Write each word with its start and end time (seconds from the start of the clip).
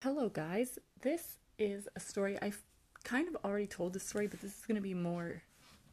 Hello, 0.00 0.28
guys. 0.28 0.78
This 1.00 1.38
is 1.58 1.88
a 1.96 1.98
story 1.98 2.38
I've 2.40 2.62
kind 3.02 3.26
of 3.26 3.36
already 3.44 3.66
told 3.66 3.94
the 3.94 3.98
story, 3.98 4.28
but 4.28 4.40
this 4.40 4.56
is 4.56 4.64
going 4.64 4.76
to 4.76 4.80
be 4.80 4.94
more 4.94 5.42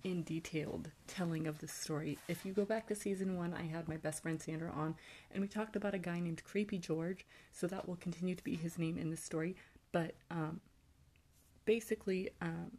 in 0.03 0.21
detailed 0.21 0.91
telling 1.07 1.47
of 1.47 1.57
the 1.57 1.67
story. 1.67 2.19
If 2.27 2.45
you 2.45 2.53
go 2.53 2.65
back 2.65 2.85
to 2.89 2.95
season 2.95 3.35
one, 3.35 3.55
I 3.55 3.63
had 3.63 3.87
my 3.87 3.97
best 3.97 4.21
friend 4.21 4.39
Sandra 4.39 4.71
on, 4.71 4.93
and 5.31 5.41
we 5.41 5.47
talked 5.47 5.75
about 5.75 5.95
a 5.95 5.97
guy 5.97 6.19
named 6.19 6.43
Creepy 6.43 6.77
George, 6.77 7.25
so 7.51 7.65
that 7.65 7.87
will 7.87 7.95
continue 7.95 8.35
to 8.35 8.43
be 8.43 8.55
his 8.55 8.77
name 8.77 8.99
in 8.99 9.09
this 9.09 9.23
story. 9.23 9.55
But 9.91 10.13
um, 10.29 10.61
basically, 11.65 12.29
um, 12.43 12.69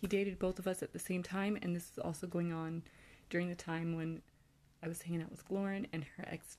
he 0.00 0.06
dated 0.06 0.38
both 0.38 0.58
of 0.58 0.66
us 0.66 0.82
at 0.82 0.94
the 0.94 0.98
same 0.98 1.22
time, 1.22 1.58
and 1.60 1.76
this 1.76 1.90
is 1.90 1.98
also 1.98 2.26
going 2.26 2.54
on 2.54 2.84
during 3.28 3.50
the 3.50 3.54
time 3.54 3.96
when 3.96 4.22
I 4.82 4.88
was 4.88 5.02
hanging 5.02 5.20
out 5.20 5.30
with 5.30 5.44
Lauren 5.50 5.86
and 5.92 6.06
her 6.16 6.24
ex 6.26 6.56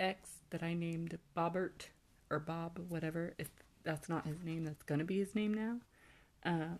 ex 0.00 0.38
that 0.48 0.62
I 0.62 0.72
named 0.72 1.18
Bobbert 1.36 1.88
or 2.30 2.38
Bob, 2.38 2.80
whatever, 2.88 3.34
if 3.38 3.48
that's 3.84 4.08
not 4.08 4.26
his 4.26 4.42
name, 4.42 4.64
that's 4.64 4.82
gonna 4.82 5.04
be 5.04 5.18
his 5.18 5.34
name 5.34 5.54
now. 5.54 5.76
Uh, 6.44 6.76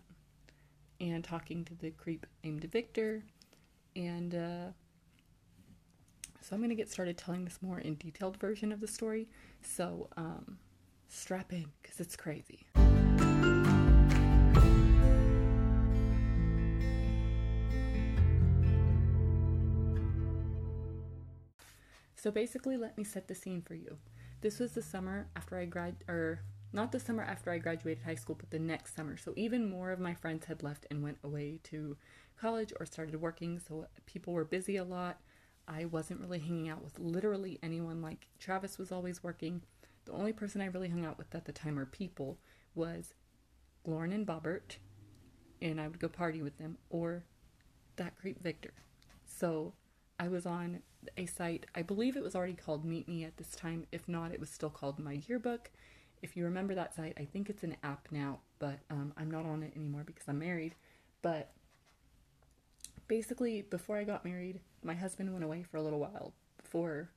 and 0.99 1.23
talking 1.23 1.63
to 1.65 1.75
the 1.75 1.91
creep 1.91 2.25
named 2.43 2.63
Victor. 2.65 3.23
And 3.95 4.33
uh, 4.35 4.71
so 6.41 6.55
I'm 6.55 6.61
gonna 6.61 6.75
get 6.75 6.89
started 6.89 7.17
telling 7.17 7.45
this 7.45 7.59
more 7.61 7.79
in 7.79 7.95
detailed 7.95 8.37
version 8.37 8.71
of 8.71 8.79
the 8.79 8.87
story. 8.87 9.27
So 9.61 10.09
um, 10.17 10.57
strap 11.07 11.53
in, 11.53 11.67
because 11.81 11.99
it's 11.99 12.15
crazy. 12.15 12.67
So 22.15 22.31
basically, 22.31 22.75
let 22.77 22.97
me 22.97 23.03
set 23.03 23.27
the 23.27 23.35
scene 23.35 23.61
for 23.61 23.75
you. 23.75 23.97
This 24.41 24.59
was 24.59 24.73
the 24.73 24.81
summer 24.81 25.27
after 25.35 25.57
I 25.57 25.65
grad 25.65 25.95
or 26.07 26.41
not 26.73 26.91
the 26.91 26.99
summer 26.99 27.23
after 27.23 27.49
I 27.51 27.57
graduated 27.57 28.03
high 28.03 28.15
school, 28.15 28.35
but 28.35 28.51
the 28.51 28.59
next 28.59 28.95
summer. 28.95 29.17
So 29.17 29.33
even 29.35 29.69
more 29.69 29.91
of 29.91 29.99
my 29.99 30.13
friends 30.13 30.45
had 30.45 30.63
left 30.63 30.85
and 30.91 31.01
went 31.01 31.17
away 31.23 31.59
to 31.63 31.97
college 32.39 32.73
or 32.79 32.85
started 32.85 33.19
working. 33.19 33.59
So 33.59 33.87
people 34.05 34.33
were 34.33 34.45
busy 34.45 34.77
a 34.77 34.83
lot. 34.83 35.19
I 35.67 35.85
wasn't 35.85 36.21
really 36.21 36.39
hanging 36.39 36.69
out 36.69 36.83
with 36.83 36.99
literally 36.99 37.59
anyone. 37.63 38.01
Like 38.01 38.27
Travis 38.39 38.77
was 38.77 38.91
always 38.91 39.23
working. 39.23 39.63
The 40.05 40.11
only 40.13 40.33
person 40.33 40.61
I 40.61 40.67
really 40.67 40.89
hung 40.89 41.05
out 41.05 41.17
with 41.17 41.33
at 41.33 41.45
the 41.45 41.51
time 41.51 41.77
or 41.79 41.85
people 41.85 42.37
was 42.75 43.13
Lauren 43.85 44.13
and 44.13 44.25
Bobbert, 44.25 44.77
and 45.61 45.81
I 45.81 45.87
would 45.87 45.99
go 45.99 46.07
party 46.07 46.41
with 46.41 46.57
them, 46.57 46.77
or 46.89 47.23
that 47.95 48.17
creep 48.17 48.41
Victor. 48.41 48.73
So 49.25 49.73
I 50.19 50.27
was 50.27 50.45
on 50.45 50.81
a 51.17 51.25
site, 51.25 51.65
I 51.75 51.81
believe 51.81 52.17
it 52.17 52.23
was 52.23 52.35
already 52.35 52.53
called 52.53 52.85
Meet 52.85 53.07
Me 53.07 53.23
at 53.23 53.37
this 53.37 53.51
time. 53.51 53.85
If 53.91 54.07
not, 54.07 54.31
it 54.31 54.39
was 54.39 54.49
still 54.49 54.69
called 54.69 54.99
My 54.99 55.21
Yearbook. 55.27 55.69
If 56.21 56.35
you 56.35 56.43
remember 56.45 56.73
that 56.75 56.95
site, 56.95 57.13
I 57.17 57.25
think 57.25 57.49
it's 57.49 57.63
an 57.63 57.77
app 57.83 58.07
now, 58.11 58.39
but 58.59 58.79
um, 58.89 59.13
I'm 59.17 59.29
not 59.29 59.45
on 59.45 59.63
it 59.63 59.73
anymore 59.75 60.03
because 60.05 60.27
I'm 60.27 60.39
married. 60.39 60.75
But 61.21 61.51
basically, 63.07 63.61
before 63.61 63.97
I 63.97 64.03
got 64.03 64.25
married, 64.25 64.59
my 64.83 64.95
husband 64.95 65.31
went 65.31 65.45
away 65.45 65.63
for 65.63 65.77
a 65.77 65.81
little 65.81 65.99
while 65.99 66.33
before 66.61 67.09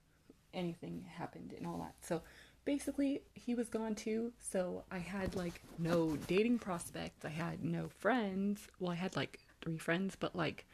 anything 0.53 1.07
happened 1.17 1.55
and 1.57 1.67
all 1.67 1.79
that. 1.79 1.95
So 2.03 2.23
basically, 2.65 3.23
he 3.35 3.55
was 3.55 3.69
gone 3.69 3.95
too. 3.95 4.33
So 4.39 4.85
I 4.91 4.99
had 4.99 5.35
like 5.35 5.63
no 5.79 6.17
dating 6.27 6.59
prospects. 6.59 7.25
I 7.25 7.31
had 7.31 7.65
no 7.65 7.89
friends. 7.99 8.69
Well, 8.79 8.93
I 8.93 8.97
had 8.97 9.17
like 9.17 9.41
three 9.63 9.79
friends, 9.79 10.17
but 10.19 10.37
like 10.37 10.67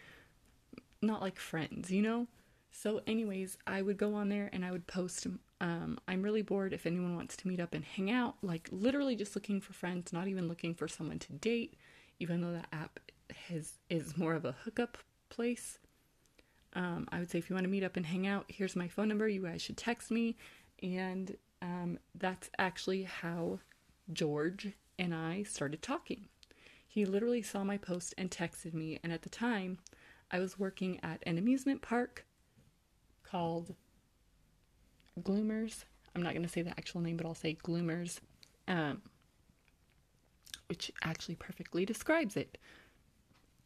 not 1.03 1.21
like 1.21 1.39
friends, 1.39 1.91
you 1.91 2.03
know? 2.03 2.27
So, 2.71 3.01
anyways, 3.07 3.57
I 3.67 3.81
would 3.83 3.97
go 3.97 4.15
on 4.15 4.29
there 4.29 4.51
and 4.53 4.65
I 4.65 4.71
would 4.71 4.87
post, 4.87 5.27
um, 5.61 5.99
I'm 6.07 6.23
really 6.23 6.43
bored 6.43 6.73
if 6.75 6.87
anyone 6.87 7.17
wants 7.17 7.37
to 7.39 7.49
meet 7.49 7.59
up 7.59 7.73
and 7.73 7.85
hang 7.85 8.11
out. 8.11 8.37
Like, 8.43 8.69
literally 8.71 9.17
just 9.17 9.35
looking 9.35 9.61
for 9.61 9.73
friends, 9.73 10.13
not 10.13 10.29
even 10.29 10.47
looking 10.47 10.75
for 10.75 10.87
someone 10.87 11.19
to 11.21 11.33
date, 11.33 11.75
even 12.21 12.43
though 12.43 12.53
that 12.53 12.69
app 12.73 13.01
has, 13.49 13.73
is 13.89 14.17
more 14.19 14.35
of 14.35 14.45
a 14.45 14.57
hookup 14.65 14.99
place. 15.31 15.79
Um, 16.75 17.09
I 17.11 17.19
would 17.19 17.31
say 17.31 17.39
if 17.39 17.49
you 17.49 17.55
want 17.55 17.65
to 17.65 17.71
meet 17.71 17.83
up 17.83 17.97
and 17.97 18.05
hang 18.05 18.27
out, 18.27 18.45
here's 18.49 18.77
my 18.77 18.89
phone 18.89 19.09
number. 19.09 19.27
You 19.27 19.43
guys 19.43 19.63
should 19.63 19.79
text 19.79 20.11
me. 20.11 20.37
And 20.83 21.35
um, 21.63 21.99
that's 22.15 22.51
actually 22.59 23.05
how 23.05 23.61
George 24.13 24.73
and 24.99 25.15
I 25.15 25.43
started 25.45 25.81
talking. 25.81 26.27
He 26.87 27.07
literally 27.07 27.43
saw 27.43 27.65
my 27.65 27.79
post 27.79 28.15
and 28.19 28.31
texted 28.31 28.75
me. 28.75 28.99
And 29.03 29.13
at 29.13 29.23
the 29.23 29.31
time, 29.31 29.79
I 30.31 30.39
was 30.39 30.59
working 30.59 31.01
at 31.03 31.23
an 31.27 31.39
amusement 31.39 31.81
park 31.81 32.26
called 33.31 33.75
Gloomers. 35.21 35.85
I'm 36.15 36.23
not 36.23 36.33
going 36.33 36.45
to 36.45 36.49
say 36.49 36.63
the 36.63 36.71
actual 36.71 37.01
name, 37.01 37.17
but 37.17 37.27
I'll 37.27 37.35
say 37.35 37.57
Gloomers, 37.63 38.21
um, 38.69 39.03
which 40.69 40.91
actually 41.03 41.35
perfectly 41.35 41.85
describes 41.85 42.37
it. 42.37 42.59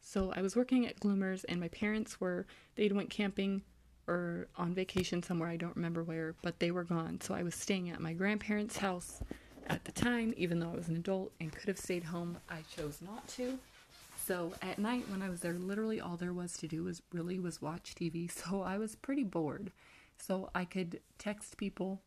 So 0.01 0.33
I 0.35 0.41
was 0.41 0.55
working 0.55 0.87
at 0.87 0.99
Gloomers, 0.99 1.45
and 1.47 1.59
my 1.59 1.67
parents 1.69 2.19
were, 2.19 2.45
they'd 2.75 2.91
went 2.91 3.09
camping 3.09 3.61
or 4.07 4.47
on 4.57 4.73
vacation 4.73 5.23
somewhere, 5.23 5.49
I 5.49 5.57
don't 5.57 5.75
remember 5.75 6.03
where, 6.03 6.35
but 6.41 6.59
they 6.59 6.71
were 6.71 6.83
gone. 6.83 7.21
So 7.21 7.33
I 7.33 7.43
was 7.43 7.55
staying 7.55 7.89
at 7.89 8.01
my 8.01 8.13
grandparents' 8.13 8.77
house 8.77 9.21
at 9.67 9.85
the 9.85 9.91
time, 9.91 10.33
even 10.37 10.59
though 10.59 10.71
I 10.71 10.75
was 10.75 10.89
an 10.89 10.97
adult 10.97 11.31
and 11.39 11.51
could 11.51 11.67
have 11.67 11.77
stayed 11.77 12.03
home. 12.03 12.37
I 12.49 12.63
chose 12.75 13.01
not 13.01 13.27
to. 13.29 13.57
So 14.25 14.53
at 14.61 14.77
night 14.77 15.09
when 15.09 15.21
I 15.21 15.29
was 15.29 15.39
there, 15.39 15.53
literally 15.53 15.99
all 15.99 16.15
there 16.15 16.33
was 16.33 16.53
to 16.57 16.67
do 16.67 16.83
was 16.83 17.01
really 17.11 17.39
was 17.39 17.61
watch 17.61 17.95
TV. 17.95 18.29
So 18.31 18.61
I 18.61 18.77
was 18.77 18.95
pretty 18.95 19.23
bored. 19.23 19.71
So 20.17 20.49
I 20.53 20.65
could 20.65 20.99
text 21.17 21.57
people 21.57 22.01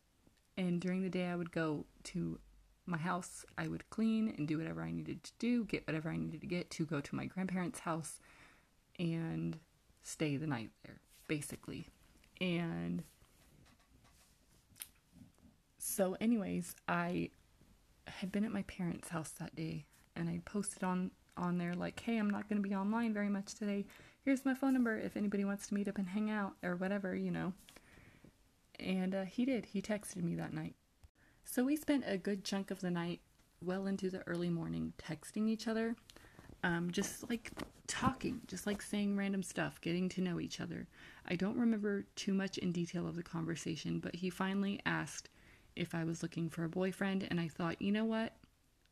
and 0.57 0.79
during 0.79 1.01
the 1.01 1.09
day 1.09 1.27
I 1.27 1.35
would 1.35 1.51
go 1.51 1.85
to 2.05 2.39
my 2.85 2.97
house. 2.97 3.45
I 3.57 3.67
would 3.67 3.89
clean 3.89 4.33
and 4.37 4.47
do 4.47 4.57
whatever 4.57 4.81
I 4.81 4.91
needed 4.91 5.23
to 5.23 5.31
do, 5.39 5.65
get 5.65 5.87
whatever 5.87 6.09
I 6.09 6.17
needed 6.17 6.41
to 6.41 6.47
get 6.47 6.69
to 6.71 6.85
go 6.85 7.01
to 7.01 7.15
my 7.15 7.25
grandparents' 7.25 7.79
house 7.79 8.19
and 8.97 9.59
stay 10.03 10.37
the 10.37 10.47
night 10.47 10.69
there, 10.85 11.01
basically. 11.27 11.89
And 12.39 13.03
so 15.77 16.15
anyways, 16.21 16.75
I 16.87 17.31
had 18.07 18.31
been 18.31 18.45
at 18.45 18.51
my 18.51 18.63
parents' 18.63 19.09
house 19.09 19.31
that 19.39 19.55
day 19.55 19.85
and 20.15 20.29
I 20.29 20.41
posted 20.45 20.83
on 20.83 21.11
on 21.37 21.57
there 21.57 21.73
like, 21.73 21.99
hey, 21.99 22.17
I'm 22.17 22.29
not 22.29 22.49
going 22.49 22.61
to 22.61 22.67
be 22.67 22.75
online 22.75 23.13
very 23.13 23.29
much 23.29 23.55
today. 23.55 23.85
Here's 24.23 24.45
my 24.45 24.53
phone 24.53 24.73
number 24.73 24.97
if 24.97 25.15
anybody 25.17 25.45
wants 25.45 25.67
to 25.67 25.73
meet 25.73 25.87
up 25.87 25.97
and 25.97 26.07
hang 26.07 26.29
out 26.29 26.53
or 26.63 26.75
whatever, 26.75 27.15
you 27.15 27.31
know. 27.31 27.53
And 28.79 29.15
uh, 29.15 29.23
he 29.23 29.45
did. 29.45 29.65
He 29.65 29.81
texted 29.81 30.23
me 30.23 30.35
that 30.35 30.53
night. 30.53 30.75
So 31.43 31.63
we 31.63 31.75
spent 31.75 32.03
a 32.07 32.17
good 32.17 32.43
chunk 32.43 32.71
of 32.71 32.81
the 32.81 32.91
night, 32.91 33.21
well 33.61 33.85
into 33.85 34.09
the 34.09 34.27
early 34.27 34.49
morning, 34.49 34.93
texting 34.97 35.47
each 35.47 35.67
other. 35.67 35.95
Um, 36.63 36.89
just 36.91 37.29
like 37.29 37.51
talking, 37.85 38.41
just 38.47 38.65
like 38.65 38.81
saying 38.81 39.15
random 39.15 39.43
stuff, 39.43 39.79
getting 39.81 40.09
to 40.09 40.21
know 40.21 40.39
each 40.39 40.59
other. 40.59 40.87
I 41.27 41.35
don't 41.35 41.59
remember 41.59 42.05
too 42.15 42.33
much 42.33 42.57
in 42.57 42.71
detail 42.71 43.07
of 43.07 43.15
the 43.15 43.23
conversation, 43.23 43.99
but 43.99 44.15
he 44.15 44.31
finally 44.31 44.81
asked 44.85 45.29
if 45.75 45.93
I 45.93 46.03
was 46.03 46.23
looking 46.23 46.49
for 46.49 46.63
a 46.63 46.69
boyfriend, 46.69 47.27
and 47.29 47.39
I 47.39 47.47
thought, 47.47 47.81
you 47.81 47.91
know 47.91 48.05
what? 48.05 48.33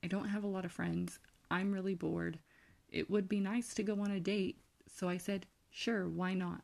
I 0.04 0.08
don't 0.08 0.28
have 0.28 0.44
a 0.44 0.48
lot 0.48 0.66
of 0.66 0.72
friends. 0.72 1.18
I'm 1.54 1.72
really 1.72 1.94
bored. 1.94 2.40
It 2.90 3.12
would 3.12 3.30
be 3.30 3.40
nice 3.40 3.76
to 3.76 3.84
go 3.84 4.00
on 4.02 4.10
a 4.10 4.20
date. 4.20 4.58
So 4.88 5.08
I 5.08 5.18
said, 5.18 5.46
Sure, 5.70 6.10
why 6.10 6.34
not? 6.34 6.64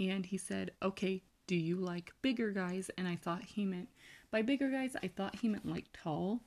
And 0.00 0.24
he 0.24 0.38
said, 0.38 0.70
Okay, 0.82 1.22
do 1.46 1.54
you 1.54 1.76
like 1.76 2.12
bigger 2.22 2.50
guys? 2.50 2.90
And 2.96 3.06
I 3.06 3.16
thought 3.16 3.42
he 3.44 3.66
meant, 3.66 3.90
by 4.30 4.40
bigger 4.40 4.70
guys, 4.70 4.96
I 5.02 5.08
thought 5.08 5.36
he 5.36 5.48
meant 5.48 5.66
like 5.66 5.84
tall. 5.92 6.40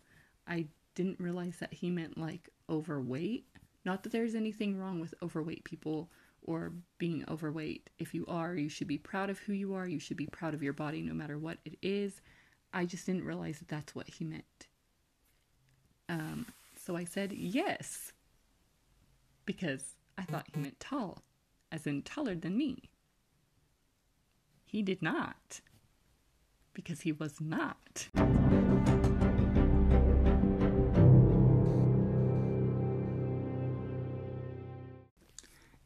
I 0.47 0.65
didn't 0.95 1.19
realize 1.19 1.57
that 1.59 1.73
he 1.75 1.91
meant 1.91 2.17
like 2.17 2.49
overweight. 2.67 3.45
Not 3.85 4.01
that 4.01 4.11
there's 4.11 4.33
anything 4.33 4.79
wrong 4.79 4.99
with 4.99 5.13
overweight 5.21 5.63
people 5.63 6.09
or 6.41 6.73
being 6.97 7.23
overweight. 7.29 7.91
If 7.99 8.15
you 8.15 8.25
are, 8.27 8.55
you 8.55 8.69
should 8.69 8.87
be 8.87 8.97
proud 8.97 9.29
of 9.29 9.37
who 9.39 9.53
you 9.53 9.75
are. 9.75 9.87
You 9.87 9.99
should 9.99 10.17
be 10.17 10.25
proud 10.25 10.55
of 10.55 10.63
your 10.63 10.73
body 10.73 11.03
no 11.03 11.13
matter 11.13 11.37
what 11.37 11.59
it 11.65 11.77
is. 11.83 12.19
I 12.73 12.85
just 12.85 13.05
didn't 13.05 13.25
realize 13.25 13.59
that 13.59 13.67
that's 13.67 13.93
what 13.93 14.09
he 14.09 14.25
meant. 14.25 14.66
Um, 16.09 16.47
so 16.77 16.95
I 16.95 17.03
said 17.03 17.33
yes, 17.33 18.13
because 19.45 19.95
I 20.17 20.23
thought 20.23 20.47
he 20.53 20.59
meant 20.61 20.79
tall, 20.79 21.23
as 21.71 21.85
in 21.85 22.01
taller 22.01 22.35
than 22.35 22.57
me. 22.57 22.89
He 24.65 24.81
did 24.81 25.01
not, 25.01 25.61
because 26.73 27.01
he 27.01 27.11
was 27.11 27.41
not. 27.41 28.07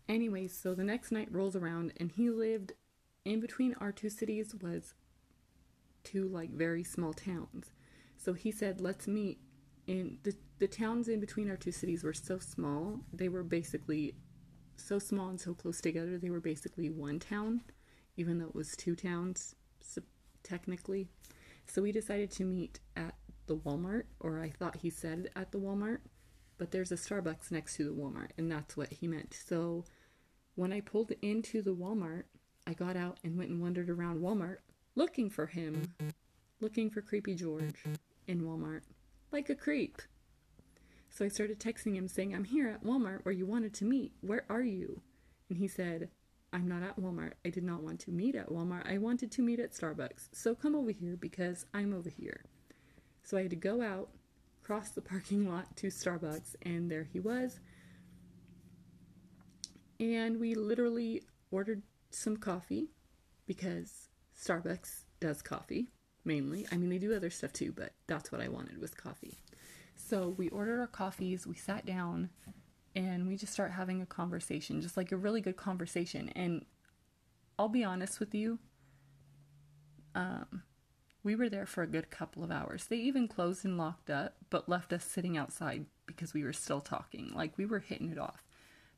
Anyways, 0.07 0.53
so 0.53 0.75
the 0.75 0.83
next 0.83 1.11
night 1.11 1.29
rolls 1.31 1.55
around, 1.55 1.93
and 1.97 2.11
he 2.11 2.29
lived 2.29 2.73
in 3.23 3.39
between 3.39 3.73
our 3.75 3.91
two 3.91 4.09
cities 4.09 4.53
was 4.61 4.93
two 6.03 6.27
like 6.27 6.51
very 6.51 6.83
small 6.83 7.13
towns. 7.13 7.71
So 8.17 8.33
he 8.33 8.51
said, 8.51 8.81
"Let's 8.81 9.07
meet 9.07 9.39
in 9.91 10.17
the 10.23 10.35
the 10.59 10.67
towns 10.67 11.07
in 11.07 11.19
between 11.19 11.49
our 11.49 11.57
two 11.57 11.71
cities 11.71 12.03
were 12.03 12.13
so 12.13 12.37
small. 12.37 12.99
They 13.11 13.29
were 13.29 13.43
basically 13.43 14.13
so 14.75 14.99
small 14.99 15.29
and 15.29 15.41
so 15.41 15.53
close 15.53 15.81
together. 15.81 16.17
They 16.17 16.29
were 16.29 16.39
basically 16.39 16.89
one 16.89 17.19
town, 17.19 17.61
even 18.15 18.37
though 18.37 18.45
it 18.45 18.55
was 18.55 18.75
two 18.75 18.95
towns 18.95 19.55
so 19.79 20.01
technically. 20.43 21.07
So 21.65 21.81
we 21.81 21.91
decided 21.91 22.31
to 22.31 22.43
meet 22.43 22.79
at 22.95 23.15
the 23.47 23.57
Walmart, 23.57 24.03
or 24.19 24.39
I 24.39 24.49
thought 24.49 24.77
he 24.77 24.89
said 24.89 25.29
at 25.35 25.51
the 25.51 25.59
Walmart, 25.59 25.99
but 26.57 26.71
there's 26.71 26.91
a 26.91 26.95
Starbucks 26.95 27.51
next 27.51 27.75
to 27.77 27.85
the 27.85 27.93
Walmart, 27.93 28.29
and 28.37 28.51
that's 28.51 28.77
what 28.77 28.89
he 28.91 29.07
meant. 29.07 29.33
So 29.47 29.85
when 30.55 30.71
I 30.71 30.81
pulled 30.81 31.11
into 31.21 31.61
the 31.61 31.73
Walmart, 31.73 32.23
I 32.67 32.73
got 32.73 32.95
out 32.95 33.19
and 33.23 33.37
went 33.37 33.49
and 33.49 33.61
wandered 33.61 33.89
around 33.89 34.21
Walmart 34.21 34.57
looking 34.95 35.29
for 35.29 35.47
him, 35.47 35.93
looking 36.59 36.89
for 36.89 37.01
Creepy 37.01 37.33
George 37.33 37.83
in 38.27 38.41
Walmart, 38.41 38.81
like 39.31 39.49
a 39.49 39.55
creep. 39.55 40.01
So 41.09 41.25
I 41.25 41.27
started 41.27 41.59
texting 41.59 41.95
him 41.95 42.07
saying, 42.07 42.33
I'm 42.33 42.45
here 42.45 42.67
at 42.67 42.83
Walmart 42.83 43.25
where 43.25 43.33
you 43.33 43.45
wanted 43.45 43.73
to 43.75 43.85
meet. 43.85 44.13
Where 44.21 44.45
are 44.49 44.61
you? 44.61 45.01
And 45.49 45.57
he 45.57 45.67
said, 45.67 46.09
I'm 46.53 46.67
not 46.67 46.83
at 46.83 46.99
Walmart. 46.99 47.33
I 47.45 47.49
did 47.49 47.63
not 47.63 47.83
want 47.83 47.99
to 48.01 48.11
meet 48.11 48.35
at 48.35 48.49
Walmart. 48.49 48.89
I 48.89 48.97
wanted 48.97 49.31
to 49.31 49.41
meet 49.41 49.59
at 49.59 49.73
Starbucks. 49.73 50.29
So 50.31 50.55
come 50.55 50.75
over 50.75 50.91
here 50.91 51.17
because 51.19 51.65
I'm 51.73 51.93
over 51.93 52.09
here. 52.09 52.43
So 53.23 53.37
I 53.37 53.43
had 53.43 53.49
to 53.51 53.55
go 53.55 53.81
out, 53.81 54.09
cross 54.63 54.89
the 54.89 55.01
parking 55.01 55.49
lot 55.49 55.75
to 55.77 55.87
Starbucks, 55.87 56.55
and 56.63 56.89
there 56.89 57.07
he 57.11 57.19
was. 57.19 57.59
And 59.99 60.39
we 60.39 60.55
literally 60.55 61.23
ordered 61.51 61.83
some 62.09 62.37
coffee 62.37 62.89
because 63.45 64.09
Starbucks 64.37 65.03
does 65.19 65.41
coffee 65.41 65.89
mainly. 66.23 66.65
I 66.71 66.77
mean, 66.77 66.89
they 66.89 66.97
do 66.97 67.15
other 67.15 67.29
stuff 67.29 67.53
too, 67.53 67.73
but 67.75 67.93
that's 68.07 68.31
what 68.31 68.41
I 68.41 68.47
wanted 68.47 68.79
was 68.79 68.93
coffee. 68.93 69.37
So 69.95 70.35
we 70.37 70.49
ordered 70.49 70.79
our 70.79 70.87
coffees, 70.87 71.47
we 71.47 71.55
sat 71.55 71.85
down, 71.85 72.29
and 72.95 73.27
we 73.27 73.37
just 73.37 73.53
start 73.53 73.71
having 73.71 74.01
a 74.01 74.05
conversation, 74.05 74.81
just 74.81 74.97
like 74.97 75.11
a 75.11 75.17
really 75.17 75.41
good 75.41 75.57
conversation. 75.57 76.29
And 76.29 76.65
I'll 77.57 77.69
be 77.69 77.83
honest 77.83 78.19
with 78.19 78.33
you, 78.33 78.59
um, 80.15 80.63
we 81.23 81.35
were 81.35 81.49
there 81.49 81.65
for 81.65 81.83
a 81.83 81.87
good 81.87 82.09
couple 82.09 82.43
of 82.43 82.51
hours. 82.51 82.85
They 82.85 82.97
even 82.97 83.27
closed 83.27 83.63
and 83.63 83.77
locked 83.77 84.09
up, 84.09 84.35
but 84.49 84.67
left 84.67 84.91
us 84.91 85.05
sitting 85.05 85.37
outside 85.37 85.85
because 86.05 86.33
we 86.33 86.43
were 86.43 86.53
still 86.53 86.81
talking. 86.81 87.31
Like 87.33 87.57
we 87.57 87.65
were 87.65 87.79
hitting 87.79 88.09
it 88.09 88.17
off. 88.17 88.43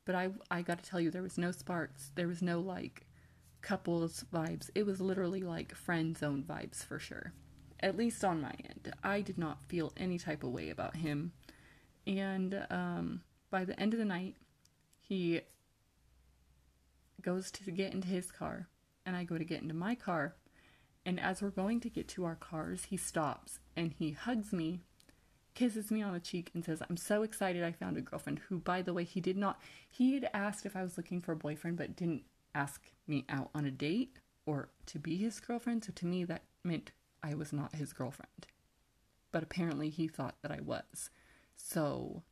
But 0.04 0.14
I 0.14 0.30
I 0.50 0.62
got 0.62 0.82
to 0.82 0.88
tell 0.88 1.00
you 1.00 1.10
there 1.10 1.22
was 1.22 1.38
no 1.38 1.50
sparks. 1.50 2.10
There 2.14 2.28
was 2.28 2.42
no 2.42 2.60
like 2.60 3.06
couples 3.64 4.24
vibes. 4.32 4.70
It 4.74 4.86
was 4.86 5.00
literally 5.00 5.42
like 5.42 5.74
friend 5.74 6.16
zone 6.16 6.44
vibes 6.46 6.84
for 6.84 6.98
sure. 7.00 7.32
At 7.80 7.96
least 7.96 8.24
on 8.24 8.40
my 8.40 8.54
end. 8.64 8.92
I 9.02 9.20
did 9.20 9.38
not 9.38 9.64
feel 9.68 9.92
any 9.96 10.18
type 10.18 10.44
of 10.44 10.50
way 10.50 10.70
about 10.70 10.96
him. 10.96 11.32
And 12.06 12.66
um 12.70 13.22
by 13.50 13.64
the 13.64 13.78
end 13.78 13.94
of 13.94 13.98
the 13.98 14.04
night, 14.04 14.36
he 15.00 15.40
goes 17.22 17.50
to 17.52 17.70
get 17.70 17.94
into 17.94 18.08
his 18.08 18.32
car, 18.32 18.68
and 19.06 19.16
I 19.16 19.22
go 19.22 19.38
to 19.38 19.44
get 19.44 19.62
into 19.62 19.74
my 19.74 19.94
car. 19.94 20.34
And 21.06 21.20
as 21.20 21.40
we're 21.40 21.50
going 21.50 21.80
to 21.80 21.88
get 21.88 22.08
to 22.08 22.24
our 22.24 22.34
cars, 22.34 22.86
he 22.90 22.96
stops 22.96 23.60
and 23.76 23.92
he 23.92 24.10
hugs 24.12 24.52
me, 24.52 24.80
kisses 25.54 25.90
me 25.90 26.02
on 26.02 26.14
the 26.14 26.20
cheek, 26.20 26.50
and 26.54 26.64
says, 26.64 26.82
I'm 26.88 26.96
so 26.96 27.22
excited 27.22 27.62
I 27.62 27.72
found 27.72 27.96
a 27.96 28.00
girlfriend. 28.00 28.40
Who, 28.48 28.58
by 28.58 28.82
the 28.82 28.94
way, 28.94 29.04
he 29.04 29.20
did 29.20 29.36
not, 29.36 29.60
he 29.88 30.14
had 30.14 30.28
asked 30.34 30.66
if 30.66 30.74
I 30.74 30.82
was 30.82 30.96
looking 30.96 31.20
for 31.20 31.32
a 31.32 31.36
boyfriend, 31.36 31.76
but 31.76 31.94
didn't 31.94 32.24
ask 32.54 32.82
me 33.06 33.24
out 33.28 33.50
on 33.54 33.64
a 33.64 33.70
date 33.70 34.18
or 34.46 34.68
to 34.86 34.98
be 34.98 35.16
his 35.16 35.40
girlfriend. 35.40 35.84
So 35.84 35.92
to 35.96 36.06
me, 36.06 36.24
that 36.24 36.42
meant 36.62 36.92
I 37.22 37.34
was 37.34 37.52
not 37.52 37.74
his 37.74 37.92
girlfriend. 37.92 38.46
But 39.32 39.42
apparently, 39.42 39.90
he 39.90 40.06
thought 40.06 40.36
that 40.42 40.52
I 40.52 40.60
was. 40.60 41.10
So 41.56 42.22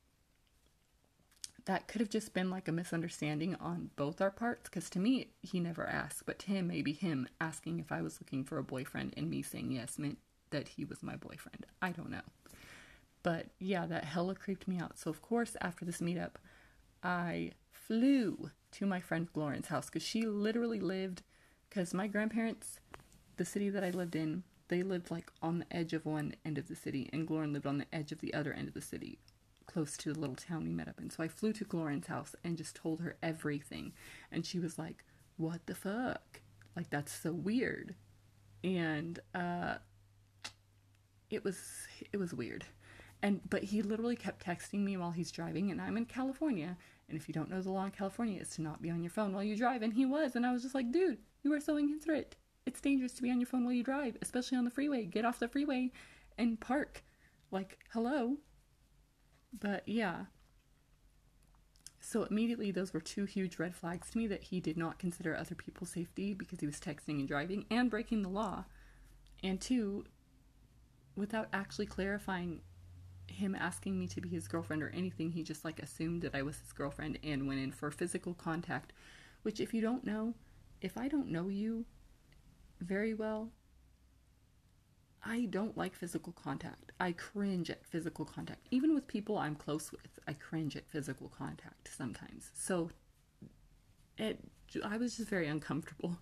that 1.65 1.87
could 1.87 2.01
have 2.01 2.11
just 2.11 2.35
been 2.35 2.51
like 2.51 2.69
a 2.69 2.73
misunderstanding 2.73 3.55
on 3.57 3.91
both 3.97 4.21
our 4.21 4.31
parts 4.31 4.69
because 4.69 4.91
to 4.91 4.99
me 4.99 5.29
he 5.43 5.61
never 5.61 5.87
asked 5.87 6.27
but 6.27 6.39
to 6.39 6.47
him 6.49 6.67
maybe 6.67 6.93
him 6.93 7.29
asking 7.41 7.79
if 7.79 7.93
i 7.93 8.03
was 8.03 8.21
looking 8.21 8.45
for 8.45 8.59
a 8.59 8.65
boyfriend 8.65 9.15
and 9.17 9.31
me 9.31 9.43
saying 9.43 9.71
yes 9.71 9.99
meant 9.99 10.19
that 10.51 10.69
he 10.69 10.85
was 10.85 11.03
my 11.03 11.17
boyfriend 11.17 11.67
i 11.81 11.91
don't 11.91 12.11
know 12.11 12.23
but 13.23 13.47
yeah 13.59 13.87
that 13.87 14.05
hella 14.05 14.35
creeped 14.35 14.67
me 14.67 14.79
out 14.79 14.99
so 14.99 15.11
of 15.11 15.23
course 15.23 15.57
after 15.61 15.85
this 15.85 16.01
meetup 16.01 16.33
i 17.03 17.51
flew 17.71 18.51
to 18.73 18.87
my 18.87 19.01
friend 19.01 19.29
lauren's 19.35 19.69
house 19.69 19.87
because 19.87 20.03
she 20.03 20.23
literally 20.23 20.81
lived 20.81 21.23
because 21.69 21.95
my 21.95 22.07
grandparents 22.07 22.81
the 23.37 23.45
city 23.45 23.71
that 23.71 23.85
i 23.85 23.91
lived 23.91 24.17
in 24.17 24.43
they 24.69 24.83
lived 24.83 25.11
like 25.11 25.31
on 25.43 25.59
the 25.59 25.77
edge 25.77 25.93
of 25.93 26.07
one 26.07 26.35
end 26.47 26.57
of 26.57 26.67
the 26.67 26.75
city 26.75 27.11
and 27.13 27.29
Lauren 27.29 27.53
lived 27.53 27.67
on 27.67 27.77
the 27.77 27.87
edge 27.93 28.11
of 28.11 28.21
the 28.21 28.33
other 28.33 28.55
end 28.55 28.69
of 28.69 28.75
the 28.75 28.81
city 28.81 29.19
close 29.67 29.97
to 29.97 30.13
the 30.13 30.19
little 30.19 30.37
town 30.37 30.65
we 30.65 30.71
met 30.71 30.89
up 30.89 31.01
in. 31.01 31.11
So 31.11 31.23
I 31.23 31.29
flew 31.29 31.53
to 31.55 31.67
Lauren's 31.73 32.07
house 32.07 32.35
and 32.45 32.57
just 32.57 32.77
told 32.77 33.01
her 33.01 33.17
everything. 33.23 33.93
And 34.31 34.45
she 34.45 34.59
was 34.59 34.79
like, 34.79 35.05
What 35.37 35.67
the 35.67 35.75
fuck? 35.75 36.41
Like, 36.77 36.91
that's 36.91 37.13
so 37.13 37.33
weird. 37.33 37.95
And 38.65 39.19
uh, 39.35 39.77
it 41.31 41.45
was 41.45 41.59
it 42.13 42.17
was 42.17 42.33
weird. 42.35 42.65
And 43.23 43.41
but 43.49 43.63
he 43.63 43.83
literally 43.83 44.17
kept 44.17 44.45
texting 44.45 44.81
me 44.81 44.97
while 44.97 45.13
he's 45.13 45.31
driving, 45.31 45.71
and 45.71 45.81
I'm 45.81 45.97
in 45.97 46.07
California. 46.07 46.77
And 47.09 47.17
if 47.17 47.29
you 47.29 47.35
don't 47.35 47.51
know 47.51 47.61
the 47.61 47.71
law 47.71 47.85
in 47.85 47.91
California 47.91 48.41
it's 48.41 48.57
to 48.57 48.63
not 48.63 48.81
be 48.81 48.91
on 48.91 49.03
your 49.03 49.11
phone 49.11 49.33
while 49.33 49.45
you 49.45 49.57
drive, 49.57 49.83
and 49.83 49.93
he 49.93 50.05
was, 50.05 50.35
and 50.35 50.45
I 50.45 50.53
was 50.53 50.63
just 50.63 50.75
like, 50.75 50.91
dude, 50.91 51.19
you 51.43 51.53
are 51.53 51.61
so 51.61 51.79
inconsiderate. 51.79 52.37
It's 52.67 52.81
dangerous 52.81 53.13
to 53.15 53.23
be 53.23 53.31
on 53.31 53.41
your 53.41 53.47
phone 53.47 53.65
while 53.65 53.73
you 53.73 53.85
drive, 53.85 54.17
especially 54.23 54.59
on 54.59 54.65
the 54.65 54.71
freeway. 54.71 55.05
Get 55.05 55.25
off 55.25 55.39
the 55.39 55.49
freeway 55.49 55.91
and 56.39 56.61
park. 56.61 57.03
Like, 57.51 57.79
hello, 57.93 58.39
but 59.61 59.87
yeah. 59.87 60.25
So 62.01 62.25
immediately, 62.25 62.73
those 62.73 62.93
were 62.93 63.01
two 63.01 63.27
huge 63.27 63.59
red 63.59 63.75
flags 63.77 64.11
to 64.11 64.19
me 64.19 64.27
that 64.27 64.43
he 64.45 64.59
did 64.59 64.77
not 64.77 64.99
consider 64.99 65.37
other 65.37 65.55
people's 65.55 65.91
safety 65.91 66.35
because 66.35 66.61
he 66.61 66.67
was 66.67 66.81
texting 66.81 67.21
and 67.21 67.29
driving 67.29 67.65
and 67.71 67.91
breaking 67.91 68.23
the 68.23 68.29
law. 68.29 68.65
And 69.45 69.61
two, 69.61 70.07
without 71.15 71.49
actually 71.53 71.87
clarifying 71.87 72.61
him 73.27 73.55
asking 73.55 73.99
me 73.99 74.07
to 74.09 74.21
be 74.21 74.29
his 74.29 74.49
girlfriend 74.49 74.83
or 74.83 74.91
anything, 74.91 75.31
he 75.31 75.43
just 75.43 75.65
like 75.65 75.81
assumed 75.83 76.23
that 76.23 76.35
I 76.35 76.43
was 76.43 76.59
his 76.59 76.73
girlfriend 76.73 77.19
and 77.23 77.47
went 77.47 77.61
in 77.61 77.73
for 77.73 77.91
physical 77.91 78.35
contact. 78.35 78.93
Which, 79.43 79.61
if 79.61 79.75
you 79.75 79.81
don't 79.81 80.05
know, 80.05 80.35
if 80.81 80.97
I 80.97 81.09
don't 81.09 81.29
know 81.29 81.49
you 81.49 81.85
very 82.81 83.15
well, 83.15 83.51
I 85.25 85.47
don't 85.51 85.77
like 85.77 85.95
physical 85.95 86.33
contact. 86.33 86.93
I 86.99 87.13
cringe 87.13 87.71
at 87.71 87.87
physical 87.87 88.25
contact. 88.25 88.67
Even 88.71 88.95
with 88.95 89.07
people 89.07 89.39
I'm 89.39 89.55
close 89.55 89.93
with, 89.93 90.19
I 90.27 90.33
cringe 90.33 90.77
at 90.77 90.89
physical 90.89 91.29
contact 91.29 91.91
sometimes. 91.97 92.51
So 92.55 92.91
it 94.19 94.41
I 94.85 94.97
was 94.97 95.17
just 95.17 95.29
very 95.29 95.49
uncomfortable. 95.49 96.19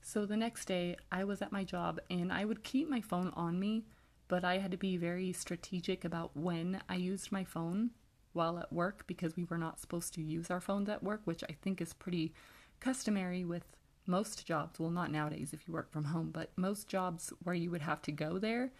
So 0.00 0.26
the 0.26 0.36
next 0.36 0.66
day, 0.66 0.96
I 1.10 1.24
was 1.24 1.40
at 1.42 1.52
my 1.52 1.64
job 1.64 2.00
and 2.10 2.32
I 2.32 2.44
would 2.44 2.64
keep 2.64 2.88
my 2.88 3.00
phone 3.00 3.32
on 3.34 3.58
me, 3.58 3.84
but 4.32 4.46
I 4.46 4.56
had 4.56 4.70
to 4.70 4.78
be 4.78 4.96
very 4.96 5.30
strategic 5.34 6.06
about 6.06 6.34
when 6.34 6.80
I 6.88 6.94
used 6.94 7.30
my 7.30 7.44
phone 7.44 7.90
while 8.32 8.58
at 8.58 8.72
work 8.72 9.06
because 9.06 9.36
we 9.36 9.44
were 9.44 9.58
not 9.58 9.78
supposed 9.78 10.14
to 10.14 10.22
use 10.22 10.50
our 10.50 10.58
phones 10.58 10.88
at 10.88 11.02
work, 11.02 11.20
which 11.26 11.44
I 11.44 11.52
think 11.60 11.82
is 11.82 11.92
pretty 11.92 12.32
customary 12.80 13.44
with 13.44 13.64
most 14.06 14.46
jobs, 14.46 14.80
well, 14.80 14.88
not 14.88 15.10
nowadays 15.10 15.52
if 15.52 15.68
you 15.68 15.74
work 15.74 15.92
from 15.92 16.04
home, 16.04 16.30
but 16.30 16.50
most 16.56 16.88
jobs 16.88 17.30
where 17.42 17.54
you 17.54 17.70
would 17.70 17.82
have 17.82 18.00
to 18.00 18.10
go 18.10 18.38
there, 18.38 18.72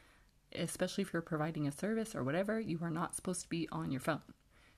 especially 0.55 1.03
if 1.03 1.13
you're 1.13 1.21
providing 1.21 1.69
a 1.69 1.71
service 1.71 2.15
or 2.15 2.25
whatever, 2.25 2.59
you 2.59 2.79
are 2.81 2.89
not 2.89 3.15
supposed 3.15 3.43
to 3.43 3.49
be 3.51 3.69
on 3.71 3.91
your 3.91 4.01
phone. 4.01 4.23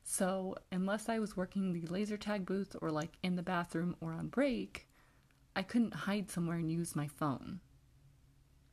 So, 0.02 0.57
unless 0.73 1.09
I 1.09 1.21
was 1.21 1.37
working 1.37 1.73
the 1.73 1.87
laser 1.87 2.16
tag 2.16 2.47
booth 2.47 2.75
or 2.83 2.90
like 2.90 3.16
in 3.23 3.37
the 3.37 3.45
bathroom 3.45 3.95
or 4.00 4.12
on 4.12 4.26
break, 4.26 4.88
I 5.54 5.62
couldn't 5.62 5.95
hide 5.95 6.33
somewhere 6.33 6.57
and 6.57 6.69
use 6.69 6.97
my 6.97 7.07
phone, 7.07 7.61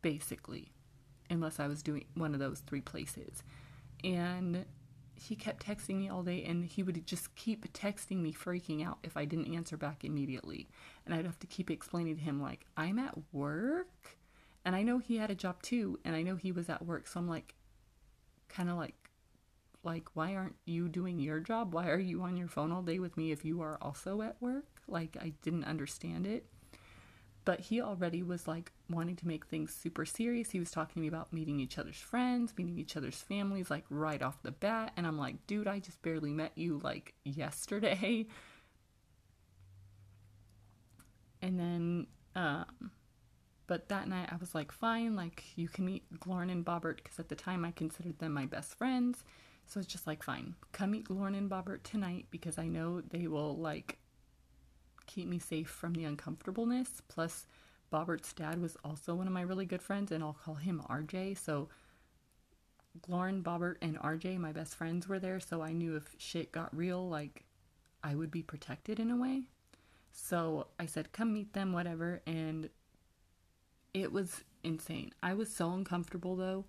basically, 0.01 0.71
unless 1.31 1.59
I 1.59 1.67
was 1.67 1.81
doing 1.81 2.05
one 2.13 2.33
of 2.33 2.39
those 2.39 2.59
three 2.59 2.81
places. 2.81 3.43
And 4.03 4.65
he 5.15 5.35
kept 5.35 5.65
texting 5.65 5.97
me 5.97 6.09
all 6.09 6.23
day 6.23 6.43
and 6.43 6.65
he 6.65 6.83
would 6.83 7.05
just 7.05 7.33
keep 7.35 7.71
texting 7.73 8.21
me 8.21 8.33
freaking 8.33 8.85
out 8.85 8.97
if 9.03 9.15
I 9.15 9.25
didn't 9.25 9.53
answer 9.53 9.77
back 9.77 10.03
immediately. 10.03 10.67
And 11.05 11.13
I'd 11.13 11.25
have 11.25 11.39
to 11.39 11.47
keep 11.47 11.71
explaining 11.71 12.15
to 12.17 12.21
him 12.21 12.41
like, 12.41 12.65
"I'm 12.75 12.99
at 12.99 13.15
work." 13.31 14.17
And 14.65 14.75
I 14.75 14.83
know 14.83 14.99
he 14.99 15.17
had 15.17 15.31
a 15.31 15.35
job 15.35 15.61
too, 15.61 15.99
and 16.05 16.15
I 16.15 16.21
know 16.21 16.35
he 16.35 16.51
was 16.51 16.69
at 16.69 16.85
work, 16.85 17.07
so 17.07 17.19
I'm 17.19 17.27
like 17.27 17.55
kind 18.49 18.69
of 18.69 18.77
like 18.77 18.95
like 19.83 20.09
why 20.13 20.35
aren't 20.35 20.57
you 20.65 20.89
doing 20.89 21.19
your 21.19 21.39
job? 21.39 21.73
Why 21.73 21.89
are 21.89 21.99
you 21.99 22.21
on 22.21 22.37
your 22.37 22.47
phone 22.47 22.71
all 22.71 22.83
day 22.83 22.99
with 22.99 23.17
me 23.17 23.31
if 23.31 23.45
you 23.45 23.61
are 23.61 23.77
also 23.81 24.21
at 24.21 24.41
work? 24.41 24.81
Like 24.87 25.17
I 25.19 25.33
didn't 25.41 25.63
understand 25.63 26.27
it 26.27 26.45
but 27.43 27.59
he 27.59 27.81
already 27.81 28.21
was 28.23 28.47
like 28.47 28.71
wanting 28.89 29.15
to 29.15 29.27
make 29.27 29.45
things 29.45 29.73
super 29.73 30.05
serious. 30.05 30.51
He 30.51 30.59
was 30.59 30.71
talking 30.71 30.93
to 30.93 30.99
me 30.99 31.07
about 31.07 31.33
meeting 31.33 31.59
each 31.59 31.77
other's 31.77 31.97
friends, 31.97 32.53
meeting 32.57 32.77
each 32.77 32.95
other's 32.95 33.17
families, 33.17 33.71
like 33.71 33.85
right 33.89 34.21
off 34.21 34.43
the 34.43 34.51
bat. 34.51 34.93
And 34.95 35.07
I'm 35.07 35.17
like, 35.17 35.47
dude, 35.47 35.67
I 35.67 35.79
just 35.79 36.01
barely 36.01 36.31
met 36.31 36.51
you 36.55 36.79
like 36.83 37.13
yesterday. 37.23 38.27
And 41.43 41.59
then, 41.59 42.07
um, 42.35 42.91
but 43.67 43.89
that 43.89 44.07
night 44.07 44.29
I 44.31 44.35
was 44.35 44.53
like, 44.53 44.71
fine, 44.71 45.15
like 45.15 45.43
you 45.55 45.67
can 45.67 45.85
meet 45.85 46.03
Lauren 46.25 46.49
and 46.49 46.63
Bobbert 46.63 46.97
because 46.97 47.19
at 47.19 47.29
the 47.29 47.35
time 47.35 47.65
I 47.65 47.71
considered 47.71 48.19
them 48.19 48.33
my 48.33 48.45
best 48.45 48.77
friends. 48.77 49.23
So 49.65 49.79
it's 49.79 49.87
just 49.87 50.05
like, 50.05 50.21
fine, 50.21 50.55
come 50.71 50.91
meet 50.91 51.09
Lauren 51.09 51.35
and 51.35 51.49
Bobbert 51.49 51.83
tonight 51.83 52.25
because 52.29 52.57
I 52.57 52.67
know 52.67 53.01
they 53.01 53.27
will 53.27 53.57
like 53.57 53.97
keep 55.13 55.27
me 55.27 55.39
safe 55.39 55.69
from 55.69 55.93
the 55.93 56.05
uncomfortableness. 56.05 57.01
Plus, 57.07 57.45
Bobbert's 57.91 58.31
dad 58.33 58.61
was 58.61 58.77
also 58.85 59.13
one 59.13 59.27
of 59.27 59.33
my 59.33 59.41
really 59.41 59.65
good 59.65 59.81
friends, 59.81 60.11
and 60.11 60.23
I'll 60.23 60.37
call 60.45 60.55
him 60.55 60.81
RJ. 60.89 61.37
So 61.37 61.67
Lauren, 63.07 63.43
Bobbert, 63.43 63.75
and 63.81 63.99
RJ, 63.99 64.37
my 64.37 64.51
best 64.51 64.75
friends, 64.75 65.07
were 65.07 65.19
there, 65.19 65.39
so 65.39 65.61
I 65.61 65.73
knew 65.73 65.95
if 65.95 66.15
shit 66.17 66.51
got 66.51 66.75
real, 66.75 67.07
like 67.07 67.43
I 68.03 68.15
would 68.15 68.31
be 68.31 68.41
protected 68.41 68.99
in 68.99 69.11
a 69.11 69.17
way. 69.17 69.43
So 70.11 70.67
I 70.79 70.85
said, 70.85 71.11
come 71.11 71.33
meet 71.33 71.53
them, 71.53 71.73
whatever. 71.73 72.21
And 72.25 72.69
it 73.93 74.11
was 74.11 74.43
insane. 74.63 75.11
I 75.21 75.33
was 75.33 75.53
so 75.53 75.71
uncomfortable 75.71 76.35
though. 76.35 76.65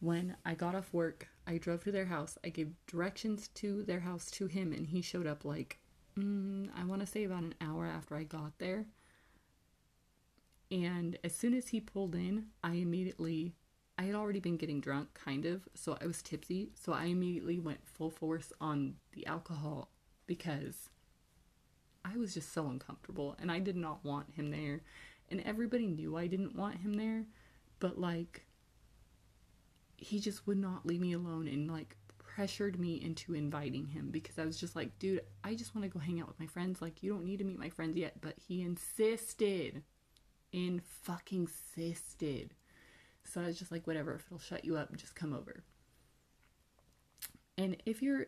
When 0.00 0.36
I 0.44 0.54
got 0.54 0.74
off 0.74 0.92
work, 0.92 1.28
I 1.46 1.58
drove 1.58 1.84
to 1.84 1.92
their 1.92 2.06
house. 2.06 2.36
I 2.44 2.48
gave 2.48 2.72
directions 2.86 3.48
to 3.54 3.82
their 3.84 4.00
house 4.00 4.30
to 4.32 4.46
him, 4.46 4.72
and 4.72 4.86
he 4.86 5.00
showed 5.00 5.26
up 5.26 5.44
like, 5.44 5.78
mm, 6.18 6.68
I 6.76 6.84
want 6.84 7.00
to 7.00 7.06
say 7.06 7.24
about 7.24 7.42
an 7.42 7.54
hour 7.60 7.86
after 7.86 8.16
I 8.16 8.24
got 8.24 8.58
there. 8.58 8.86
And 10.70 11.18
as 11.22 11.34
soon 11.34 11.54
as 11.54 11.68
he 11.68 11.80
pulled 11.80 12.14
in, 12.14 12.46
I 12.64 12.74
immediately, 12.74 13.54
I 13.98 14.04
had 14.04 14.14
already 14.14 14.40
been 14.40 14.56
getting 14.56 14.80
drunk, 14.80 15.12
kind 15.12 15.44
of, 15.44 15.68
so 15.74 15.98
I 16.00 16.06
was 16.06 16.22
tipsy. 16.22 16.70
So 16.74 16.92
I 16.92 17.04
immediately 17.04 17.58
went 17.58 17.86
full 17.86 18.10
force 18.10 18.52
on 18.60 18.94
the 19.12 19.26
alcohol 19.26 19.90
because 20.26 20.88
I 22.04 22.16
was 22.16 22.34
just 22.34 22.52
so 22.52 22.66
uncomfortable 22.68 23.36
and 23.38 23.50
I 23.50 23.58
did 23.58 23.76
not 23.76 24.04
want 24.04 24.34
him 24.34 24.50
there. 24.50 24.80
And 25.30 25.40
everybody 25.42 25.86
knew 25.86 26.16
I 26.16 26.26
didn't 26.26 26.56
want 26.56 26.78
him 26.78 26.94
there, 26.94 27.26
but 27.78 27.98
like 27.98 28.46
he 29.96 30.18
just 30.18 30.46
would 30.46 30.58
not 30.58 30.84
leave 30.84 31.00
me 31.00 31.12
alone 31.12 31.46
and 31.46 31.70
like 31.70 31.96
pressured 32.34 32.78
me 32.78 32.94
into 33.02 33.34
inviting 33.34 33.86
him 33.86 34.08
because 34.10 34.38
I 34.38 34.46
was 34.46 34.58
just 34.58 34.74
like, 34.74 34.98
dude, 34.98 35.20
I 35.44 35.54
just 35.54 35.74
want 35.74 35.84
to 35.84 35.88
go 35.90 35.98
hang 35.98 36.20
out 36.20 36.28
with 36.28 36.40
my 36.40 36.46
friends. 36.46 36.80
Like, 36.80 37.02
you 37.02 37.12
don't 37.12 37.24
need 37.24 37.38
to 37.38 37.44
meet 37.44 37.58
my 37.58 37.68
friends 37.68 37.96
yet. 37.96 38.20
But 38.20 38.34
he 38.46 38.62
insisted, 38.62 39.82
in 40.52 40.80
fucking 41.02 41.48
insisted. 41.76 42.54
So 43.24 43.40
I 43.40 43.46
was 43.46 43.58
just 43.58 43.72
like, 43.72 43.86
whatever, 43.86 44.14
if 44.14 44.26
it'll 44.26 44.38
shut 44.38 44.64
you 44.64 44.76
up, 44.76 44.94
just 44.96 45.14
come 45.14 45.32
over. 45.32 45.62
And 47.58 47.76
if 47.84 48.02
you're 48.02 48.26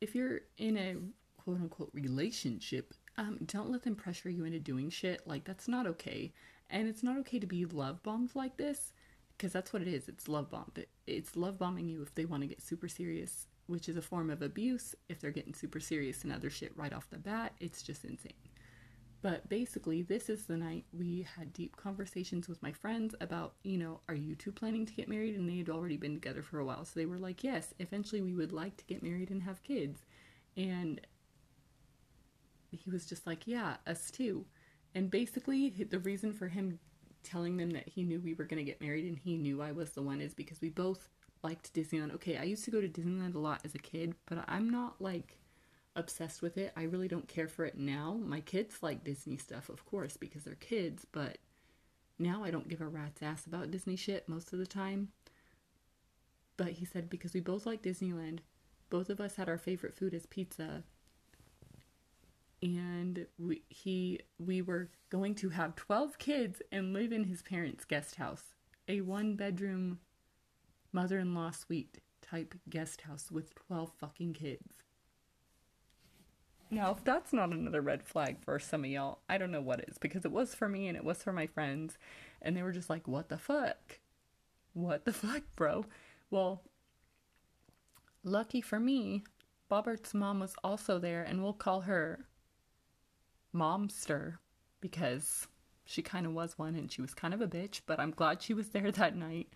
if 0.00 0.14
you're 0.14 0.40
in 0.58 0.76
a 0.76 0.96
quote 1.42 1.60
unquote 1.60 1.90
relationship, 1.92 2.94
um, 3.16 3.38
don't 3.46 3.70
let 3.70 3.82
them 3.82 3.96
pressure 3.96 4.30
you 4.30 4.44
into 4.44 4.60
doing 4.60 4.90
shit. 4.90 5.26
Like, 5.26 5.44
that's 5.44 5.68
not 5.68 5.86
okay. 5.86 6.32
And 6.70 6.86
it's 6.86 7.02
not 7.02 7.18
okay 7.18 7.38
to 7.38 7.46
be 7.46 7.64
love 7.64 8.02
bombed 8.02 8.30
like 8.34 8.56
this 8.56 8.92
because 9.38 9.52
that's 9.52 9.72
what 9.72 9.82
it 9.82 9.88
is. 9.88 10.08
It's 10.08 10.26
love 10.26 10.50
bombed. 10.50 10.84
It's 11.06 11.36
love 11.36 11.58
bombing 11.58 11.88
you 11.88 12.02
if 12.02 12.14
they 12.14 12.24
want 12.24 12.42
to 12.42 12.48
get 12.48 12.60
super 12.60 12.88
serious, 12.88 13.46
which 13.66 13.88
is 13.88 13.96
a 13.96 14.02
form 14.02 14.30
of 14.30 14.42
abuse. 14.42 14.96
If 15.08 15.20
they're 15.20 15.30
getting 15.30 15.54
super 15.54 15.78
serious 15.78 16.24
and 16.24 16.32
other 16.32 16.50
shit 16.50 16.76
right 16.76 16.92
off 16.92 17.08
the 17.08 17.18
bat, 17.18 17.52
it's 17.60 17.82
just 17.82 18.04
insane. 18.04 18.32
But 19.22 19.48
basically, 19.48 20.02
this 20.02 20.28
is 20.28 20.44
the 20.44 20.56
night 20.56 20.84
we 20.92 21.26
had 21.36 21.52
deep 21.52 21.76
conversations 21.76 22.48
with 22.48 22.62
my 22.62 22.72
friends 22.72 23.14
about, 23.20 23.54
you 23.62 23.78
know, 23.78 24.00
are 24.08 24.14
you 24.14 24.34
two 24.34 24.52
planning 24.52 24.86
to 24.86 24.92
get 24.92 25.08
married? 25.08 25.36
And 25.36 25.48
they 25.48 25.58
had 25.58 25.68
already 25.68 25.96
been 25.96 26.14
together 26.14 26.42
for 26.42 26.58
a 26.58 26.64
while. 26.64 26.84
So 26.84 26.92
they 26.96 27.06
were 27.06 27.18
like, 27.18 27.44
yes, 27.44 27.74
eventually 27.78 28.22
we 28.22 28.34
would 28.34 28.52
like 28.52 28.76
to 28.76 28.84
get 28.86 29.02
married 29.02 29.30
and 29.30 29.42
have 29.42 29.62
kids. 29.62 30.00
And 30.56 31.00
he 32.70 32.90
was 32.90 33.06
just 33.06 33.26
like, 33.26 33.46
yeah, 33.46 33.76
us 33.86 34.10
too. 34.10 34.44
And 34.94 35.10
basically, 35.10 35.70
the 35.70 35.98
reason 36.00 36.32
for 36.32 36.48
him 36.48 36.78
telling 37.22 37.56
them 37.56 37.70
that 37.70 37.88
he 37.88 38.02
knew 38.02 38.20
we 38.20 38.34
were 38.34 38.44
going 38.44 38.64
to 38.64 38.70
get 38.70 38.80
married 38.80 39.06
and 39.06 39.18
he 39.18 39.36
knew 39.36 39.60
I 39.60 39.72
was 39.72 39.90
the 39.90 40.02
one 40.02 40.20
is 40.20 40.34
because 40.34 40.60
we 40.60 40.70
both 40.70 41.08
liked 41.42 41.72
Disneyland. 41.74 42.14
Okay, 42.14 42.36
I 42.36 42.44
used 42.44 42.64
to 42.64 42.70
go 42.70 42.80
to 42.80 42.88
Disneyland 42.88 43.34
a 43.34 43.38
lot 43.38 43.60
as 43.64 43.74
a 43.74 43.78
kid, 43.78 44.14
but 44.26 44.44
I'm 44.48 44.70
not 44.70 45.00
like 45.00 45.38
obsessed 45.96 46.42
with 46.42 46.56
it. 46.56 46.72
I 46.76 46.84
really 46.84 47.08
don't 47.08 47.28
care 47.28 47.48
for 47.48 47.64
it 47.64 47.76
now. 47.76 48.18
My 48.24 48.40
kids 48.40 48.76
like 48.82 49.04
Disney 49.04 49.36
stuff, 49.36 49.68
of 49.68 49.84
course, 49.84 50.16
because 50.16 50.44
they're 50.44 50.54
kids, 50.54 51.06
but 51.12 51.38
now 52.18 52.44
I 52.44 52.50
don't 52.50 52.68
give 52.68 52.80
a 52.80 52.86
rat's 52.86 53.22
ass 53.22 53.46
about 53.46 53.70
Disney 53.70 53.96
shit 53.96 54.28
most 54.28 54.52
of 54.52 54.58
the 54.58 54.66
time. 54.66 55.08
But 56.56 56.72
he 56.72 56.84
said 56.84 57.08
because 57.08 57.34
we 57.34 57.40
both 57.40 57.66
like 57.66 57.82
Disneyland, 57.82 58.40
both 58.90 59.10
of 59.10 59.20
us 59.20 59.36
had 59.36 59.48
our 59.48 59.58
favorite 59.58 59.94
food 59.94 60.14
as 60.14 60.26
pizza, 60.26 60.82
and 62.62 63.26
we, 63.38 63.62
he 63.68 64.20
we 64.38 64.62
were 64.62 64.90
going 65.10 65.34
to 65.36 65.50
have 65.50 65.76
12 65.76 66.18
kids 66.18 66.62
and 66.72 66.92
live 66.92 67.12
in 67.12 67.24
his 67.24 67.42
parents' 67.42 67.84
guest 67.84 68.16
house, 68.16 68.54
a 68.88 69.00
one 69.00 69.36
bedroom 69.36 70.00
mother-in-law 70.92 71.50
suite 71.52 72.00
type 72.20 72.54
guest 72.68 73.02
house 73.02 73.30
with 73.30 73.54
12 73.54 73.92
fucking 73.98 74.32
kids. 74.34 74.82
Now, 76.70 76.90
if 76.90 77.02
that's 77.02 77.32
not 77.32 77.50
another 77.50 77.80
red 77.80 78.02
flag 78.02 78.42
for 78.42 78.58
some 78.58 78.84
of 78.84 78.90
y'all, 78.90 79.20
I 79.28 79.38
don't 79.38 79.50
know 79.50 79.62
what 79.62 79.88
is 79.88 79.96
because 79.96 80.24
it 80.26 80.32
was 80.32 80.54
for 80.54 80.68
me 80.68 80.86
and 80.86 80.96
it 80.96 81.04
was 81.04 81.22
for 81.22 81.32
my 81.32 81.46
friends 81.46 81.96
and 82.42 82.56
they 82.56 82.62
were 82.62 82.72
just 82.72 82.90
like, 82.90 83.08
"What 83.08 83.30
the 83.30 83.38
fuck? 83.38 84.00
What 84.74 85.04
the 85.04 85.12
fuck, 85.14 85.42
bro?" 85.56 85.86
Well, 86.30 86.62
lucky 88.22 88.60
for 88.60 88.78
me, 88.78 89.24
Bobbert's 89.70 90.12
mom 90.12 90.40
was 90.40 90.54
also 90.62 90.98
there 90.98 91.22
and 91.22 91.42
we'll 91.42 91.54
call 91.54 91.82
her 91.82 92.26
momster 93.54 94.38
because 94.80 95.46
she 95.84 96.02
kind 96.02 96.26
of 96.26 96.32
was 96.32 96.58
one 96.58 96.74
and 96.74 96.90
she 96.92 97.00
was 97.00 97.14
kind 97.14 97.32
of 97.32 97.40
a 97.40 97.48
bitch, 97.48 97.80
but 97.86 97.98
I'm 97.98 98.10
glad 98.10 98.42
she 98.42 98.54
was 98.54 98.68
there 98.70 98.90
that 98.92 99.16
night. 99.16 99.48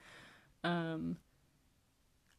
Um, 0.65 1.19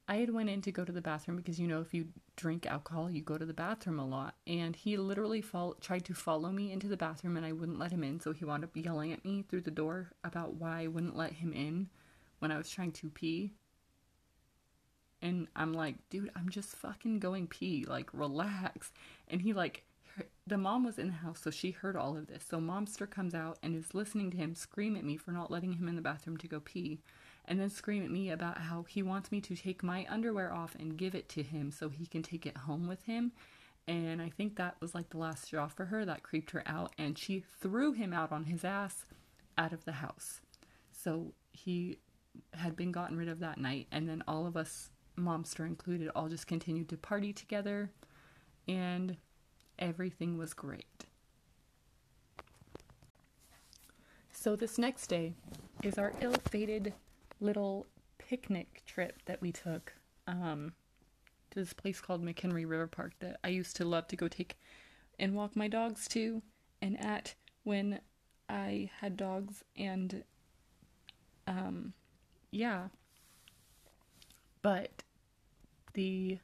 I 0.07 0.17
had 0.17 0.33
went 0.33 0.49
in 0.49 0.61
to 0.63 0.71
go 0.71 0.83
to 0.83 0.91
the 0.91 1.01
bathroom 1.01 1.37
because 1.37 1.59
you 1.59 1.67
know 1.67 1.79
if 1.79 1.93
you 1.93 2.07
drink 2.35 2.65
alcohol 2.65 3.09
you 3.09 3.21
go 3.21 3.37
to 3.37 3.45
the 3.45 3.53
bathroom 3.53 3.99
a 3.99 4.05
lot 4.05 4.35
and 4.45 4.75
he 4.75 4.97
literally 4.97 5.41
fol- 5.41 5.75
tried 5.79 6.03
to 6.05 6.13
follow 6.13 6.51
me 6.51 6.71
into 6.71 6.87
the 6.87 6.97
bathroom 6.97 7.37
and 7.37 7.45
I 7.45 7.53
wouldn't 7.53 7.79
let 7.79 7.91
him 7.91 8.03
in 8.03 8.19
so 8.19 8.33
he 8.33 8.43
wound 8.43 8.65
up 8.65 8.75
yelling 8.75 9.13
at 9.13 9.23
me 9.23 9.43
through 9.43 9.61
the 9.61 9.71
door 9.71 10.11
about 10.23 10.55
why 10.55 10.81
I 10.81 10.87
wouldn't 10.87 11.15
let 11.15 11.33
him 11.33 11.53
in 11.53 11.89
when 12.39 12.51
I 12.51 12.57
was 12.57 12.69
trying 12.69 12.91
to 12.91 13.09
pee. 13.09 13.53
And 15.21 15.47
I'm 15.55 15.71
like, 15.71 15.95
dude, 16.09 16.29
I'm 16.35 16.49
just 16.49 16.75
fucking 16.75 17.19
going 17.19 17.47
pee, 17.47 17.85
like 17.87 18.09
relax. 18.11 18.91
And 19.29 19.41
he 19.41 19.53
like 19.53 19.85
the 20.45 20.57
mom 20.57 20.83
was 20.83 20.99
in 20.99 21.07
the 21.07 21.13
house, 21.13 21.39
so 21.41 21.49
she 21.49 21.71
heard 21.71 21.95
all 21.95 22.17
of 22.17 22.27
this. 22.27 22.43
So 22.47 22.59
Momster 22.59 23.09
comes 23.09 23.33
out 23.33 23.57
and 23.63 23.75
is 23.75 23.93
listening 23.93 24.31
to 24.31 24.37
him 24.37 24.55
scream 24.55 24.95
at 24.95 25.05
me 25.05 25.17
for 25.17 25.31
not 25.31 25.51
letting 25.51 25.73
him 25.73 25.87
in 25.87 25.95
the 25.95 26.01
bathroom 26.01 26.37
to 26.37 26.47
go 26.47 26.59
pee, 26.59 26.99
and 27.45 27.59
then 27.59 27.69
scream 27.69 28.03
at 28.03 28.11
me 28.11 28.29
about 28.29 28.57
how 28.57 28.83
he 28.83 29.01
wants 29.03 29.31
me 29.31 29.41
to 29.41 29.55
take 29.55 29.83
my 29.83 30.05
underwear 30.09 30.53
off 30.53 30.75
and 30.79 30.97
give 30.97 31.15
it 31.15 31.29
to 31.29 31.43
him 31.43 31.71
so 31.71 31.89
he 31.89 32.05
can 32.05 32.23
take 32.23 32.45
it 32.45 32.57
home 32.57 32.87
with 32.87 33.03
him. 33.03 33.31
And 33.87 34.21
I 34.21 34.29
think 34.29 34.55
that 34.55 34.75
was 34.79 34.95
like 34.95 35.09
the 35.09 35.17
last 35.17 35.45
straw 35.45 35.67
for 35.67 35.85
her. 35.85 36.05
That 36.05 36.23
creeped 36.23 36.51
her 36.51 36.63
out, 36.65 36.93
and 36.97 37.17
she 37.17 37.43
threw 37.61 37.91
him 37.93 38.13
out 38.13 38.31
on 38.31 38.45
his 38.45 38.63
ass 38.63 39.05
out 39.57 39.73
of 39.73 39.83
the 39.85 39.93
house. 39.93 40.41
So 40.91 41.33
he 41.51 41.97
had 42.53 42.75
been 42.75 42.91
gotten 42.91 43.17
rid 43.17 43.27
of 43.27 43.39
that 43.39 43.57
night, 43.57 43.87
and 43.91 44.07
then 44.07 44.23
all 44.27 44.45
of 44.45 44.55
us, 44.55 44.89
Momster 45.17 45.65
included, 45.65 46.09
all 46.15 46.29
just 46.29 46.47
continued 46.47 46.89
to 46.89 46.97
party 46.97 47.33
together. 47.33 47.91
And 48.67 49.17
everything 49.79 50.37
was 50.37 50.53
great. 50.53 51.05
So, 54.31 54.55
this 54.55 54.77
next 54.77 55.07
day 55.07 55.33
is 55.83 55.97
our 55.97 56.13
ill 56.19 56.35
fated 56.49 56.93
little 57.39 57.85
picnic 58.17 58.83
trip 58.85 59.21
that 59.25 59.41
we 59.41 59.51
took 59.51 59.93
um, 60.27 60.73
to 61.51 61.59
this 61.59 61.73
place 61.73 62.01
called 62.01 62.23
McHenry 62.23 62.67
River 62.67 62.87
Park 62.87 63.13
that 63.19 63.39
I 63.43 63.49
used 63.49 63.75
to 63.77 63.85
love 63.85 64.07
to 64.07 64.15
go 64.15 64.27
take 64.27 64.57
and 65.19 65.35
walk 65.35 65.55
my 65.55 65.67
dogs 65.67 66.07
to 66.09 66.41
and 66.81 66.99
at 66.99 67.35
when 67.63 67.99
I 68.49 68.89
had 68.99 69.15
dogs. 69.15 69.63
And 69.77 70.23
um, 71.47 71.93
yeah. 72.51 72.87
But 74.61 75.03
the 75.93 76.39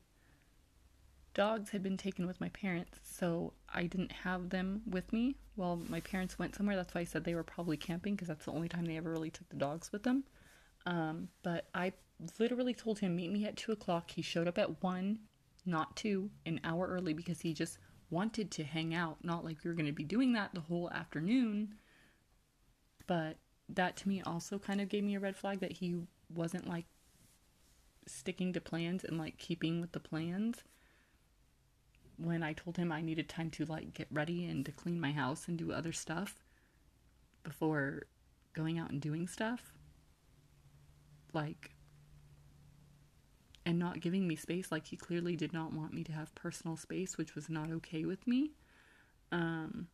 dogs 1.39 1.69
had 1.69 1.81
been 1.81 1.95
taken 1.95 2.27
with 2.27 2.41
my 2.41 2.49
parents, 2.49 2.99
so 3.01 3.53
I 3.73 3.83
didn't 3.83 4.11
have 4.11 4.49
them 4.49 4.81
with 4.85 5.13
me 5.13 5.37
while 5.55 5.79
my 5.87 6.01
parents 6.01 6.37
went 6.37 6.53
somewhere. 6.53 6.75
That's 6.75 6.93
why 6.93 6.99
I 6.99 7.05
said 7.05 7.23
they 7.23 7.33
were 7.33 7.43
probably 7.43 7.77
camping 7.77 8.15
because 8.15 8.27
that's 8.27 8.43
the 8.43 8.51
only 8.51 8.67
time 8.67 8.83
they 8.83 8.97
ever 8.97 9.09
really 9.09 9.29
took 9.29 9.47
the 9.47 9.55
dogs 9.55 9.89
with 9.93 10.03
them. 10.03 10.25
Um, 10.85 11.29
but 11.41 11.69
I 11.73 11.93
literally 12.39 12.73
told 12.73 12.99
him, 12.99 13.15
meet 13.15 13.31
me 13.31 13.45
at 13.45 13.55
two 13.55 13.71
o'clock. 13.71 14.11
He 14.11 14.21
showed 14.21 14.49
up 14.49 14.57
at 14.57 14.83
one, 14.83 15.19
not 15.65 15.95
two, 15.95 16.29
an 16.45 16.59
hour 16.65 16.85
early 16.87 17.13
because 17.13 17.39
he 17.39 17.53
just 17.53 17.77
wanted 18.09 18.51
to 18.51 18.65
hang 18.65 18.93
out. 18.93 19.23
Not 19.23 19.45
like 19.45 19.63
we 19.63 19.69
were 19.69 19.75
going 19.75 19.85
to 19.85 19.93
be 19.93 20.03
doing 20.03 20.33
that 20.33 20.53
the 20.53 20.59
whole 20.59 20.91
afternoon. 20.91 21.73
But 23.07 23.37
that 23.69 23.95
to 23.95 24.09
me 24.09 24.21
also 24.25 24.59
kind 24.59 24.81
of 24.81 24.89
gave 24.89 25.05
me 25.05 25.15
a 25.15 25.21
red 25.21 25.37
flag 25.37 25.61
that 25.61 25.71
he 25.71 26.01
wasn't 26.35 26.67
like 26.67 26.87
sticking 28.07 28.51
to 28.51 28.59
plans 28.59 29.05
and 29.05 29.17
like 29.17 29.37
keeping 29.37 29.79
with 29.79 29.93
the 29.93 30.01
plans 30.01 30.65
when 32.21 32.43
I 32.43 32.53
told 32.53 32.77
him 32.77 32.91
I 32.91 33.01
needed 33.01 33.29
time 33.29 33.49
to 33.51 33.65
like 33.65 33.93
get 33.93 34.07
ready 34.11 34.45
and 34.45 34.65
to 34.65 34.71
clean 34.71 34.99
my 34.99 35.11
house 35.11 35.47
and 35.47 35.57
do 35.57 35.71
other 35.71 35.91
stuff 35.91 36.43
before 37.43 38.03
going 38.53 38.77
out 38.77 38.91
and 38.91 39.01
doing 39.01 39.27
stuff. 39.27 39.73
Like, 41.33 41.71
and 43.65 43.77
not 43.77 43.99
giving 43.99 44.27
me 44.27 44.35
space. 44.35 44.71
Like, 44.71 44.87
he 44.87 44.97
clearly 44.97 45.35
did 45.35 45.53
not 45.53 45.73
want 45.73 45.93
me 45.93 46.03
to 46.05 46.11
have 46.11 46.33
personal 46.33 46.75
space, 46.75 47.17
which 47.17 47.35
was 47.35 47.49
not 47.49 47.69
okay 47.69 48.03
with 48.03 48.25
me. 48.25 48.51
Um, 49.31 49.89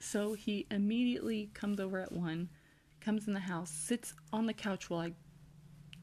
So 0.00 0.34
he 0.34 0.66
immediately 0.70 1.50
comes 1.54 1.80
over 1.80 2.00
at 2.00 2.12
one, 2.12 2.50
comes 3.00 3.26
in 3.26 3.34
the 3.34 3.40
house, 3.40 3.70
sits 3.70 4.14
on 4.32 4.46
the 4.46 4.54
couch 4.54 4.88
while 4.88 5.00
I 5.00 5.12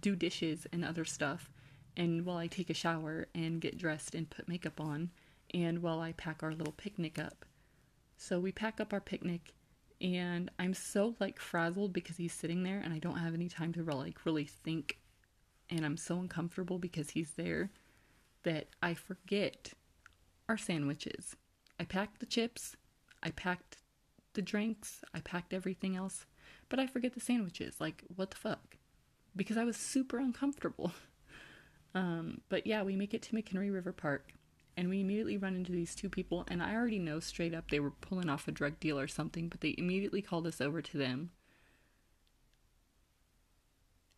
do 0.01 0.15
dishes 0.15 0.67
and 0.74 0.84
other 0.84 1.05
stuff, 1.05 1.50
and 1.97 2.25
while 2.25 2.37
I 2.37 2.47
take 2.47 2.69
a 2.69 2.73
shower 2.73 3.27
and 3.33 3.61
get 3.61 3.77
dressed 3.77 4.15
and 4.15 4.29
put 4.29 4.47
makeup 4.47 4.79
on, 4.79 5.11
and 5.53 5.81
while 5.81 5.99
I 5.99 6.11
pack 6.13 6.43
our 6.43 6.53
little 6.53 6.73
picnic 6.73 7.17
up. 7.19 7.45
So 8.17 8.39
we 8.39 8.51
pack 8.51 8.79
up 8.79 8.93
our 8.93 9.01
picnic, 9.01 9.53
and 10.01 10.51
I'm 10.59 10.73
so 10.73 11.15
like 11.19 11.39
frazzled 11.39 11.93
because 11.93 12.17
he's 12.17 12.33
sitting 12.33 12.63
there 12.63 12.79
and 12.79 12.93
I 12.93 12.99
don't 12.99 13.17
have 13.17 13.33
any 13.33 13.47
time 13.47 13.73
to 13.73 13.83
like 13.83 14.25
really 14.25 14.45
think, 14.45 14.97
and 15.69 15.85
I'm 15.85 15.97
so 15.97 16.19
uncomfortable 16.19 16.79
because 16.79 17.11
he's 17.11 17.31
there 17.31 17.71
that 18.43 18.67
I 18.81 18.93
forget 18.93 19.73
our 20.47 20.57
sandwiches. 20.57 21.35
I 21.79 21.83
packed 21.85 22.19
the 22.19 22.25
chips, 22.25 22.75
I 23.23 23.31
packed 23.31 23.77
the 24.33 24.41
drinks, 24.41 25.01
I 25.13 25.19
packed 25.19 25.53
everything 25.53 25.95
else, 25.95 26.25
but 26.69 26.79
I 26.79 26.87
forget 26.87 27.13
the 27.13 27.19
sandwiches. 27.19 27.79
Like, 27.79 28.03
what 28.15 28.31
the 28.31 28.37
fuck? 28.37 28.77
Because 29.35 29.57
I 29.57 29.63
was 29.63 29.75
super 29.77 30.17
uncomfortable. 30.17 30.93
Um, 31.95 32.41
but 32.49 32.67
yeah, 32.67 32.83
we 32.83 32.95
make 32.95 33.13
it 33.13 33.21
to 33.23 33.35
McHenry 33.35 33.73
River 33.73 33.93
Park 33.93 34.33
and 34.77 34.89
we 34.89 34.99
immediately 34.99 35.37
run 35.37 35.55
into 35.55 35.71
these 35.71 35.95
two 35.95 36.09
people 36.09 36.45
and 36.49 36.61
I 36.61 36.75
already 36.75 36.99
know 36.99 37.19
straight 37.21 37.53
up 37.55 37.71
they 37.71 37.79
were 37.79 37.91
pulling 37.91 38.29
off 38.29 38.47
a 38.47 38.51
drug 38.51 38.79
deal 38.79 38.99
or 38.99 39.07
something, 39.07 39.47
but 39.47 39.61
they 39.61 39.73
immediately 39.77 40.21
called 40.21 40.45
us 40.45 40.59
over 40.59 40.81
to 40.81 40.97
them 40.97 41.31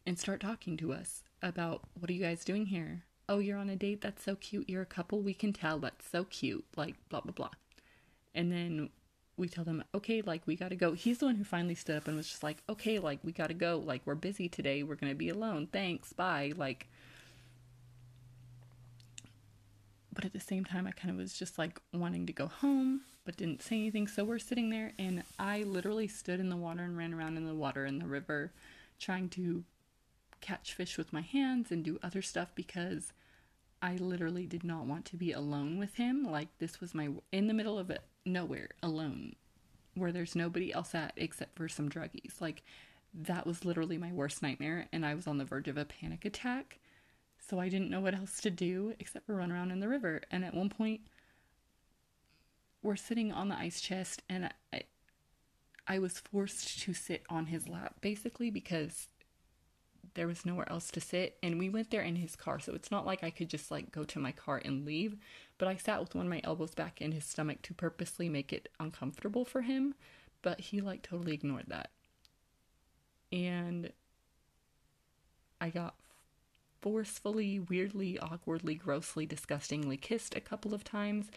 and 0.07 0.17
start 0.17 0.39
talking 0.39 0.77
to 0.77 0.93
us 0.93 1.23
about 1.43 1.83
what 1.93 2.09
are 2.09 2.13
you 2.13 2.23
guys 2.23 2.43
doing 2.43 2.65
here? 2.65 3.03
Oh, 3.29 3.39
you're 3.39 3.57
on 3.57 3.69
a 3.69 3.75
date? 3.75 4.01
That's 4.01 4.23
so 4.23 4.35
cute. 4.35 4.69
You're 4.69 4.81
a 4.81 4.85
couple. 4.85 5.21
We 5.21 5.33
can 5.33 5.51
tell. 5.53 5.79
That's 5.79 6.09
so 6.09 6.23
cute. 6.23 6.65
Like 6.75 6.95
blah 7.09 7.21
blah 7.21 7.33
blah. 7.33 7.51
And 8.33 8.51
then 8.51 8.89
we 9.35 9.47
tell 9.47 9.65
them, 9.65 9.83
okay, 9.93 10.21
like 10.21 10.41
we 10.47 10.55
gotta 10.55 10.75
go. 10.75 10.93
He's 10.93 11.19
the 11.19 11.25
one 11.25 11.35
who 11.35 11.43
finally 11.43 11.75
stood 11.75 11.97
up 11.97 12.07
and 12.07 12.15
was 12.15 12.29
just 12.29 12.41
like, 12.41 12.63
okay, 12.69 12.99
like 12.99 13.19
we 13.23 13.33
gotta 13.33 13.53
go. 13.53 13.83
Like 13.85 14.01
we're 14.05 14.15
busy 14.15 14.47
today. 14.47 14.81
We're 14.81 14.95
gonna 14.95 15.13
be 15.13 15.29
alone. 15.29 15.67
Thanks. 15.71 16.13
Bye. 16.13 16.53
Like, 16.55 16.89
but 20.17 20.25
at 20.25 20.33
the 20.33 20.39
same 20.39 20.65
time, 20.65 20.87
I 20.87 20.91
kind 20.91 21.11
of 21.11 21.17
was 21.17 21.37
just 21.37 21.59
like 21.59 21.79
wanting 21.93 22.25
to 22.25 22.33
go 22.33 22.47
home, 22.47 23.01
but 23.23 23.37
didn't 23.37 23.61
say 23.61 23.75
anything. 23.75 24.07
So 24.07 24.23
we're 24.23 24.39
sitting 24.39 24.71
there, 24.71 24.93
and 24.97 25.21
I 25.37 25.61
literally 25.61 26.07
stood 26.07 26.39
in 26.39 26.49
the 26.49 26.57
water 26.57 26.81
and 26.81 26.97
ran 26.97 27.13
around 27.13 27.37
in 27.37 27.45
the 27.45 27.53
water 27.53 27.85
in 27.85 27.99
the 27.99 28.07
river, 28.07 28.51
trying 28.99 29.29
to 29.29 29.63
catch 30.41 30.73
fish 30.73 30.97
with 30.97 31.13
my 31.13 31.21
hands 31.21 31.71
and 31.71 31.83
do 31.83 31.99
other 32.01 32.23
stuff 32.23 32.49
because 32.55 33.13
I 33.79 33.97
literally 33.97 34.47
did 34.47 34.63
not 34.63 34.87
want 34.87 35.05
to 35.05 35.17
be 35.17 35.33
alone 35.33 35.77
with 35.77 35.97
him. 35.97 36.23
Like 36.23 36.47
this 36.57 36.81
was 36.81 36.95
my 36.95 37.09
in 37.31 37.45
the 37.45 37.53
middle 37.53 37.77
of 37.77 37.91
it 37.91 38.01
nowhere 38.25 38.69
alone 38.81 39.35
where 39.93 40.11
there's 40.11 40.35
nobody 40.35 40.73
else 40.73 40.95
at 40.95 41.13
except 41.15 41.55
for 41.55 41.69
some 41.69 41.89
druggies. 41.89 42.41
Like 42.41 42.63
that 43.13 43.45
was 43.45 43.65
literally 43.65 43.99
my 43.99 44.11
worst 44.11 44.41
nightmare 44.41 44.87
and 44.91 45.05
I 45.05 45.13
was 45.13 45.27
on 45.27 45.37
the 45.37 45.45
verge 45.45 45.67
of 45.67 45.77
a 45.77 45.85
panic 45.85 46.25
attack. 46.25 46.79
So 47.49 47.59
I 47.59 47.69
didn't 47.69 47.89
know 47.89 48.01
what 48.01 48.13
else 48.13 48.41
to 48.41 48.49
do 48.49 48.93
except 48.99 49.25
for 49.25 49.35
run 49.35 49.51
around 49.51 49.71
in 49.71 49.79
the 49.79 49.87
river. 49.87 50.21
And 50.31 50.43
at 50.43 50.53
one 50.53 50.69
point 50.69 51.01
we're 52.83 52.95
sitting 52.95 53.31
on 53.31 53.47
the 53.47 53.57
ice 53.57 53.81
chest 53.81 54.21
and 54.29 54.49
I 54.73 54.83
I 55.89 55.99
was 55.99 56.19
forced 56.19 56.81
to 56.81 56.93
sit 56.93 57.23
on 57.29 57.45
his 57.45 57.69
lap 57.69 57.95
basically 58.01 58.49
because 58.49 59.07
there 60.15 60.27
was 60.27 60.45
nowhere 60.45 60.69
else 60.69 60.91
to 60.91 60.99
sit. 60.99 61.37
And 61.41 61.57
we 61.57 61.69
went 61.69 61.91
there 61.91 62.01
in 62.01 62.17
his 62.17 62.35
car 62.35 62.59
so 62.59 62.73
it's 62.73 62.91
not 62.91 63.05
like 63.05 63.23
i 63.23 63.29
could 63.29 63.49
just 63.49 63.71
like 63.71 63.91
go 63.91 64.03
to 64.03 64.19
my 64.19 64.33
car 64.33 64.61
and 64.65 64.85
leave. 64.85 65.15
But 65.57 65.69
i 65.69 65.77
sat 65.77 66.01
with 66.01 66.15
one 66.15 66.25
of 66.25 66.29
my 66.29 66.41
elbows 66.43 66.75
back 66.75 67.01
in 67.01 67.13
his 67.13 67.23
stomach 67.23 67.61
to 67.63 67.73
purposely 67.73 68.27
make 68.27 68.51
it 68.51 68.67
uncomfortable 68.77 69.45
for 69.45 69.61
him. 69.61 69.95
But 70.41 70.59
he 70.59 70.81
like 70.81 71.01
totally 71.01 71.33
ignored 71.33 71.65
that. 71.67 71.91
And 73.31 73.93
i 75.61 75.69
got 75.69 75.95
forcefully 76.81 77.59
weirdly 77.59 78.19
awkwardly 78.19 78.75
grossly 78.75 79.25
disgustingly 79.25 79.97
kissed 79.97 80.35
a 80.35 80.41
couple 80.41 80.73
of 80.73 80.83
times 80.83 81.27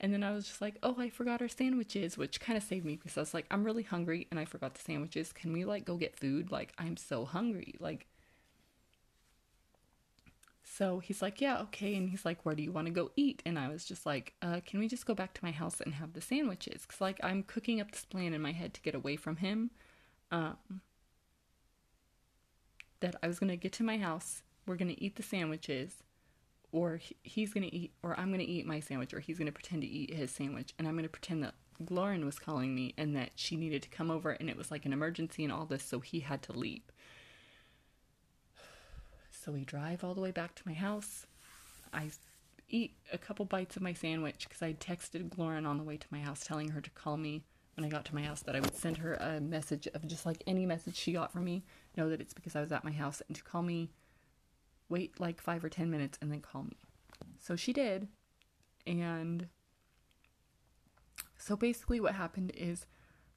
and 0.00 0.12
then 0.12 0.22
i 0.22 0.30
was 0.30 0.46
just 0.46 0.60
like 0.60 0.76
oh 0.82 0.96
i 0.98 1.08
forgot 1.08 1.40
our 1.40 1.48
sandwiches 1.48 2.16
which 2.16 2.40
kind 2.40 2.56
of 2.56 2.62
saved 2.62 2.84
me 2.84 2.96
because 2.96 3.16
i 3.16 3.20
was 3.20 3.34
like 3.34 3.46
i'm 3.50 3.64
really 3.64 3.82
hungry 3.82 4.26
and 4.30 4.38
i 4.38 4.44
forgot 4.44 4.74
the 4.74 4.80
sandwiches 4.80 5.32
can 5.32 5.52
we 5.52 5.64
like 5.64 5.84
go 5.84 5.96
get 5.96 6.16
food 6.16 6.50
like 6.50 6.72
i'm 6.78 6.96
so 6.96 7.24
hungry 7.24 7.74
like 7.80 8.06
so 10.78 11.00
he's 11.00 11.22
like, 11.22 11.40
Yeah, 11.40 11.58
okay. 11.62 11.96
And 11.96 12.08
he's 12.08 12.24
like, 12.24 12.44
Where 12.44 12.54
do 12.54 12.62
you 12.62 12.70
want 12.70 12.86
to 12.86 12.92
go 12.92 13.10
eat? 13.16 13.42
And 13.44 13.58
I 13.58 13.66
was 13.68 13.84
just 13.84 14.06
like, 14.06 14.34
uh, 14.42 14.60
Can 14.64 14.78
we 14.78 14.86
just 14.86 15.06
go 15.06 15.14
back 15.14 15.34
to 15.34 15.44
my 15.44 15.50
house 15.50 15.80
and 15.80 15.94
have 15.94 16.12
the 16.12 16.20
sandwiches? 16.20 16.82
Because, 16.82 17.00
like, 17.00 17.18
I'm 17.22 17.42
cooking 17.42 17.80
up 17.80 17.90
this 17.90 18.04
plan 18.04 18.32
in 18.32 18.40
my 18.40 18.52
head 18.52 18.74
to 18.74 18.80
get 18.80 18.94
away 18.94 19.16
from 19.16 19.36
him. 19.36 19.70
Um, 20.30 20.82
that 23.00 23.16
I 23.22 23.28
was 23.28 23.38
going 23.38 23.50
to 23.50 23.56
get 23.56 23.72
to 23.74 23.82
my 23.82 23.98
house, 23.98 24.42
we're 24.68 24.76
going 24.76 24.94
to 24.94 25.02
eat 25.02 25.16
the 25.16 25.22
sandwiches, 25.22 26.02
or 26.70 27.00
he's 27.22 27.52
going 27.52 27.68
to 27.68 27.74
eat, 27.74 27.92
or 28.02 28.18
I'm 28.18 28.28
going 28.28 28.40
to 28.40 28.46
eat 28.46 28.66
my 28.66 28.80
sandwich, 28.80 29.14
or 29.14 29.20
he's 29.20 29.38
going 29.38 29.46
to 29.46 29.52
pretend 29.52 29.82
to 29.82 29.88
eat 29.88 30.14
his 30.14 30.30
sandwich. 30.30 30.74
And 30.78 30.86
I'm 30.86 30.94
going 30.94 31.04
to 31.04 31.08
pretend 31.08 31.42
that 31.42 31.54
Lauren 31.90 32.24
was 32.24 32.38
calling 32.38 32.74
me 32.74 32.94
and 32.98 33.16
that 33.16 33.30
she 33.36 33.56
needed 33.56 33.82
to 33.82 33.88
come 33.88 34.10
over 34.10 34.30
and 34.30 34.50
it 34.50 34.56
was 34.56 34.70
like 34.70 34.84
an 34.84 34.92
emergency 34.92 35.44
and 35.44 35.52
all 35.52 35.64
this, 35.64 35.82
so 35.82 36.00
he 36.00 36.20
had 36.20 36.42
to 36.42 36.52
leave. 36.52 36.82
So 39.30 39.52
we 39.52 39.64
drive 39.64 40.04
all 40.04 40.14
the 40.14 40.20
way 40.20 40.32
back 40.32 40.56
to 40.56 40.62
my 40.66 40.74
house. 40.74 41.24
I 41.92 42.10
eat 42.68 42.96
a 43.12 43.16
couple 43.16 43.46
bites 43.46 43.76
of 43.76 43.82
my 43.82 43.94
sandwich 43.94 44.46
because 44.46 44.60
I 44.60 44.74
texted 44.74 45.38
Lauren 45.38 45.64
on 45.64 45.78
the 45.78 45.84
way 45.84 45.96
to 45.96 46.06
my 46.10 46.18
house 46.20 46.44
telling 46.44 46.70
her 46.70 46.82
to 46.82 46.90
call 46.90 47.16
me 47.16 47.44
when 47.74 47.84
I 47.84 47.88
got 47.88 48.04
to 48.06 48.14
my 48.14 48.22
house 48.22 48.42
that 48.42 48.56
I 48.56 48.60
would 48.60 48.74
send 48.74 48.98
her 48.98 49.14
a 49.14 49.40
message 49.40 49.86
of 49.94 50.06
just 50.06 50.26
like 50.26 50.42
any 50.46 50.66
message 50.66 50.96
she 50.96 51.12
got 51.12 51.32
from 51.32 51.44
me, 51.44 51.64
know 51.96 52.10
that 52.10 52.20
it's 52.20 52.34
because 52.34 52.56
I 52.56 52.60
was 52.60 52.72
at 52.72 52.84
my 52.84 52.90
house 52.90 53.22
and 53.28 53.36
to 53.36 53.42
call 53.42 53.62
me, 53.62 53.90
wait 54.88 55.18
like 55.20 55.40
five 55.40 55.64
or 55.64 55.68
ten 55.68 55.90
minutes 55.90 56.18
and 56.20 56.30
then 56.30 56.40
call 56.40 56.64
me. 56.64 56.76
So 57.40 57.56
she 57.56 57.72
did. 57.72 58.08
And 58.86 59.48
so 61.36 61.56
basically, 61.56 62.00
what 62.00 62.14
happened 62.14 62.52
is 62.54 62.86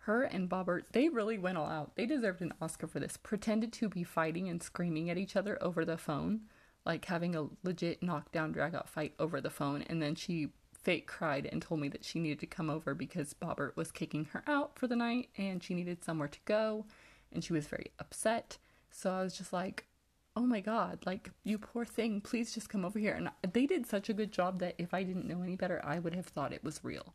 her 0.06 0.24
and 0.24 0.50
Bobbert, 0.50 0.84
they 0.92 1.10
really 1.10 1.38
went 1.38 1.58
all 1.58 1.68
out. 1.68 1.96
They 1.96 2.06
deserved 2.06 2.42
an 2.42 2.54
Oscar 2.62 2.88
for 2.88 3.00
this. 3.00 3.18
Pretended 3.18 3.72
to 3.74 3.90
be 3.90 4.04
fighting 4.04 4.50
and 4.50 4.62
screaming 4.62 5.10
at 5.10 5.18
each 5.18 5.36
other 5.36 5.58
over 5.62 5.86
the 5.86 5.98
phone, 5.98 6.42
like 6.86 7.06
having 7.06 7.36
a 7.36 7.48
legit 7.64 8.02
knockdown, 8.02 8.52
drag 8.52 8.74
out 8.74 8.90
fight 8.90 9.14
over 9.20 9.40
the 9.40 9.50
phone. 9.50 9.84
And 9.84 10.02
then 10.02 10.16
she 10.16 10.50
fake 10.74 11.06
cried 11.06 11.48
and 11.52 11.62
told 11.62 11.80
me 11.80 11.88
that 11.90 12.04
she 12.04 12.20
needed 12.20 12.40
to 12.40 12.48
come 12.48 12.70
over 12.70 12.96
because 12.96 13.36
Bobbert 13.36 13.76
was 13.76 13.92
kicking 13.92 14.26
her 14.34 14.44
out 14.48 14.80
for 14.80 14.88
the 14.88 14.96
night 14.96 15.30
and 15.38 15.62
she 15.62 15.76
needed 15.76 16.04
somewhere 16.04 16.28
to 16.28 16.40
go. 16.46 16.86
And 17.32 17.44
she 17.44 17.54
was 17.54 17.68
very 17.68 17.92
upset. 18.00 18.58
So 18.90 19.12
I 19.12 19.22
was 19.22 19.38
just 19.38 19.54
like, 19.54 19.86
oh 20.36 20.46
my 20.46 20.62
god, 20.62 21.00
like, 21.06 21.32
you 21.44 21.58
poor 21.58 21.86
thing, 21.86 22.22
please 22.22 22.54
just 22.54 22.70
come 22.70 22.86
over 22.86 23.00
here. 23.00 23.14
And 23.14 23.30
they 23.54 23.66
did 23.66 23.86
such 23.86 24.10
a 24.10 24.14
good 24.14 24.32
job 24.32 24.60
that 24.60 24.76
if 24.78 24.94
I 24.94 25.04
didn't 25.04 25.28
know 25.28 25.42
any 25.42 25.56
better, 25.56 25.82
I 25.84 26.00
would 26.00 26.16
have 26.16 26.28
thought 26.28 26.54
it 26.54 26.64
was 26.64 26.84
real. 26.84 27.14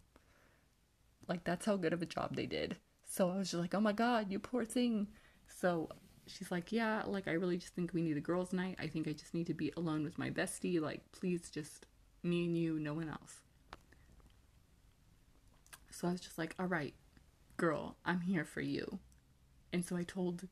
Like 1.29 1.45
that's 1.45 1.67
how 1.67 1.77
good 1.77 1.93
of 1.93 2.03
a 2.03 2.07
job 2.07 2.37
they 2.37 2.47
did. 2.47 2.77
So 3.09 3.31
I 3.31 3.39
was 3.39 3.51
just 3.51 3.61
like, 3.61 3.75
oh 3.75 3.81
my 3.81 3.93
god, 3.93 4.31
you 4.31 4.39
poor 4.39 4.65
thing. 4.65 5.09
So 5.49 5.89
she's 6.27 6.51
like, 6.51 6.73
yeah, 6.73 7.03
like 7.07 7.29
I 7.29 7.33
really 7.33 7.57
just 7.57 7.75
think 7.75 7.93
we 7.93 8.03
need 8.03 8.17
a 8.17 8.21
girls' 8.21 8.53
night. 8.53 8.77
I 8.79 8.87
think 8.87 9.09
I 9.09 9.13
just 9.13 9.35
need 9.35 9.47
to 9.47 9.55
be 9.55 9.73
alone 9.77 10.05
with 10.05 10.19
my 10.19 10.31
bestie. 10.31 10.81
Like, 10.81 11.01
please 11.13 11.51
just 11.51 11.87
me 12.23 12.45
and 12.45 12.57
you, 12.57 12.79
no 12.79 12.95
one 12.95 13.09
else. 13.09 13.41
So 15.91 16.09
I 16.09 16.13
was 16.13 16.21
just 16.21 16.37
like, 16.37 16.55
all 16.59 16.67
right, 16.67 16.95
girl, 17.57 17.97
I'm 18.05 18.21
here 18.21 18.45
for 18.45 18.61
you. 18.61 18.99
And 19.73 19.85
so 19.85 19.97
I 19.97 20.03
told 20.03 20.47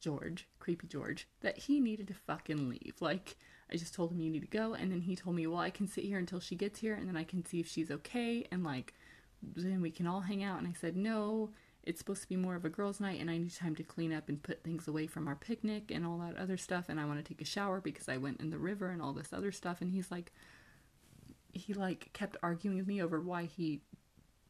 George, 0.00 0.48
creepy 0.58 0.86
George, 0.86 1.28
that 1.40 1.58
he 1.58 1.80
needed 1.80 2.08
to 2.08 2.14
fucking 2.14 2.68
leave. 2.68 2.94
Like, 3.00 3.36
I 3.72 3.76
just 3.76 3.94
told 3.94 4.12
him 4.12 4.20
you 4.20 4.30
need 4.30 4.40
to 4.40 4.46
go. 4.46 4.74
And 4.74 4.90
then 4.90 5.02
he 5.02 5.14
told 5.14 5.36
me, 5.36 5.46
well, 5.46 5.60
I 5.60 5.70
can 5.70 5.86
sit 5.86 6.04
here 6.04 6.18
until 6.18 6.40
she 6.40 6.56
gets 6.56 6.80
here 6.80 6.94
and 6.94 7.06
then 7.06 7.16
I 7.16 7.24
can 7.24 7.44
see 7.44 7.60
if 7.60 7.68
she's 7.68 7.90
okay. 7.90 8.46
And 8.50 8.64
like, 8.64 8.94
then 9.42 9.80
we 9.80 9.90
can 9.90 10.06
all 10.06 10.20
hang 10.20 10.42
out. 10.42 10.58
And 10.58 10.66
I 10.66 10.72
said, 10.72 10.96
no, 10.96 11.50
it's 11.82 11.98
supposed 11.98 12.22
to 12.22 12.28
be 12.28 12.36
more 12.36 12.56
of 12.56 12.64
a 12.64 12.68
girls' 12.68 13.00
night, 13.00 13.20
and 13.20 13.30
I 13.30 13.38
need 13.38 13.54
time 13.54 13.74
to 13.76 13.82
clean 13.82 14.12
up 14.12 14.28
and 14.28 14.42
put 14.42 14.62
things 14.62 14.86
away 14.86 15.06
from 15.06 15.26
our 15.26 15.34
picnic 15.34 15.90
and 15.90 16.04
all 16.04 16.18
that 16.18 16.36
other 16.36 16.58
stuff. 16.58 16.86
And 16.88 17.00
I 17.00 17.06
want 17.06 17.24
to 17.24 17.28
take 17.28 17.40
a 17.40 17.46
shower 17.46 17.80
because 17.80 18.08
I 18.08 18.18
went 18.18 18.40
in 18.40 18.50
the 18.50 18.58
river 18.58 18.90
and 18.90 19.00
all 19.00 19.14
this 19.14 19.32
other 19.32 19.50
stuff. 19.50 19.80
And 19.80 19.90
he's 19.90 20.10
like, 20.10 20.30
he 21.52 21.72
like 21.74 22.10
kept 22.12 22.36
arguing 22.42 22.76
with 22.76 22.86
me 22.86 23.02
over 23.02 23.20
why 23.20 23.44
he 23.44 23.80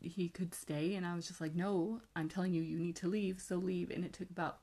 he 0.02 0.28
could 0.28 0.54
stay 0.54 0.94
and 0.94 1.06
I 1.06 1.14
was 1.14 1.28
just 1.28 1.40
like 1.40 1.54
no 1.54 2.00
I'm 2.16 2.28
telling 2.28 2.54
you 2.54 2.62
you 2.62 2.78
need 2.78 2.96
to 2.96 3.08
leave 3.08 3.40
so 3.40 3.56
leave 3.56 3.90
and 3.90 4.04
it 4.04 4.12
took 4.12 4.30
about 4.30 4.58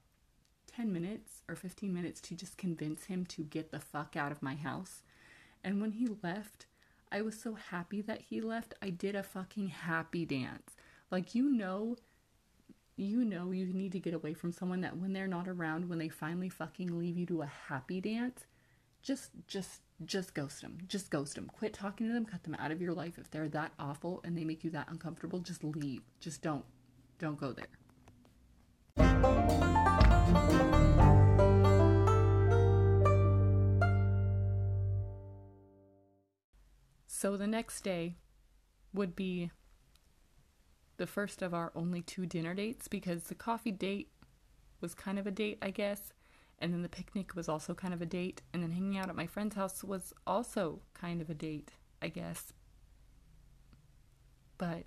10 0.78 0.94
minutes 0.94 1.42
or 1.50 1.56
15 1.56 1.94
minutes 1.94 2.22
to 2.22 2.36
just 2.36 2.58
convince 2.58 3.06
him 3.06 3.26
to 3.26 3.44
get 3.44 3.72
the 3.72 3.80
fuck 3.80 4.16
out 4.16 4.32
of 4.32 4.42
my 4.42 4.56
house 4.56 5.04
and 5.63 5.82
when 5.82 5.92
he 5.92 6.08
left 6.24 6.68
I 7.12 7.22
was 7.22 7.40
so 7.40 7.54
happy 7.54 8.02
that 8.02 8.22
he 8.22 8.42
left. 8.42 8.74
I 8.82 8.90
did 8.90 9.16
a 9.16 9.24
fucking 9.24 9.70
happy 9.70 10.26
dance. 10.26 10.72
Like, 11.10 11.36
you 11.36 11.50
know, 11.50 11.96
you 12.98 13.24
know, 13.24 13.52
you 13.52 13.68
need 13.68 13.94
to 13.94 14.00
get 14.00 14.13
away 14.13 14.34
from 14.34 14.52
someone 14.52 14.82
that 14.82 14.98
when 14.98 15.13
they're 15.13 15.28
not 15.28 15.48
around, 15.48 15.88
when 15.88 16.00
they 16.00 16.10
finally 16.10 16.50
fucking 16.50 17.00
leave 17.00 17.18
you 17.18 17.26
to 17.28 17.44
a 17.44 17.52
happy 17.70 18.02
dance, 18.02 18.46
just, 19.02 19.30
just, 19.48 19.82
just 20.06 20.34
ghost 20.34 20.62
them. 20.62 20.80
Just 20.88 21.10
ghost 21.10 21.36
them. 21.36 21.50
Quit 21.54 21.74
talking 21.74 22.08
to 22.08 22.13
them. 22.13 22.26
Cut 22.26 22.44
them 22.44 22.56
out 22.60 22.72
of 22.72 22.82
your 22.82 22.94
life. 22.94 23.18
If 23.18 23.32
they're 23.32 23.48
that 23.50 23.72
awful 23.80 24.22
and 24.26 24.38
they 24.38 24.44
make 24.44 24.63
you 24.63 24.72
that 24.72 24.90
uncomfortable, 24.90 25.40
just 25.40 25.63
leave. 25.63 26.02
Just 26.20 26.42
don't. 26.42 26.66
don't 27.20 27.40
go 27.40 27.54
there. 27.54 27.68
So 37.19 37.36
the 37.36 37.47
next 37.47 37.82
day 37.82 38.15
would 38.93 39.15
be 39.15 39.50
the 40.97 41.08
first 41.08 41.41
of 41.41 41.54
our 41.54 41.71
only 41.76 42.02
two 42.02 42.26
dinner 42.26 42.54
dates 42.54 42.88
because 42.88 43.23
the 43.23 43.36
coffee 43.36 43.71
date 43.71 44.12
was 44.82 44.93
kind 44.93 45.17
of 45.17 45.26
a 45.26 45.32
date, 45.32 45.58
I 45.62 45.71
guess. 45.71 46.13
And 46.60 46.71
then 46.71 46.84
the 46.84 46.89
picnic 46.89 47.36
was 47.36 47.50
also 47.50 47.73
kind 47.73 47.93
of 47.93 48.04
a 48.04 48.06
date. 48.06 48.43
And 48.54 48.62
then 48.62 48.71
hanging 48.71 48.97
out 48.97 49.10
at 49.10 49.15
my 49.15 49.26
friend's 49.26 49.56
house 49.56 49.84
was 49.84 50.13
also 50.28 50.82
kind 50.93 51.19
of 51.19 51.30
a 51.30 51.34
date, 51.34 51.71
I 52.02 52.10
guess. 52.10 52.54
But 54.58 54.86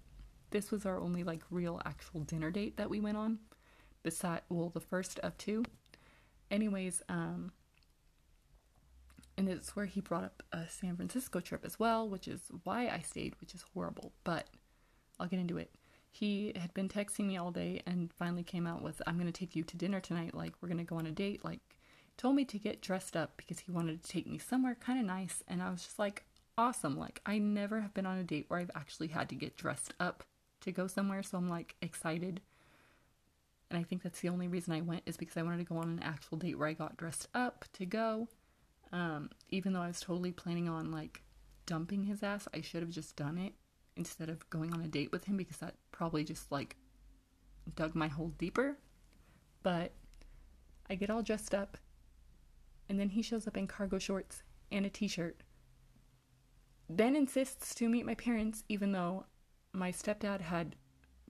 this 0.51 0.71
was 0.71 0.87
our 0.87 1.01
only 1.01 1.25
like 1.25 1.43
real 1.51 1.83
actual 1.85 2.21
dinner 2.21 2.51
date 2.53 2.77
that 2.77 2.91
we 2.91 3.01
went 3.01 3.17
on. 3.17 3.39
Beside 4.03 4.43
well, 4.49 4.71
the 4.71 4.81
first 4.81 5.19
of 5.21 5.37
two. 5.39 5.65
Anyways, 6.51 7.03
um 7.09 7.53
and 9.37 9.49
it's 9.49 9.75
where 9.75 9.87
he 9.87 10.01
brought 10.01 10.25
up 10.25 10.43
a 10.53 10.69
San 10.69 10.97
Francisco 10.97 11.41
trip 11.41 11.65
as 11.65 11.79
well, 11.79 12.07
which 12.07 12.29
is 12.29 12.41
why 12.65 12.89
I 12.89 13.01
stayed, 13.01 13.35
which 13.41 13.55
is 13.55 13.65
horrible, 13.73 14.13
but 14.23 14.49
I'll 15.19 15.29
get 15.29 15.41
into 15.41 15.57
it. 15.57 15.75
He 16.11 16.53
had 16.57 16.75
been 16.75 16.89
texting 16.89 17.27
me 17.27 17.39
all 17.39 17.51
day 17.51 17.83
and 17.87 18.13
finally 18.13 18.43
came 18.43 18.67
out 18.67 18.83
with, 18.83 19.01
I'm 19.07 19.15
going 19.15 19.33
to 19.33 19.33
take 19.33 19.57
you 19.57 19.63
to 19.63 19.77
dinner 19.77 20.01
tonight. 20.01 20.35
Like, 20.35 20.55
we're 20.61 20.69
going 20.69 20.79
to 20.79 20.85
go 20.85 20.97
on 20.97 21.07
a 21.07 21.13
date. 21.13 21.45
Like, 21.45 21.61
told 22.17 22.37
me 22.37 22.45
to 22.45 22.59
get 22.59 22.83
dressed 22.83 23.17
up 23.17 23.35
because 23.37 23.61
he 23.61 23.71
wanted 23.71 24.03
to 24.03 24.11
take 24.11 24.27
me 24.27 24.37
somewhere 24.37 24.75
kind 24.75 24.99
of 24.99 25.07
nice. 25.07 25.43
And 25.49 25.63
I 25.63 25.71
was 25.71 25.85
just 25.85 25.99
like, 25.99 26.25
awesome. 26.59 26.99
Like, 26.99 27.23
I 27.25 27.39
never 27.39 27.81
have 27.81 27.95
been 27.95 28.07
on 28.07 28.19
a 28.19 28.25
date 28.25 28.47
where 28.49 28.61
I've 28.61 28.71
actually 28.75 29.09
had 29.09 29.29
to 29.31 29.35
get 29.37 29.57
dressed 29.57 29.95
up 30.01 30.25
to 30.63 30.73
go 30.73 30.87
somewhere. 30.87 31.23
So 31.23 31.39
I'm 31.39 31.49
like 31.49 31.77
excited. 31.81 32.41
And 33.71 33.79
I 33.79 33.85
think 33.85 34.03
that's 34.03 34.21
the 34.21 34.29
only 34.29 34.49
reason 34.49 34.75
I 34.75 34.81
went 34.81 35.03
is 35.07 35.17
because 35.17 35.37
I 35.37 35.43
wanted 35.43 35.59
to 35.59 35.65
go 35.65 35.77
on 35.77 35.91
an 35.91 36.01
actual 36.03 36.39
date 36.39 36.59
where 36.59 36.69
I 36.69 36.73
got 36.73 36.97
dressed 36.97 37.29
up 37.35 37.65
to 37.75 37.87
go. 37.87 38.29
Um, 38.93 39.31
even 39.49 39.73
though 39.73 39.83
I 39.83 39.87
was 39.87 40.01
totally 40.01 40.33
planning 40.33 40.69
on 40.69 40.91
like 40.91 41.23
dumping 41.67 42.05
his 42.05 42.23
ass, 42.23 42.49
I 42.53 42.63
should 42.63 42.83
have 42.83 42.91
just 42.91 43.15
done 43.15 43.39
it 43.39 43.53
instead 43.97 44.29
of 44.29 44.49
going 44.51 44.73
on 44.75 44.81
a 44.81 44.89
date 44.89 45.13
with 45.13 45.25
him 45.25 45.37
because 45.37 45.59
that 45.59 45.77
probably 45.93 46.25
just 46.25 46.51
like 46.51 46.77
dug 47.77 47.95
my 47.95 48.09
hole 48.09 48.33
deeper. 48.39 48.77
But 49.63 49.93
I 50.89 50.97
get 50.97 51.11
all 51.11 51.23
dressed 51.23 51.55
up, 51.55 51.77
and 52.89 52.99
then 52.99 53.11
he 53.11 53.23
shows 53.23 53.47
up 53.47 53.57
in 53.57 53.69
cargo 53.69 53.99
shorts 53.99 54.43
and 54.73 54.85
a 54.85 54.91
t 54.91 55.07
shirt. 55.07 55.43
Then 56.89 57.15
insists 57.15 57.73
to 57.77 57.89
meet 57.89 58.05
my 58.07 58.17
parents, 58.17 58.65
even 58.69 58.91
though 58.91 59.27
my 59.73 59.93
stepdad 59.93 60.41
had 60.41 60.75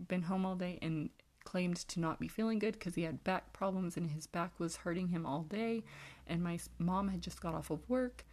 been 0.09 0.23
home 0.23 0.47
all 0.47 0.57
day 0.57 0.79
and 0.81 1.11
claimed 1.51 1.77
to 1.77 1.99
not 1.99 2.21
be 2.21 2.29
feeling 2.29 2.61
good 2.61 2.75
because 2.75 2.95
he 2.95 3.03
had 3.03 3.25
back 3.25 3.53
problems 3.53 3.97
and 3.97 4.13
his 4.13 4.29
back 4.29 4.53
was 4.59 4.77
hurting 4.77 5.09
him 5.09 5.27
all 5.27 5.43
day. 5.43 5.83
And 6.29 6.45
my 6.45 6.61
mom 6.79 7.09
had 7.09 7.21
just 7.21 7.41
got 7.41 7.55
off 7.55 7.71
of 7.71 7.89
work 7.89 8.25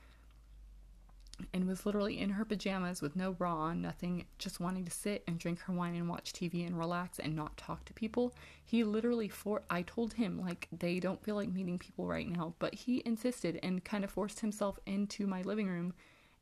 and 1.51 1.67
was 1.67 1.83
literally 1.83 2.19
in 2.19 2.29
her 2.31 2.45
pajamas 2.45 3.01
with 3.01 3.15
no 3.15 3.31
bra 3.31 3.55
on, 3.55 3.81
nothing, 3.81 4.25
just 4.37 4.59
wanting 4.59 4.85
to 4.85 4.91
sit 4.91 5.23
and 5.27 5.39
drink 5.39 5.59
her 5.61 5.73
wine 5.73 5.95
and 5.95 6.07
watch 6.07 6.31
TV 6.31 6.65
and 6.65 6.77
relax 6.77 7.17
and 7.17 7.35
not 7.35 7.57
talk 7.57 7.85
to 7.85 7.93
people. 7.93 8.35
He 8.63 8.83
literally 8.83 9.29
for 9.29 9.63
I 9.67 9.81
told 9.81 10.13
him 10.13 10.39
like 10.39 10.67
they 10.71 10.99
don't 10.99 11.23
feel 11.23 11.35
like 11.35 11.49
meeting 11.49 11.79
people 11.79 12.05
right 12.05 12.27
now, 12.29 12.53
but 12.59 12.75
he 12.75 13.01
insisted 13.03 13.59
and 13.63 13.83
kind 13.83 14.03
of 14.03 14.11
forced 14.11 14.41
himself 14.41 14.77
into 14.85 15.25
my 15.25 15.41
living 15.41 15.67
room 15.67 15.93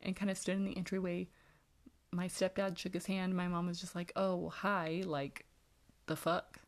and 0.01 0.15
kind 0.15 0.29
of 0.29 0.37
stood 0.37 0.55
in 0.57 0.65
the 0.65 0.75
entryway. 0.75 1.29
My 2.11 2.27
stepdad 2.27 2.77
shook 2.77 2.93
his 2.93 3.05
hand. 3.05 3.35
My 3.35 3.47
mom 3.47 3.67
was 3.67 3.79
just 3.79 3.95
like, 3.95 4.11
"Oh, 4.15 4.49
hi." 4.49 5.03
Like 5.05 5.45
the 6.07 6.15
fuck? 6.15 6.59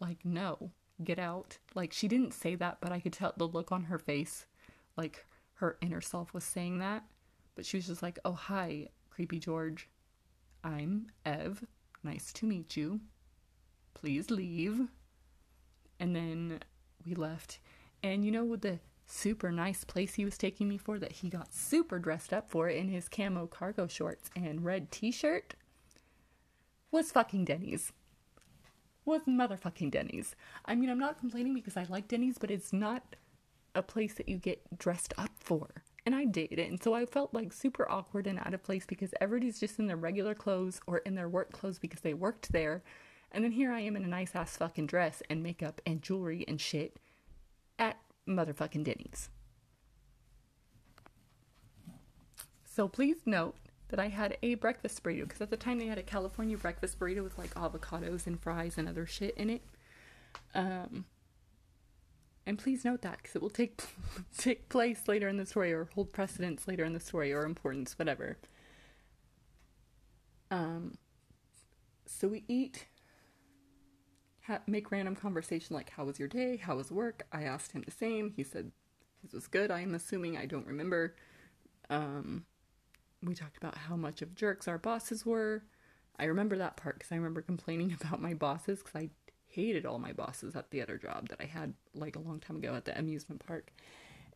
Like 0.00 0.24
no. 0.24 0.70
Get 1.02 1.18
out. 1.18 1.58
Like 1.74 1.92
she 1.92 2.08
didn't 2.08 2.34
say 2.34 2.54
that, 2.56 2.78
but 2.80 2.92
I 2.92 3.00
could 3.00 3.12
tell 3.12 3.32
the 3.36 3.46
look 3.46 3.70
on 3.72 3.84
her 3.84 3.98
face 3.98 4.46
like 4.96 5.26
her 5.54 5.76
inner 5.80 6.00
self 6.00 6.34
was 6.34 6.44
saying 6.44 6.78
that 6.78 7.04
but 7.58 7.66
she 7.66 7.76
was 7.76 7.88
just 7.88 8.04
like, 8.04 8.20
oh, 8.24 8.34
hi, 8.34 8.86
creepy 9.10 9.40
George. 9.40 9.88
I'm 10.62 11.08
Ev. 11.26 11.64
Nice 12.04 12.32
to 12.34 12.46
meet 12.46 12.76
you. 12.76 13.00
Please 13.94 14.30
leave. 14.30 14.82
And 15.98 16.14
then 16.14 16.60
we 17.04 17.16
left. 17.16 17.58
And 18.00 18.24
you 18.24 18.30
know 18.30 18.44
with 18.44 18.60
the 18.60 18.78
super 19.06 19.50
nice 19.50 19.82
place 19.82 20.14
he 20.14 20.24
was 20.24 20.38
taking 20.38 20.68
me 20.68 20.78
for 20.78 21.00
that 21.00 21.10
he 21.10 21.28
got 21.28 21.52
super 21.52 21.98
dressed 21.98 22.32
up 22.32 22.48
for 22.48 22.68
in 22.68 22.90
his 22.90 23.08
camo 23.08 23.48
cargo 23.48 23.88
shorts 23.88 24.30
and 24.36 24.64
red 24.64 24.92
t 24.92 25.10
shirt? 25.10 25.54
Was 26.92 27.10
fucking 27.10 27.44
Denny's. 27.44 27.92
Was 29.08 29.22
motherfucking 29.22 29.90
Denny's. 29.90 30.36
I 30.66 30.74
mean, 30.74 30.90
I'm 30.90 30.98
not 30.98 31.18
complaining 31.18 31.54
because 31.54 31.78
I 31.78 31.86
like 31.88 32.08
Denny's, 32.08 32.36
but 32.36 32.50
it's 32.50 32.74
not 32.74 33.16
a 33.74 33.82
place 33.82 34.12
that 34.14 34.28
you 34.28 34.36
get 34.36 34.78
dressed 34.78 35.14
up 35.16 35.30
for 35.40 35.82
and 36.04 36.14
I 36.14 36.26
did. 36.26 36.58
And 36.58 36.82
So 36.82 36.92
I 36.92 37.06
felt 37.06 37.32
like 37.32 37.54
super 37.54 37.90
awkward 37.90 38.26
and 38.26 38.38
out 38.38 38.52
of 38.52 38.62
place 38.62 38.84
because 38.86 39.14
everybody's 39.18 39.58
just 39.58 39.78
in 39.78 39.86
their 39.86 39.96
regular 39.96 40.34
clothes 40.34 40.78
or 40.86 40.98
in 40.98 41.14
their 41.14 41.28
work 41.28 41.52
clothes 41.52 41.78
because 41.78 42.00
they 42.00 42.12
worked 42.12 42.52
there. 42.52 42.82
And 43.32 43.42
then 43.42 43.52
here 43.52 43.72
I 43.72 43.80
am 43.80 43.96
in 43.96 44.04
a 44.04 44.08
nice 44.08 44.34
ass 44.34 44.58
fucking 44.58 44.86
dress 44.88 45.22
and 45.30 45.42
makeup 45.42 45.80
and 45.86 46.02
jewelry 46.02 46.44
and 46.46 46.60
shit 46.60 46.98
at 47.78 47.98
motherfucking 48.28 48.84
Denny's. 48.84 49.30
So 52.64 52.88
please 52.88 53.18
note 53.24 53.56
that 53.88 53.98
I 53.98 54.08
had 54.08 54.36
a 54.42 54.54
breakfast 54.56 55.02
burrito 55.02 55.22
because 55.22 55.40
at 55.40 55.50
the 55.50 55.56
time 55.56 55.78
they 55.78 55.86
had 55.86 55.98
a 55.98 56.02
California 56.02 56.56
breakfast 56.56 56.98
burrito 56.98 57.22
with 57.22 57.38
like 57.38 57.54
avocados 57.54 58.26
and 58.26 58.40
fries 58.40 58.76
and 58.76 58.88
other 58.88 59.06
shit 59.06 59.34
in 59.36 59.50
it. 59.50 59.62
Um, 60.54 61.06
and 62.46 62.58
please 62.58 62.84
note 62.84 63.02
that 63.02 63.18
because 63.18 63.36
it 63.36 63.42
will 63.42 63.50
take 63.50 63.82
take 64.38 64.68
place 64.68 65.02
later 65.06 65.28
in 65.28 65.36
the 65.36 65.46
story 65.46 65.72
or 65.72 65.88
hold 65.94 66.12
precedence 66.12 66.66
later 66.66 66.84
in 66.84 66.92
the 66.92 67.00
story 67.00 67.32
or 67.32 67.44
importance, 67.44 67.98
whatever. 67.98 68.38
Um, 70.50 70.96
so 72.06 72.26
we 72.28 72.44
eat, 72.48 72.86
ha- 74.46 74.60
make 74.66 74.90
random 74.90 75.14
conversation 75.14 75.76
like, 75.76 75.90
"How 75.90 76.04
was 76.04 76.18
your 76.18 76.28
day? 76.28 76.56
How 76.56 76.76
was 76.76 76.90
work?" 76.90 77.26
I 77.32 77.42
asked 77.42 77.72
him 77.72 77.82
the 77.82 77.90
same. 77.90 78.32
He 78.34 78.44
said 78.44 78.72
his 79.22 79.32
was 79.34 79.46
good. 79.46 79.70
I 79.70 79.80
am 79.80 79.94
assuming 79.94 80.36
I 80.38 80.46
don't 80.46 80.66
remember. 80.66 81.16
Um, 81.90 82.44
we 83.22 83.34
talked 83.34 83.56
about 83.56 83.76
how 83.76 83.96
much 83.96 84.22
of 84.22 84.34
jerks 84.34 84.68
our 84.68 84.78
bosses 84.78 85.26
were. 85.26 85.64
I 86.18 86.24
remember 86.24 86.56
that 86.58 86.76
part 86.76 86.98
because 86.98 87.12
I 87.12 87.16
remember 87.16 87.42
complaining 87.42 87.96
about 88.00 88.20
my 88.20 88.34
bosses 88.34 88.78
because 88.78 89.00
I 89.00 89.10
hated 89.48 89.86
all 89.86 89.98
my 89.98 90.12
bosses 90.12 90.54
at 90.54 90.70
the 90.70 90.82
other 90.82 90.98
job 90.98 91.28
that 91.28 91.40
I 91.40 91.46
had 91.46 91.74
like 91.94 92.16
a 92.16 92.20
long 92.20 92.40
time 92.40 92.56
ago 92.56 92.74
at 92.74 92.84
the 92.84 92.98
amusement 92.98 93.44
park. 93.44 93.72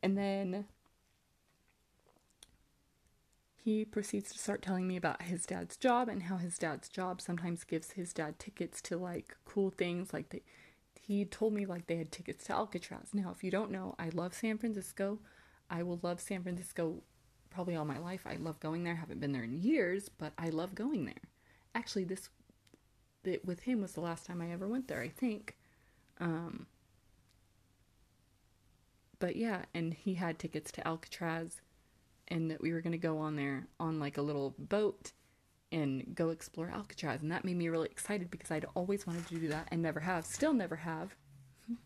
And 0.03 0.17
then 0.17 0.67
he 3.63 3.85
proceeds 3.85 4.33
to 4.33 4.39
start 4.39 4.63
telling 4.63 4.89
me 4.89 4.97
about 4.97 5.23
his 5.23 5.47
dad's 5.47 5.77
job 5.77 6.09
and 6.09 6.25
how 6.25 6.37
his 6.37 6.59
dad's 6.59 6.89
job 6.89 7.21
sometimes 7.21 7.63
gives 7.63 7.93
his 7.93 8.13
dad 8.13 8.39
tickets 8.39 8.83
to 8.83 8.97
like 8.97 9.37
cool 9.45 9.71
things 9.71 10.13
like 10.13 10.31
they 10.31 10.43
he 11.01 11.25
told 11.25 11.53
me 11.53 11.67
like 11.67 11.89
they 11.89 11.97
had 11.97 12.13
tickets 12.13 12.45
to 12.45 12.53
Alcatraz. 12.53 13.09
Now, 13.13 13.33
if 13.35 13.43
you 13.43 13.51
don't 13.51 13.73
know, 13.73 13.97
I 13.99 14.11
love 14.11 14.35
San 14.35 14.57
Francisco. 14.57 15.19
I 15.69 15.83
will 15.83 15.99
love 16.01 16.21
San 16.21 16.45
Francisco 16.45 17.03
probably 17.53 17.77
all 17.77 17.85
my 17.85 17.99
life. 17.99 18.23
I 18.27 18.37
love 18.37 18.61
going 18.61 18.85
there. 18.85 18.95
Haven't 18.95 19.21
been 19.21 19.33
there 19.33 19.45
in 19.45 19.61
years, 19.61 20.09
but 20.09 20.33
I 20.39 20.49
love 20.49 20.75
going 20.75 21.05
there. 21.05 21.15
Actually, 21.75 22.05
this 22.05 22.29
that 23.25 23.45
with 23.45 23.61
him 23.61 23.81
was 23.81 23.93
the 23.93 24.01
last 24.01 24.27
time 24.27 24.43
I 24.43 24.51
ever 24.53 24.67
went 24.67 24.89
there, 24.89 25.01
I 25.01 25.09
think. 25.09 25.57
Um, 26.19 26.67
but 29.19 29.37
yeah, 29.37 29.63
and 29.75 29.95
he 29.95 30.15
had 30.15 30.39
tickets 30.39 30.73
to 30.73 30.87
Alcatraz, 30.87 31.61
and 32.29 32.51
that 32.51 32.61
we 32.61 32.73
were 32.73 32.81
going 32.81 32.93
to 32.93 32.99
go 32.99 33.19
on 33.19 33.37
there 33.37 33.67
on 33.79 34.01
like 34.01 34.19
a 34.19 34.23
little 34.23 34.55
boat 34.59 35.13
and 35.71 36.15
go 36.15 36.31
explore 36.31 36.71
Alcatraz. 36.71 37.23
And 37.23 37.33
that 37.33 37.45
made 37.45 37.57
me 37.57 37.69
really 37.69 37.89
excited 37.89 38.31
because 38.31 38.51
I'd 38.51 38.67
always 38.75 39.07
wanted 39.07 39.27
to 39.29 39.39
do 39.39 39.49
that 39.49 39.69
and 39.71 39.81
never 39.81 40.01
have, 40.01 40.27
still 40.27 40.53
never 40.53 40.77
have, 40.77 41.15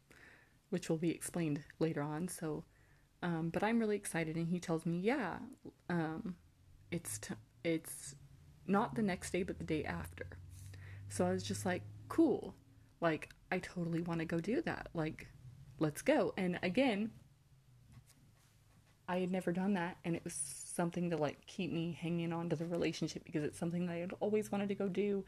which 0.70 0.90
will 0.90 0.96
be 0.96 1.11
explained 1.11 1.62
later 1.79 2.02
on. 2.02 2.29
So, 2.29 2.64
um, 3.22 3.50
but 3.52 3.62
I'm 3.62 3.79
really 3.79 3.96
excited, 3.96 4.37
and 4.37 4.48
he 4.48 4.61
tells 4.61 4.87
me, 4.87 4.98
yeah, 4.98 5.38
um, 5.88 6.37
it's 6.90 7.18
t- 7.18 7.35
it's 7.64 8.14
not 8.66 8.94
the 8.94 9.02
next 9.02 9.31
day, 9.31 9.42
but 9.42 9.59
the 9.59 9.64
day 9.64 9.85
after. 9.85 10.26
So 11.09 11.26
I 11.26 11.31
was 11.31 11.42
just 11.42 11.64
like, 11.64 11.83
cool. 12.09 12.55
Like, 13.00 13.31
I 13.50 13.59
totally 13.59 14.00
want 14.00 14.20
to 14.20 14.24
go 14.24 14.40
do 14.40 14.62
that. 14.62 14.88
Like, 14.94 15.29
let's 15.79 16.02
go. 16.02 16.35
And 16.37 16.59
again, 16.62 17.11
I 19.09 19.18
had 19.18 19.31
never 19.31 19.52
done 19.52 19.74
that. 19.74 19.98
And 20.05 20.16
it 20.16 20.24
was 20.24 20.35
something 20.35 21.11
to 21.11 21.16
like 21.16 21.46
keep 21.46 21.72
me 21.72 21.96
hanging 22.00 22.33
on 22.33 22.48
to 22.50 22.57
the 22.57 22.66
relationship 22.66 23.24
because 23.24 23.44
it's 23.44 23.59
something 23.59 23.87
that 23.87 23.92
I 23.92 23.98
had 23.98 24.12
always 24.20 24.50
wanted 24.50 24.68
to 24.68 24.74
go 24.74 24.88
do. 24.88 25.24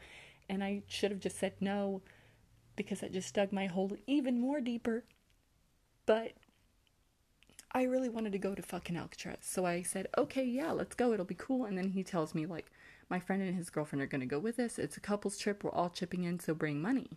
And 0.49 0.63
I 0.63 0.83
should 0.87 1.11
have 1.11 1.19
just 1.19 1.37
said 1.37 1.53
no 1.59 2.01
because 2.75 3.01
that 3.01 3.13
just 3.13 3.33
dug 3.33 3.51
my 3.51 3.67
hole 3.67 3.91
even 4.07 4.39
more 4.39 4.59
deeper. 4.59 5.05
But 6.05 6.33
I 7.71 7.83
really 7.83 8.09
wanted 8.09 8.31
to 8.31 8.39
go 8.39 8.55
to 8.55 8.61
fucking 8.61 8.97
Alcatraz. 8.97 9.37
So 9.41 9.65
I 9.65 9.83
said, 9.83 10.07
okay, 10.17 10.43
yeah, 10.43 10.71
let's 10.71 10.95
go. 10.95 11.13
It'll 11.13 11.25
be 11.25 11.35
cool. 11.35 11.65
And 11.65 11.77
then 11.77 11.89
he 11.89 12.03
tells 12.03 12.33
me, 12.33 12.45
like, 12.45 12.71
my 13.09 13.19
friend 13.19 13.41
and 13.41 13.55
his 13.55 13.69
girlfriend 13.69 14.01
are 14.01 14.07
going 14.07 14.21
to 14.21 14.27
go 14.27 14.39
with 14.39 14.59
us. 14.59 14.79
It's 14.79 14.97
a 14.97 15.01
couples 15.01 15.37
trip. 15.37 15.63
We're 15.63 15.71
all 15.71 15.89
chipping 15.89 16.23
in, 16.23 16.39
so 16.39 16.53
bring 16.53 16.81
money. 16.81 17.09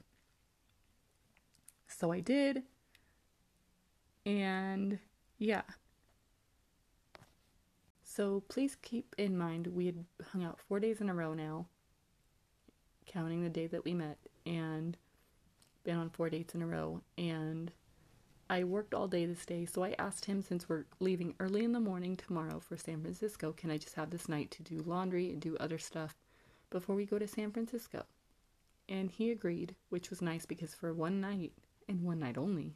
So 1.86 2.12
I 2.12 2.20
did. 2.20 2.62
And 4.24 4.98
yeah. 5.38 5.62
So 8.04 8.42
please 8.48 8.76
keep 8.82 9.14
in 9.18 9.36
mind 9.36 9.66
we 9.68 9.86
had 9.86 10.04
hung 10.32 10.44
out 10.44 10.60
four 10.68 10.78
days 10.80 11.00
in 11.00 11.08
a 11.08 11.14
row 11.14 11.34
now, 11.34 11.66
counting 13.06 13.42
the 13.42 13.48
day 13.48 13.66
that 13.66 13.84
we 13.84 13.94
met, 13.94 14.18
and 14.44 14.96
been 15.84 15.96
on 15.96 16.10
four 16.10 16.28
dates 16.30 16.54
in 16.54 16.62
a 16.62 16.66
row. 16.66 17.00
And 17.16 17.72
I 18.52 18.64
worked 18.64 18.92
all 18.92 19.08
day 19.08 19.24
this 19.24 19.46
day, 19.46 19.64
so 19.64 19.82
I 19.82 19.94
asked 19.98 20.26
him 20.26 20.42
since 20.42 20.68
we're 20.68 20.84
leaving 21.00 21.34
early 21.40 21.64
in 21.64 21.72
the 21.72 21.80
morning 21.80 22.16
tomorrow 22.18 22.60
for 22.60 22.76
San 22.76 23.00
Francisco, 23.00 23.50
can 23.50 23.70
I 23.70 23.78
just 23.78 23.94
have 23.94 24.10
this 24.10 24.28
night 24.28 24.50
to 24.50 24.62
do 24.62 24.82
laundry 24.84 25.30
and 25.30 25.40
do 25.40 25.56
other 25.56 25.78
stuff 25.78 26.14
before 26.68 26.94
we 26.94 27.06
go 27.06 27.18
to 27.18 27.26
San 27.26 27.50
Francisco? 27.50 28.04
And 28.90 29.10
he 29.10 29.30
agreed, 29.30 29.74
which 29.88 30.10
was 30.10 30.20
nice 30.20 30.44
because 30.44 30.74
for 30.74 30.92
one 30.92 31.18
night, 31.18 31.52
and 31.88 32.02
one 32.02 32.18
night 32.18 32.36
only, 32.36 32.74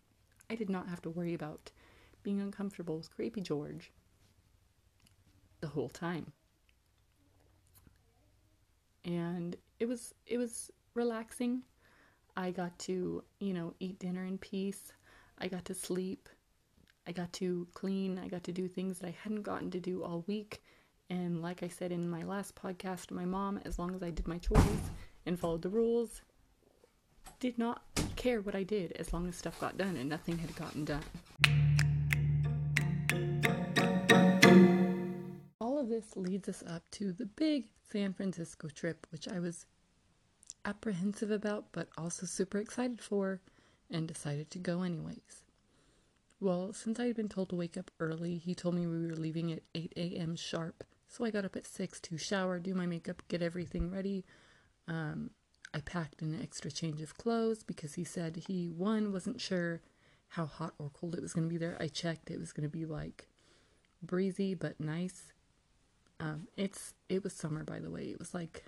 I 0.48 0.54
did 0.54 0.70
not 0.70 0.88
have 0.88 1.02
to 1.02 1.10
worry 1.10 1.34
about 1.34 1.70
being 2.22 2.40
uncomfortable 2.40 2.96
with 2.96 3.14
Creepy 3.14 3.42
George 3.42 3.92
the 5.60 5.68
whole 5.68 5.90
time. 5.90 6.32
And 9.04 9.56
it 9.78 9.86
was 9.86 10.14
it 10.24 10.38
was 10.38 10.70
relaxing. 10.94 11.64
I 12.34 12.50
got 12.50 12.78
to, 12.78 13.22
you 13.40 13.52
know, 13.52 13.74
eat 13.78 13.98
dinner 13.98 14.24
in 14.24 14.38
peace. 14.38 14.94
I 15.38 15.48
got 15.48 15.64
to 15.66 15.74
sleep. 15.74 16.28
I 17.06 17.12
got 17.12 17.32
to 17.34 17.66
clean. 17.74 18.18
I 18.18 18.28
got 18.28 18.44
to 18.44 18.52
do 18.52 18.68
things 18.68 18.98
that 18.98 19.08
I 19.08 19.16
hadn't 19.22 19.42
gotten 19.42 19.70
to 19.72 19.80
do 19.80 20.02
all 20.02 20.24
week. 20.26 20.62
And 21.10 21.42
like 21.42 21.62
I 21.62 21.68
said 21.68 21.92
in 21.92 22.08
my 22.08 22.22
last 22.24 22.54
podcast, 22.54 23.10
my 23.10 23.24
mom, 23.24 23.60
as 23.64 23.78
long 23.78 23.94
as 23.94 24.02
I 24.02 24.10
did 24.10 24.26
my 24.26 24.38
chores 24.38 24.90
and 25.24 25.38
followed 25.38 25.62
the 25.62 25.68
rules, 25.68 26.22
did 27.38 27.58
not 27.58 27.82
care 28.16 28.40
what 28.40 28.54
I 28.54 28.62
did 28.62 28.92
as 28.92 29.12
long 29.12 29.28
as 29.28 29.36
stuff 29.36 29.60
got 29.60 29.76
done 29.76 29.96
and 29.96 30.08
nothing 30.08 30.38
had 30.38 30.56
gotten 30.56 30.84
done. 30.84 31.02
All 35.60 35.78
of 35.78 35.88
this 35.88 36.16
leads 36.16 36.48
us 36.48 36.64
up 36.66 36.88
to 36.92 37.12
the 37.12 37.26
big 37.26 37.68
San 37.92 38.14
Francisco 38.14 38.68
trip, 38.68 39.06
which 39.10 39.28
I 39.28 39.38
was 39.38 39.66
apprehensive 40.64 41.30
about 41.30 41.66
but 41.72 41.88
also 41.96 42.26
super 42.26 42.58
excited 42.58 43.00
for 43.00 43.40
and 43.90 44.08
decided 44.08 44.50
to 44.50 44.58
go 44.58 44.82
anyways. 44.82 45.42
Well, 46.40 46.72
since 46.72 47.00
I 47.00 47.06
had 47.06 47.16
been 47.16 47.28
told 47.28 47.48
to 47.50 47.56
wake 47.56 47.76
up 47.76 47.90
early, 47.98 48.36
he 48.36 48.54
told 48.54 48.74
me 48.74 48.86
we 48.86 49.06
were 49.06 49.16
leaving 49.16 49.52
at 49.52 49.62
8 49.74 49.92
a.m. 49.96 50.36
sharp. 50.36 50.84
So 51.08 51.24
I 51.24 51.30
got 51.30 51.44
up 51.44 51.56
at 51.56 51.66
6 51.66 52.00
to 52.00 52.18
shower, 52.18 52.58
do 52.58 52.74
my 52.74 52.86
makeup, 52.86 53.22
get 53.28 53.40
everything 53.40 53.90
ready. 53.90 54.24
Um, 54.86 55.30
I 55.72 55.80
packed 55.80 56.20
an 56.20 56.38
extra 56.42 56.70
change 56.70 57.00
of 57.00 57.16
clothes 57.16 57.62
because 57.62 57.94
he 57.94 58.04
said 58.04 58.44
he, 58.48 58.68
one, 58.68 59.12
wasn't 59.12 59.40
sure 59.40 59.80
how 60.28 60.46
hot 60.46 60.74
or 60.78 60.90
cold 60.90 61.14
it 61.14 61.22
was 61.22 61.32
going 61.32 61.48
to 61.48 61.52
be 61.52 61.58
there. 61.58 61.76
I 61.80 61.88
checked, 61.88 62.30
it 62.30 62.38
was 62.38 62.52
going 62.52 62.68
to 62.68 62.72
be 62.72 62.84
like 62.84 63.28
breezy 64.02 64.54
but 64.54 64.78
nice. 64.80 65.32
Um, 66.18 66.48
it's 66.56 66.94
it 67.08 67.22
was 67.22 67.32
summer 67.34 67.62
by 67.62 67.78
the 67.78 67.90
way. 67.90 68.04
It 68.04 68.18
was 68.18 68.32
like 68.32 68.64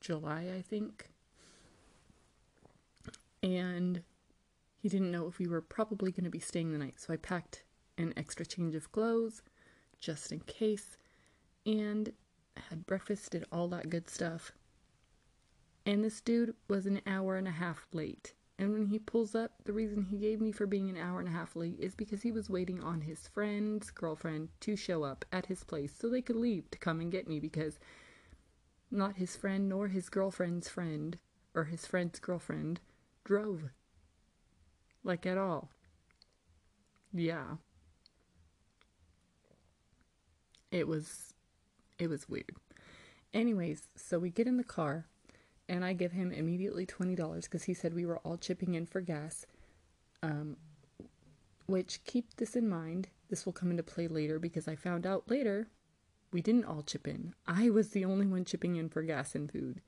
July, 0.00 0.46
I 0.56 0.62
think. 0.62 1.10
And 3.42 4.02
he 4.86 4.90
didn't 4.90 5.10
know 5.10 5.26
if 5.26 5.40
we 5.40 5.48
were 5.48 5.60
probably 5.60 6.12
going 6.12 6.22
to 6.22 6.30
be 6.30 6.38
staying 6.38 6.70
the 6.70 6.78
night, 6.78 7.00
so 7.00 7.12
I 7.12 7.16
packed 7.16 7.64
an 7.98 8.14
extra 8.16 8.46
change 8.46 8.76
of 8.76 8.92
clothes 8.92 9.42
just 9.98 10.30
in 10.30 10.38
case 10.38 10.96
and 11.66 12.12
had 12.68 12.86
breakfast, 12.86 13.32
did 13.32 13.44
all 13.50 13.66
that 13.70 13.90
good 13.90 14.08
stuff. 14.08 14.52
And 15.84 16.04
this 16.04 16.20
dude 16.20 16.54
was 16.68 16.86
an 16.86 17.00
hour 17.04 17.36
and 17.36 17.48
a 17.48 17.50
half 17.50 17.88
late. 17.92 18.34
And 18.60 18.72
when 18.72 18.86
he 18.86 19.00
pulls 19.00 19.34
up, 19.34 19.54
the 19.64 19.72
reason 19.72 20.04
he 20.04 20.18
gave 20.18 20.40
me 20.40 20.52
for 20.52 20.68
being 20.68 20.88
an 20.88 20.96
hour 20.96 21.18
and 21.18 21.28
a 21.28 21.32
half 21.32 21.56
late 21.56 21.80
is 21.80 21.96
because 21.96 22.22
he 22.22 22.30
was 22.30 22.48
waiting 22.48 22.80
on 22.80 23.00
his 23.00 23.26
friend's 23.26 23.90
girlfriend 23.90 24.50
to 24.60 24.76
show 24.76 25.02
up 25.02 25.24
at 25.32 25.46
his 25.46 25.64
place 25.64 25.92
so 25.98 26.08
they 26.08 26.22
could 26.22 26.36
leave 26.36 26.70
to 26.70 26.78
come 26.78 27.00
and 27.00 27.10
get 27.10 27.26
me 27.26 27.40
because 27.40 27.80
not 28.92 29.16
his 29.16 29.34
friend 29.34 29.68
nor 29.68 29.88
his 29.88 30.08
girlfriend's 30.08 30.68
friend 30.68 31.18
or 31.56 31.64
his 31.64 31.86
friend's 31.86 32.20
girlfriend 32.20 32.78
drove. 33.24 33.70
Like 35.06 35.24
at 35.24 35.38
all. 35.38 35.70
Yeah. 37.14 37.58
It 40.72 40.88
was 40.88 41.32
it 41.96 42.10
was 42.10 42.28
weird. 42.28 42.56
Anyways, 43.32 43.86
so 43.94 44.18
we 44.18 44.30
get 44.30 44.48
in 44.48 44.56
the 44.56 44.64
car 44.64 45.06
and 45.68 45.84
I 45.84 45.92
give 45.92 46.12
him 46.12 46.32
immediately 46.32 46.86
$20 46.86 47.42
because 47.42 47.62
he 47.64 47.72
said 47.72 47.94
we 47.94 48.04
were 48.04 48.18
all 48.18 48.36
chipping 48.36 48.74
in 48.74 48.84
for 48.84 49.00
gas. 49.00 49.46
Um, 50.22 50.56
which, 51.66 52.02
keep 52.04 52.36
this 52.36 52.56
in 52.56 52.68
mind, 52.68 53.08
this 53.28 53.46
will 53.46 53.52
come 53.52 53.70
into 53.70 53.82
play 53.82 54.08
later 54.08 54.38
because 54.38 54.66
I 54.68 54.74
found 54.74 55.06
out 55.06 55.30
later 55.30 55.68
we 56.32 56.42
didn't 56.42 56.64
all 56.64 56.82
chip 56.82 57.06
in. 57.06 57.32
I 57.46 57.70
was 57.70 57.90
the 57.90 58.04
only 58.04 58.26
one 58.26 58.44
chipping 58.44 58.76
in 58.76 58.88
for 58.88 59.02
gas 59.02 59.34
and 59.34 59.50
food. 59.50 59.80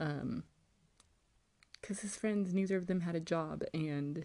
Um, 0.00 0.42
because 1.84 2.00
his 2.00 2.16
friends, 2.16 2.54
neither 2.54 2.78
of 2.78 2.86
them 2.86 3.00
had 3.00 3.14
a 3.14 3.20
job 3.20 3.62
and 3.74 4.24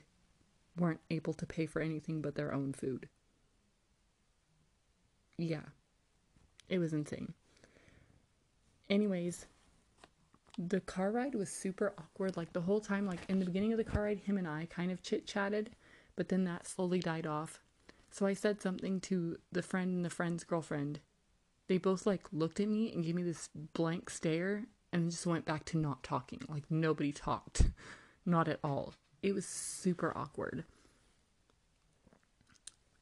weren't 0.78 1.02
able 1.10 1.34
to 1.34 1.46
pay 1.46 1.66
for 1.66 1.82
anything 1.82 2.22
but 2.22 2.36
their 2.36 2.54
own 2.54 2.72
food. 2.72 3.10
Yeah, 5.38 5.64
it 6.70 6.80
was 6.80 6.94
insane. 6.94 7.34
Anyways, 8.90 9.46
the 10.58 10.80
car 10.80 11.12
ride 11.12 11.36
was 11.36 11.50
super 11.50 11.92
awkward. 11.98 12.38
Like 12.38 12.54
the 12.54 12.62
whole 12.62 12.80
time, 12.80 13.06
like 13.06 13.20
in 13.28 13.40
the 13.40 13.46
beginning 13.46 13.74
of 13.74 13.78
the 13.78 13.84
car 13.84 14.04
ride, 14.04 14.20
him 14.20 14.38
and 14.38 14.48
I 14.48 14.70
kind 14.70 14.90
of 14.90 15.04
chit 15.04 15.28
chatted, 15.28 15.72
but 16.16 16.30
then 16.30 16.46
that 16.46 16.66
slowly 16.66 17.00
died 17.00 17.28
off. 17.28 17.60
So 18.10 18.26
I 18.26 18.36
said 18.36 18.62
something 18.62 19.02
to 19.02 19.38
the 19.52 19.62
friend 19.62 19.98
and 19.98 20.06
the 20.06 20.10
friend's 20.10 20.46
girlfriend. 20.46 21.02
They 21.68 21.78
both 21.78 22.06
like 22.06 22.24
looked 22.32 22.62
at 22.62 22.70
me 22.70 22.94
and 22.94 23.04
gave 23.04 23.16
me 23.16 23.24
this 23.24 23.50
blank 23.74 24.10
stare 24.10 24.64
and 24.92 25.12
just 25.12 25.26
went 25.26 25.46
back 25.46 25.66
to 25.66 25.78
not 25.78 26.04
talking. 26.04 26.42
Like 26.48 26.64
nobody 26.70 27.12
talked. 27.12 27.64
not 28.26 28.48
at 28.48 28.60
all. 28.64 28.94
It 29.22 29.34
was 29.34 29.46
super 29.46 30.16
awkward. 30.16 30.64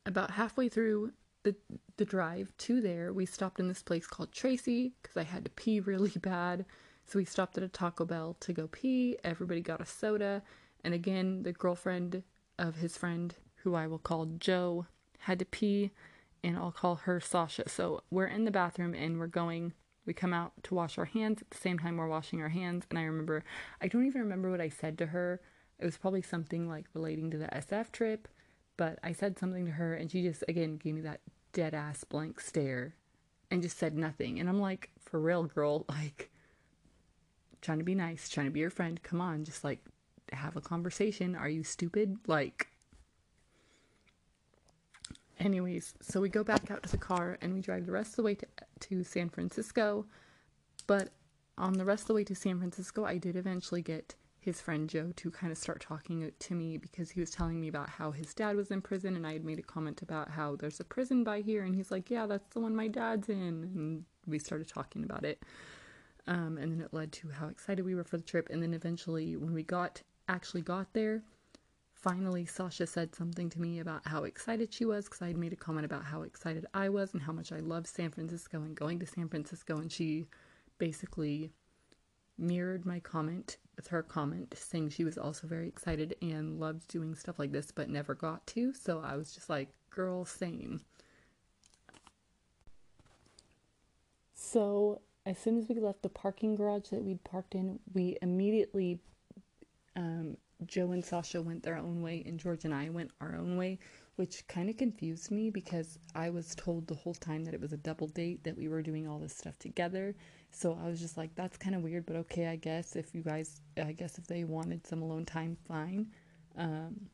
About 0.06 0.32
halfway 0.32 0.70
through 0.70 1.12
the 1.44 1.56
the 1.98 2.06
drive 2.06 2.56
to 2.58 2.82
there, 2.82 3.12
we 3.12 3.26
stopped 3.26 3.60
in 3.60 3.68
this 3.68 3.82
place 3.82 4.08
called 4.08 4.32
Tracy 4.32 4.94
because 5.02 5.18
I 5.18 5.24
had 5.24 5.44
to 5.46 5.52
pee 5.52 5.80
really 5.82 6.14
bad. 6.16 6.66
So 7.06 7.20
we 7.20 7.26
stopped 7.26 7.58
at 7.58 7.64
a 7.64 7.70
Taco 7.70 8.06
Bell 8.06 8.36
to 8.42 8.54
go 8.54 8.68
pee. 8.68 9.18
Everybody 9.24 9.62
got 9.62 9.82
a 9.82 9.86
soda. 9.86 10.44
And 10.84 10.94
again, 10.94 11.44
the 11.44 11.54
girlfriend 11.54 12.24
of 12.60 12.76
his 12.76 12.98
friend, 12.98 13.34
who 13.58 13.76
I 13.76 13.88
will 13.88 14.00
call 14.00 14.26
Joe, 14.26 14.88
had 15.20 15.40
to 15.40 15.46
pee. 15.46 15.92
And 16.44 16.58
I'll 16.58 16.72
call 16.72 16.96
her 16.96 17.20
Sasha. 17.20 17.70
So 17.70 18.04
we're 18.12 18.28
in 18.28 18.46
the 18.46 18.52
bathroom 18.52 18.94
and 18.94 19.20
we're 19.20 19.28
going. 19.28 19.74
We 20.08 20.14
come 20.14 20.34
out 20.34 20.54
to 20.64 20.74
wash 20.74 20.98
our 20.98 21.06
hands 21.06 21.42
at 21.42 21.52
the 21.52 21.58
same 21.58 21.78
time 21.78 21.98
we're 21.98 22.08
washing 22.08 22.42
our 22.42 22.50
hands. 22.50 22.86
And 22.90 22.98
I 22.98 23.04
remember, 23.04 23.44
I 23.82 23.88
don't 23.88 24.08
even 24.08 24.22
remember 24.22 24.50
what 24.50 24.62
I 24.62 24.70
said 24.70 24.98
to 25.00 25.08
her. 25.08 25.42
It 25.78 25.86
was 25.86 25.98
probably 25.98 26.24
something 26.24 26.68
like 26.68 26.86
relating 26.94 27.30
to 27.32 27.38
the 27.38 27.48
SF 27.48 27.92
trip. 27.92 28.28
But 28.78 28.98
I 29.04 29.12
said 29.12 29.38
something 29.38 29.66
to 29.66 29.72
her 29.72 29.94
and 29.94 30.10
she 30.10 30.24
just, 30.24 30.44
again, 30.48 30.78
gave 30.78 30.96
me 30.96 31.02
that 31.02 31.22
dead 31.52 31.74
ass 31.74 32.04
blank 32.04 32.40
stare 32.40 32.96
and 33.52 33.62
just 33.62 33.78
said 33.78 33.96
nothing. 33.96 34.40
And 34.40 34.48
I'm 34.48 34.62
like, 34.62 34.90
for 35.00 35.20
real, 35.20 35.44
girl, 35.44 35.86
like, 35.90 36.32
trying 37.62 37.80
to 37.80 37.84
be 37.84 37.96
nice, 37.96 38.30
trying 38.30 38.48
to 38.48 38.52
be 38.52 38.62
your 38.62 38.70
friend. 38.70 39.02
Come 39.04 39.22
on, 39.22 39.44
just 39.44 39.64
like 39.64 39.84
have 40.32 40.56
a 40.56 40.62
conversation. 40.62 41.36
Are 41.36 41.50
you 41.50 41.64
stupid? 41.64 42.18
Like, 42.28 42.68
anyways, 45.40 45.94
so 46.02 46.22
we 46.22 46.30
go 46.30 46.44
back 46.44 46.72
out 46.72 46.84
to 46.84 46.90
the 46.90 46.98
car 46.98 47.38
and 47.42 47.54
we 47.54 47.62
drive 47.62 47.86
the 47.86 47.92
rest 47.92 48.12
of 48.12 48.16
the 48.18 48.24
way 48.24 48.36
to, 48.36 48.48
to 48.82 49.04
San 49.04 49.30
Francisco. 49.30 50.06
But 50.86 51.10
on 51.58 51.74
the 51.74 51.86
rest 51.86 52.04
of 52.04 52.08
the 52.08 52.14
way 52.14 52.24
to 52.26 52.36
San 52.36 52.60
Francisco, 52.60 53.06
I 53.06 53.18
did 53.18 53.36
eventually 53.36 53.82
get 53.82 54.16
his 54.40 54.62
friend 54.62 54.90
Joe 54.90 55.12
to 55.18 55.30
kind 55.30 55.52
of 55.52 55.58
start 55.58 55.82
talking 55.82 56.32
to 56.40 56.56
me 56.56 56.78
because 56.78 57.12
he 57.12 57.20
was 57.20 57.32
telling 57.32 57.60
me 57.60 57.68
about 57.68 57.90
how 57.90 58.12
his 58.12 58.34
dad 58.34 58.56
was 58.56 58.72
in 58.72 58.82
prison 58.82 59.18
and 59.18 59.28
I 59.28 59.34
had 59.34 59.44
made 59.44 59.60
a 59.60 59.64
comment 59.64 60.02
about 60.02 60.30
how 60.30 60.56
there's 60.56 60.80
a 60.80 60.86
prison 60.86 61.24
by 61.24 61.42
here 61.42 61.64
and 61.64 61.76
he's 61.76 61.92
like, 61.92 62.10
"Yeah, 62.10 62.28
that's 62.28 62.54
the 62.54 62.62
one 62.62 62.74
my 62.76 62.88
dad's 62.88 63.28
in." 63.28 63.38
And 63.38 64.06
we 64.26 64.40
started 64.40 64.68
talking 64.70 65.04
about 65.04 65.26
it. 65.26 65.44
Um, 66.28 66.58
and 66.58 66.72
then 66.72 66.82
it 66.82 66.94
led 66.94 67.12
to 67.14 67.30
how 67.30 67.48
excited 67.48 67.84
we 67.86 67.96
were 67.96 68.04
for 68.04 68.18
the 68.18 68.24
trip. 68.24 68.50
And 68.50 68.62
then 68.62 68.74
eventually, 68.74 69.36
when 69.36 69.54
we 69.54 69.64
got 69.64 70.02
actually 70.30 70.62
got 70.62 70.94
there, 70.94 71.24
finally 72.08 72.46
Sasha 72.46 72.88
said 72.88 73.14
something 73.14 73.50
to 73.50 73.60
me 73.60 73.80
about 73.80 74.08
how 74.08 74.24
excited 74.24 74.74
she 74.74 74.86
was 74.86 75.06
because 75.06 75.22
I 75.22 75.28
had 75.28 75.38
made 75.38 75.52
a 75.52 75.58
comment 75.58 75.86
about 75.86 76.06
how 76.06 76.22
excited 76.22 76.66
I 76.74 76.88
was 76.88 77.12
and 77.12 77.22
how 77.22 77.34
much 77.34 77.52
I 77.52 77.60
love 77.60 77.86
San 77.86 78.12
Francisco 78.12 78.62
and 78.62 78.74
going 78.76 78.98
to 79.00 79.06
San 79.06 79.28
Francisco. 79.28 79.76
And 79.76 79.92
she 79.92 80.28
basically 80.78 81.52
mirrored 82.38 82.86
my 82.86 83.02
comment 83.02 83.58
with 83.76 83.88
her 83.88 84.04
comment, 84.04 84.54
saying 84.58 84.92
she 84.92 85.04
was 85.04 85.18
also 85.18 85.48
very 85.48 85.68
excited 85.68 86.16
and 86.22 86.62
loved 86.62 86.88
doing 86.88 87.14
stuff 87.14 87.40
like 87.40 87.52
this 87.52 87.72
but 87.72 87.90
never 87.90 88.16
got 88.16 88.48
to. 88.48 88.74
So 88.74 89.02
I 89.02 89.18
was 89.18 89.34
just 89.34 89.50
like, 89.50 89.68
girl, 89.90 90.24
same. 90.24 90.80
So 94.34 95.02
as 95.26 95.38
soon 95.38 95.58
as 95.58 95.68
we 95.68 95.76
left 95.76 96.04
the 96.04 96.10
parking 96.10 96.56
garage 96.56 96.88
that 96.88 97.04
we'd 97.04 97.26
parked 97.26 97.54
in, 97.54 97.80
we 97.94 98.18
immediately 98.22 99.02
um, 99.98 100.38
Joe 100.66 100.92
and 100.92 101.06
Sasha 101.06 101.42
went 101.42 101.64
their 101.64 101.78
own 101.78 102.02
way 102.02 102.24
and 102.26 102.40
George 102.40 102.66
and 102.66 102.74
I 102.74 102.90
went 102.90 103.12
our 103.22 103.36
own 103.36 103.58
way, 103.58 103.80
which 104.16 104.48
kind 104.48 104.70
of 104.70 104.78
confused 104.78 105.30
me 105.30 105.50
because 105.50 106.00
I 106.16 106.30
was 106.30 106.56
told 106.56 106.88
the 106.88 106.96
whole 106.96 107.14
time 107.14 107.46
that 107.46 107.54
it 107.54 107.62
was 107.62 107.74
a 107.74 107.78
double 107.78 108.08
date, 108.08 108.44
that 108.44 108.58
we 108.58 108.68
were 108.68 108.82
doing 108.82 109.08
all 109.08 109.20
this 109.20 109.36
stuff 109.36 109.60
together. 109.60 110.16
So 110.52 110.78
I 110.82 110.88
was 110.88 111.00
just 111.00 111.18
like, 111.18 111.36
that's 111.36 111.58
kind 111.58 111.76
of 111.76 111.84
weird, 111.84 112.06
but 112.06 112.16
okay, 112.16 112.48
I 112.48 112.56
guess 112.56 112.96
if 112.96 113.14
you 113.14 113.22
guys, 113.22 113.62
I 113.78 113.92
guess 113.92 114.18
if 114.18 114.26
they 114.26 114.44
wanted 114.44 114.88
some 114.88 115.04
alone 115.04 115.26
time, 115.26 115.58
fine. 115.68 116.08
Um, 116.58 117.08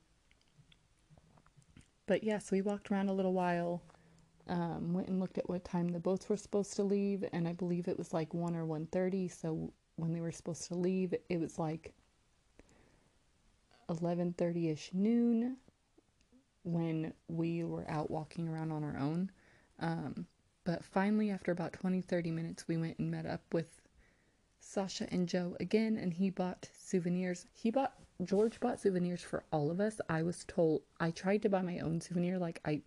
but 2.05 2.23
yeah, 2.23 2.39
so 2.39 2.49
we 2.55 2.61
walked 2.61 2.91
around 2.91 3.09
a 3.09 3.13
little 3.13 3.33
while, 3.33 3.81
um, 4.47 4.93
went 4.93 5.09
and 5.09 5.19
looked 5.19 5.37
at 5.37 5.49
what 5.49 5.65
time 5.65 5.89
the 5.89 5.99
boats 5.99 6.29
were 6.29 6.37
supposed 6.37 6.75
to 6.77 6.83
leave, 6.83 7.25
and 7.33 7.47
I 7.47 7.53
believe 7.53 7.87
it 7.87 7.97
was 7.97 8.13
like 8.13 8.33
1 8.33 8.55
or 8.55 8.65
1.30, 8.65 9.31
so 9.31 9.73
when 9.97 10.13
they 10.13 10.21
were 10.21 10.31
supposed 10.31 10.67
to 10.67 10.75
leave, 10.75 11.13
it 11.29 11.39
was 11.39 11.59
like 11.59 11.93
11:30ish 13.89 14.93
noon 14.93 15.57
when 16.63 17.13
we 17.27 17.63
were 17.63 17.89
out 17.89 18.09
walking 18.09 18.47
around 18.47 18.71
on 18.71 18.83
our 18.83 18.97
own. 18.97 19.31
Um, 19.79 20.27
but 20.63 20.83
finally, 20.83 21.29
after 21.29 21.51
about 21.51 21.73
20 21.73 22.01
30 22.01 22.31
minutes, 22.31 22.67
we 22.67 22.77
went 22.77 22.99
and 22.99 23.11
met 23.11 23.25
up 23.25 23.41
with 23.53 23.81
Sasha 24.59 25.07
and 25.11 25.27
Joe 25.27 25.57
again, 25.59 25.97
and 25.97 26.13
he 26.13 26.29
bought 26.29 26.69
souvenirs. 26.73 27.45
He 27.53 27.69
bought, 27.69 27.93
George 28.23 28.59
bought 28.59 28.79
souvenirs 28.79 29.21
for 29.21 29.43
all 29.51 29.69
of 29.69 29.81
us. 29.81 29.99
I 30.07 30.23
was 30.23 30.45
told, 30.45 30.83
I 30.99 31.11
tried 31.11 31.41
to 31.41 31.49
buy 31.49 31.61
my 31.61 31.79
own 31.79 31.99
souvenir. 31.99 32.39
Like, 32.39 32.61
I 32.63 32.81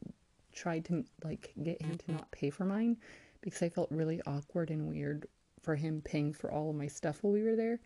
tried 0.52 0.86
to, 0.86 1.04
like, 1.22 1.52
get 1.62 1.82
him 1.82 1.98
to 1.98 2.12
not 2.12 2.30
pay 2.30 2.48
for 2.48 2.64
mine 2.64 2.96
because 3.42 3.62
I 3.62 3.68
felt 3.68 3.90
really 3.90 4.22
awkward 4.26 4.70
and 4.70 4.88
weird 4.88 5.28
for 5.60 5.76
him 5.76 6.00
paying 6.00 6.32
for 6.32 6.50
all 6.50 6.70
of 6.70 6.76
my 6.76 6.86
stuff 6.86 7.22
while 7.22 7.34
we 7.34 7.42
were 7.42 7.56
there. 7.56 7.78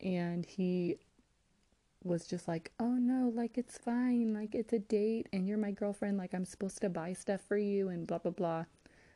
And 0.00 0.44
he 0.44 0.98
was 2.06 2.26
just 2.26 2.48
like, 2.48 2.72
oh 2.80 2.94
no, 2.94 3.32
like 3.34 3.58
it's 3.58 3.78
fine, 3.78 4.32
like 4.34 4.54
it's 4.54 4.72
a 4.72 4.78
date 4.78 5.28
and 5.32 5.46
you're 5.46 5.58
my 5.58 5.70
girlfriend, 5.70 6.16
like 6.18 6.34
I'm 6.34 6.44
supposed 6.44 6.80
to 6.82 6.88
buy 6.88 7.12
stuff 7.12 7.40
for 7.40 7.56
you 7.56 7.88
and 7.88 8.06
blah 8.06 8.18
blah 8.18 8.32
blah. 8.32 8.64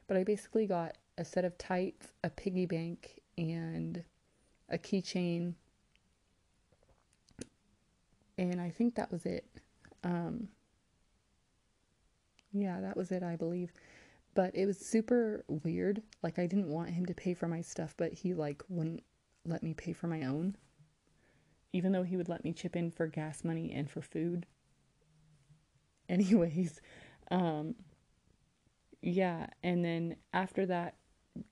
But 0.07 0.17
I 0.17 0.25
basically 0.25 0.67
got 0.67 0.97
a 1.19 1.25
set 1.25 1.45
of 1.45 1.57
tights, 1.59 2.09
a 2.25 2.31
piggy 2.31 2.67
bank, 2.67 3.21
and 3.39 4.03
a 4.69 4.79
keychain. 4.79 5.55
And 8.39 8.61
I 8.61 8.71
think 8.71 8.95
that 8.95 9.13
was 9.13 9.27
it. 9.27 9.47
Um, 10.03 10.49
yeah, 12.53 12.81
that 12.81 12.97
was 12.97 13.13
it, 13.13 13.23
I 13.23 13.37
believe. 13.37 13.73
But 14.35 14.55
it 14.55 14.67
was 14.67 14.79
super 14.79 15.45
weird. 15.49 16.03
Like 16.23 16.39
I 16.39 16.47
didn't 16.47 16.69
want 16.69 16.91
him 16.91 17.07
to 17.07 17.15
pay 17.15 17.35
for 17.35 17.49
my 17.49 17.61
stuff, 17.61 17.95
but 17.97 18.13
he 18.13 18.35
like 18.35 18.63
wouldn't 18.69 19.03
let 19.45 19.63
me 19.63 19.75
pay 19.75 19.93
for 19.93 20.07
my 20.07 20.25
own 20.25 20.57
even 21.73 21.93
though 21.93 22.03
he 22.03 22.17
would 22.17 22.29
let 22.29 22.45
me 22.45 22.53
chip 22.53 22.77
in 22.77 22.91
for 22.91 23.07
gas 23.07 23.45
money 23.45 23.73
and 23.73 23.91
for 23.91 24.01
food. 24.03 24.47
Anyways, 26.09 26.81
um, 27.31 27.75
yeah, 29.03 29.47
and 29.63 29.85
then 29.85 30.17
after 30.33 30.67
that, 30.67 30.97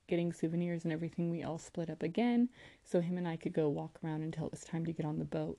getting 0.06 0.32
souvenirs 0.32 0.84
and 0.84 0.92
everything, 0.92 1.30
we 1.30 1.42
all 1.42 1.58
split 1.58 1.90
up 1.90 2.02
again 2.02 2.48
so 2.82 3.00
him 3.00 3.16
and 3.16 3.28
I 3.28 3.36
could 3.36 3.52
go 3.52 3.68
walk 3.68 3.98
around 4.04 4.22
until 4.22 4.46
it 4.46 4.50
was 4.50 4.64
time 4.64 4.84
to 4.86 4.92
get 4.92 5.06
on 5.06 5.18
the 5.18 5.24
boat. 5.24 5.58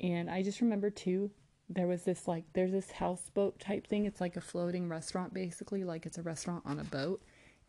And 0.00 0.30
I 0.30 0.42
just 0.42 0.60
remember 0.60 0.90
too, 0.90 1.30
there 1.68 1.86
was 1.86 2.02
this 2.02 2.28
like, 2.28 2.44
there's 2.52 2.72
this 2.72 2.90
houseboat 2.90 3.58
type 3.58 3.86
thing. 3.86 4.04
It's 4.04 4.20
like 4.20 4.36
a 4.36 4.40
floating 4.40 4.88
restaurant 4.88 5.32
basically, 5.32 5.84
like 5.84 6.06
it's 6.06 6.18
a 6.18 6.22
restaurant 6.22 6.62
on 6.66 6.78
a 6.78 6.84
boat. 6.84 7.22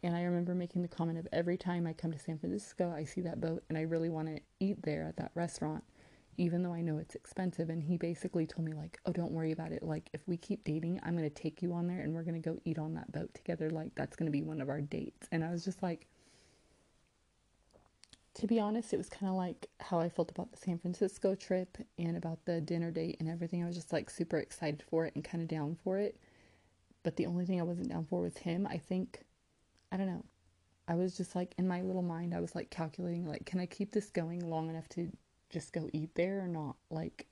And 0.04 0.15
I 0.15 0.24
remember 0.24 0.54
making 0.54 0.82
the 0.82 0.88
comment 0.88 1.17
of 1.17 1.28
every 1.32 1.58
time 1.58 1.88
I 1.88 1.93
come 1.93 2.12
to 2.12 2.19
San 2.19 2.38
Francisco, 2.38 2.93
I 2.95 3.06
see 3.06 3.21
that 3.21 3.41
boat 3.41 3.63
and 3.69 3.78
I 3.78 3.82
really 3.82 4.10
want 4.10 4.28
to 4.28 4.41
eat 4.60 4.84
there 4.84 5.06
at 5.08 5.17
that 5.17 5.32
restaurant 5.34 5.84
even 6.38 6.63
though 6.63 6.74
I 6.74 6.82
know 6.82 6.98
it's 6.98 7.15
expensive. 7.15 7.69
And 7.69 7.84
he 7.84 7.98
basically 7.98 8.45
told 8.45 8.65
me, 8.65 8.74
like, 8.74 9.00
oh, 9.06 9.12
don't 9.12 9.32
worry 9.32 9.52
about 9.52 9.71
it. 9.71 9.84
Like, 9.84 10.10
if 10.13 10.21
we 10.28 10.38
keep 10.38 10.63
dating, 10.63 11.00
I'm 11.04 11.17
going 11.17 11.30
to 11.30 11.41
take 11.41 11.62
you 11.62 11.74
on 11.74 11.88
there 11.88 12.02
and 12.02 12.13
we're 12.13 12.24
going 12.24 12.41
to 12.41 12.50
go 12.50 12.60
eat 12.65 12.80
on 12.80 12.93
that 12.95 13.12
boat 13.12 13.34
together. 13.34 13.69
Like, 13.69 13.93
that's 13.95 14.15
going 14.15 14.28
to 14.28 14.32
be 14.32 14.41
one 14.41 14.62
of 14.62 14.69
our 14.69 14.82
dates. 14.82 15.28
And 15.32 15.43
I 15.43 15.52
was 15.52 15.63
just 15.63 15.82
like, 15.84 16.08
to 18.36 18.48
be 18.48 18.60
honest, 18.60 18.93
it 18.93 18.98
was 18.98 19.08
kind 19.10 19.30
of 19.30 19.38
like 19.38 19.69
how 19.80 20.00
I 20.00 20.10
felt 20.10 20.30
about 20.30 20.52
the 20.52 20.58
San 20.58 20.78
Francisco 20.78 21.36
trip 21.36 21.78
and 21.98 22.17
about 22.17 22.43
the 22.45 22.60
dinner 22.60 22.91
date 22.91 23.17
and 23.19 23.30
everything. 23.30 23.63
I 23.63 23.65
was 23.65 23.76
just 23.76 23.93
like 23.93 24.10
super 24.10 24.38
excited 24.38 24.84
for 24.89 25.06
it 25.06 25.15
and 25.15 25.24
kind 25.24 25.41
of 25.41 25.48
down 25.48 25.78
for 25.84 25.98
it. 25.98 26.19
But 27.04 27.15
the 27.15 27.28
only 27.28 27.45
thing 27.45 27.62
I 27.62 27.63
wasn't 27.63 27.89
down 27.89 28.06
for 28.10 28.21
was 28.21 28.38
him. 28.38 28.67
I 28.67 28.78
think, 28.78 29.24
I 29.91 29.98
don't 29.98 30.08
know. 30.08 30.26
I 30.88 30.95
was 30.95 31.15
just 31.15 31.36
like 31.36 31.56
in 31.58 31.67
my 31.67 31.82
little 31.82 32.02
mind, 32.02 32.34
I 32.34 32.41
was 32.41 32.56
like 32.56 32.69
calculating, 32.69 33.26
like, 33.26 33.45
can 33.45 33.60
I 33.60 33.65
keep 33.65 33.91
this 33.91 34.10
going 34.10 34.48
long 34.48 34.69
enough 34.69 34.89
to 34.89 35.10
just 35.49 35.73
go 35.73 35.89
eat 35.93 36.15
there 36.15 36.41
or 36.41 36.47
not? 36.47 36.75
Like, 36.89 37.27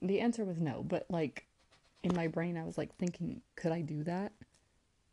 the 0.00 0.20
answer 0.20 0.44
was 0.44 0.60
no, 0.60 0.82
but 0.82 1.06
like 1.08 1.46
in 2.02 2.14
my 2.14 2.26
brain, 2.26 2.56
I 2.56 2.64
was 2.64 2.76
like 2.76 2.94
thinking, 2.96 3.40
could 3.56 3.72
I 3.72 3.80
do 3.80 4.02
that? 4.04 4.32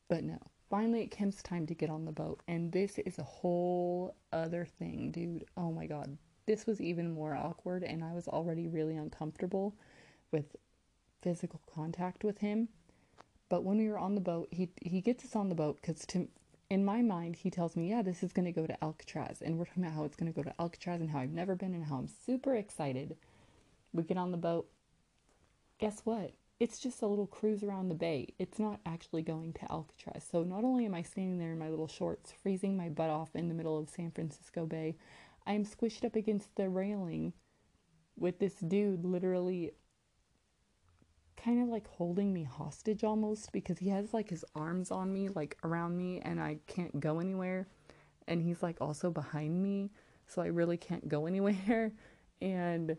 But 0.08 0.23
no. 0.23 0.39
Finally, 0.69 1.02
it 1.02 1.17
comes 1.17 1.41
time 1.41 1.65
to 1.65 1.73
get 1.73 1.89
on 1.89 2.06
the 2.06 2.12
boat, 2.12 2.41
and 2.47 2.71
this 2.71 2.99
is 2.99 3.17
a 3.17 3.23
whole 3.23 4.15
other 4.32 4.65
thing, 4.65 5.10
dude. 5.12 5.45
Oh 5.58 5.71
my 5.71 5.88
god. 5.88 6.15
This 6.45 6.65
was 6.65 6.80
even 6.80 7.12
more 7.12 7.36
awkward, 7.36 7.84
and 7.84 8.04
I 8.04 8.13
was 8.13 8.28
already 8.28 8.67
really 8.67 8.95
uncomfortable 8.95 9.75
with 10.32 10.56
physical 11.21 11.60
contact 11.73 12.23
with 12.23 12.38
him. 12.39 12.69
But 13.49 13.63
when 13.63 13.78
we 13.78 13.89
were 13.89 13.97
on 13.97 14.13
the 14.15 14.21
boat, 14.21 14.47
he 14.52 14.69
he 14.82 15.02
gets 15.02 15.25
us 15.25 15.36
on 15.36 15.49
the 15.49 15.56
boat 15.56 15.80
because 15.82 16.06
to 16.08 16.28
in 16.69 16.86
my 16.86 17.01
mind, 17.01 17.36
he 17.36 17.49
tells 17.49 17.75
me, 17.75 17.89
yeah, 17.89 18.01
this 18.03 18.21
is 18.21 18.32
going 18.32 18.45
to 18.45 18.51
go 18.51 18.67
to 18.67 18.84
Alcatraz. 18.84 19.41
And 19.41 19.58
we're 19.58 19.65
talking 19.65 19.84
about 19.84 19.95
how 19.95 20.03
it's 20.03 20.15
going 20.15 20.32
to 20.32 20.36
go 20.36 20.43
to 20.43 20.53
Alcatraz 20.60 21.01
and 21.01 21.10
how 21.10 21.19
I've 21.19 21.32
never 21.32 21.55
been 21.55 21.73
and 21.73 21.86
how 21.86 21.97
I'm 21.97 22.08
super 22.08 22.55
excited. 22.55 23.17
We 23.91 24.03
get 24.03 24.17
on 24.17 24.32
the 24.32 24.38
boat. 24.38 24.69
Guess 25.79 26.01
what? 26.03 26.34
It's 26.60 26.77
just 26.77 27.01
a 27.01 27.08
little 27.08 27.25
cruise 27.25 27.63
around 27.63 27.89
the 27.89 27.95
bay. 27.95 28.34
It's 28.38 28.60
not 28.60 28.82
actually 28.86 29.23
going 29.23 29.53
to 29.53 29.71
Alcatraz. 29.71 30.27
So 30.29 30.43
not 30.43 30.63
only 30.63 30.86
am 30.86 30.93
I 30.93 31.01
standing 31.01 31.39
there 31.39 31.53
in 31.53 31.60
my 31.60 31.69
little 31.69 31.88
shorts, 31.88 32.34
freezing 32.43 32.77
my 32.77 32.89
butt 32.89 33.10
off 33.10 33.36
in 33.36 33.47
the 33.47 33.55
middle 33.55 33.79
of 33.79 33.89
San 33.89 34.12
Francisco 34.12 34.65
Bay, 34.65 34.95
I 35.47 35.53
am 35.53 35.65
squished 35.65 36.03
up 36.03 36.15
against 36.15 36.55
the 36.55 36.69
railing 36.69 37.34
with 38.17 38.39
this 38.39 38.55
dude 38.55 39.05
literally 39.05 39.71
kind 41.43 41.62
of 41.62 41.69
like 41.69 41.88
holding 41.88 42.34
me 42.34 42.43
hostage 42.43 43.04
almost 43.04 43.52
because 43.52 43.78
he 43.80 43.89
has 43.89 44.13
like 44.13 44.30
his 44.30 44.43
arms 44.56 44.91
on 44.91 45.12
me, 45.12 45.30
like 45.30 45.58
around 45.63 45.97
me, 45.97 46.19
and 46.21 46.39
I 46.39 46.58
can't 46.67 46.99
go 46.99 47.19
anywhere. 47.19 47.67
And 48.28 48.41
he's 48.41 48.62
like 48.62 48.78
also 48.82 49.10
behind 49.10 49.62
me, 49.62 49.91
so 50.28 50.41
I 50.41 50.47
really 50.47 50.78
can't 50.78 51.08
go 51.08 51.25
anywhere. 51.28 51.93
And 52.41 52.97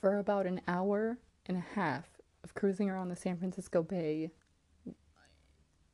for 0.00 0.18
about 0.18 0.46
an 0.46 0.60
hour 0.66 1.18
and 1.46 1.56
a 1.56 1.64
half 1.74 2.06
of 2.44 2.54
cruising 2.54 2.90
around 2.90 3.08
the 3.08 3.16
San 3.16 3.36
Francisco 3.36 3.82
Bay, 3.82 4.30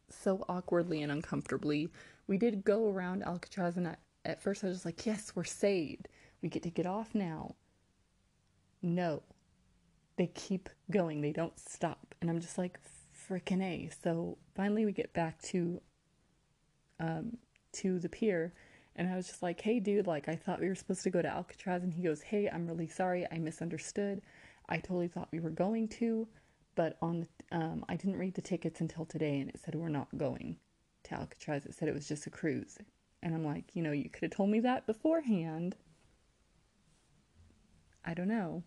so 0.09 0.45
awkwardly 0.49 1.03
and 1.03 1.11
uncomfortably, 1.11 1.88
we 2.27 2.38
did 2.38 2.64
go 2.64 2.88
around 2.88 3.25
Alcatraz, 3.25 3.77
and 3.77 3.88
I, 3.88 3.97
at 4.25 4.42
first 4.42 4.64
I 4.64 4.69
was 4.69 4.85
like, 4.85 5.05
yes, 5.07 5.33
we're 5.35 5.45
saved. 5.45 6.09
We 6.42 6.49
get 6.49 6.62
to 6.62 6.71
get 6.71 6.87
off 6.87 7.14
now. 7.14 7.57
No, 8.83 9.23
they 10.17 10.29
keep 10.29 10.69
going, 10.91 11.21
they 11.21 11.33
don't 11.33 11.59
stop. 11.59 12.15
And 12.21 12.31
I'm 12.31 12.41
just 12.41 12.59
like, 12.59 12.79
freaking 13.29 13.63
A. 13.63 13.91
So 14.03 14.39
finally 14.55 14.85
we 14.85 14.93
get 14.93 15.13
back 15.13 15.41
to 15.43 15.81
um 17.01 17.37
to 17.73 17.99
the 17.99 18.09
pier 18.09 18.55
and 18.95 19.09
I 19.09 19.17
was 19.17 19.27
just 19.27 19.43
like, 19.43 19.61
"Hey 19.61 19.81
dude, 19.81 20.07
like 20.07 20.29
I 20.29 20.37
thought 20.37 20.61
we 20.61 20.69
were 20.69 20.75
supposed 20.75 21.03
to 21.03 21.11
go 21.11 21.23
to 21.23 21.29
Alcatraz." 21.29 21.83
And 21.83 21.93
he 21.93 22.03
goes, 22.03 22.23
"Hey, 22.23 22.49
I'm 22.49 22.67
really 22.67 22.87
sorry. 22.87 23.27
I 23.31 23.39
misunderstood. 23.39 24.23
I 24.69 24.79
totally 24.79 25.09
thought 25.09 25.29
we 25.33 25.41
were 25.41 25.51
going 25.51 25.89
to, 26.01 26.27
but 26.75 26.97
on 27.03 27.21
the, 27.21 27.57
um 27.57 27.85
I 27.89 27.97
didn't 27.97 28.19
read 28.19 28.35
the 28.35 28.43
tickets 28.43 28.81
until 28.81 29.05
today 29.05 29.41
and 29.41 29.51
it 29.51 29.61
said 29.63 29.75
we're 29.75 29.89
not 29.89 30.17
going 30.17 30.57
to 31.05 31.15
Alcatraz. 31.15 31.67
It 31.67 31.75
said 31.75 31.89
it 31.89 31.95
was 31.95 32.09
just 32.09 32.27
a 32.27 32.31
cruise." 32.31 32.79
And 33.23 33.35
I'm 33.35 33.45
like, 33.45 33.75
"You 33.75 33.83
know, 33.83 33.93
you 33.93 34.09
could 34.11 34.23
have 34.23 34.31
told 34.33 34.51
me 34.51 34.61
that 34.61 34.87
beforehand." 34.87 35.77
I 38.05 38.14
don't 38.14 38.29
know. 38.29 38.62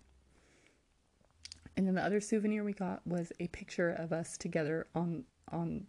And 1.80 1.88
then 1.88 1.95
the 1.95 2.03
other 2.03 2.19
souvenir 2.19 2.65
we 2.65 2.73
got 2.73 3.07
was 3.07 3.32
a 3.39 3.47
picture 3.47 3.89
of 3.89 4.11
us 4.11 4.38
together 4.38 4.88
on 4.93 5.23
on 5.49 5.86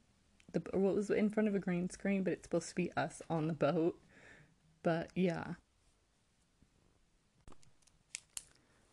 the 0.53 0.63
what 0.73 0.95
was 0.95 1.11
in 1.11 1.29
front 1.29 1.49
of 1.49 1.57
a 1.57 1.59
green 1.59 1.91
screen, 1.91 2.23
but 2.23 2.33
it's 2.33 2.45
supposed 2.45 2.69
to 2.69 2.77
be 2.77 2.93
us 2.93 3.21
on 3.29 3.49
the 3.49 3.55
boat. 3.55 3.99
But 4.85 5.11
yeah. 5.17 5.55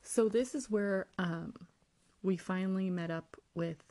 So 0.01 0.27
this 0.27 0.55
is 0.55 0.71
where 0.71 1.05
um, 1.19 1.53
we 2.23 2.35
finally 2.35 2.89
met 2.89 3.11
up 3.11 3.37
with 3.53 3.83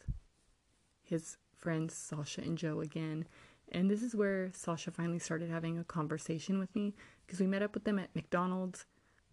his 1.04 1.36
friends 1.54 1.94
Sasha 1.94 2.40
and 2.40 2.58
Joe 2.58 2.80
again. 2.80 3.24
And 3.70 3.88
this 3.88 4.02
is 4.02 4.16
where 4.16 4.50
Sasha 4.52 4.90
finally 4.90 5.20
started 5.20 5.48
having 5.48 5.78
a 5.78 5.84
conversation 5.84 6.58
with 6.58 6.74
me 6.74 6.92
because 7.24 7.38
we 7.38 7.46
met 7.46 7.62
up 7.62 7.72
with 7.72 7.84
them 7.84 8.00
at 8.00 8.16
McDonald's. 8.16 8.84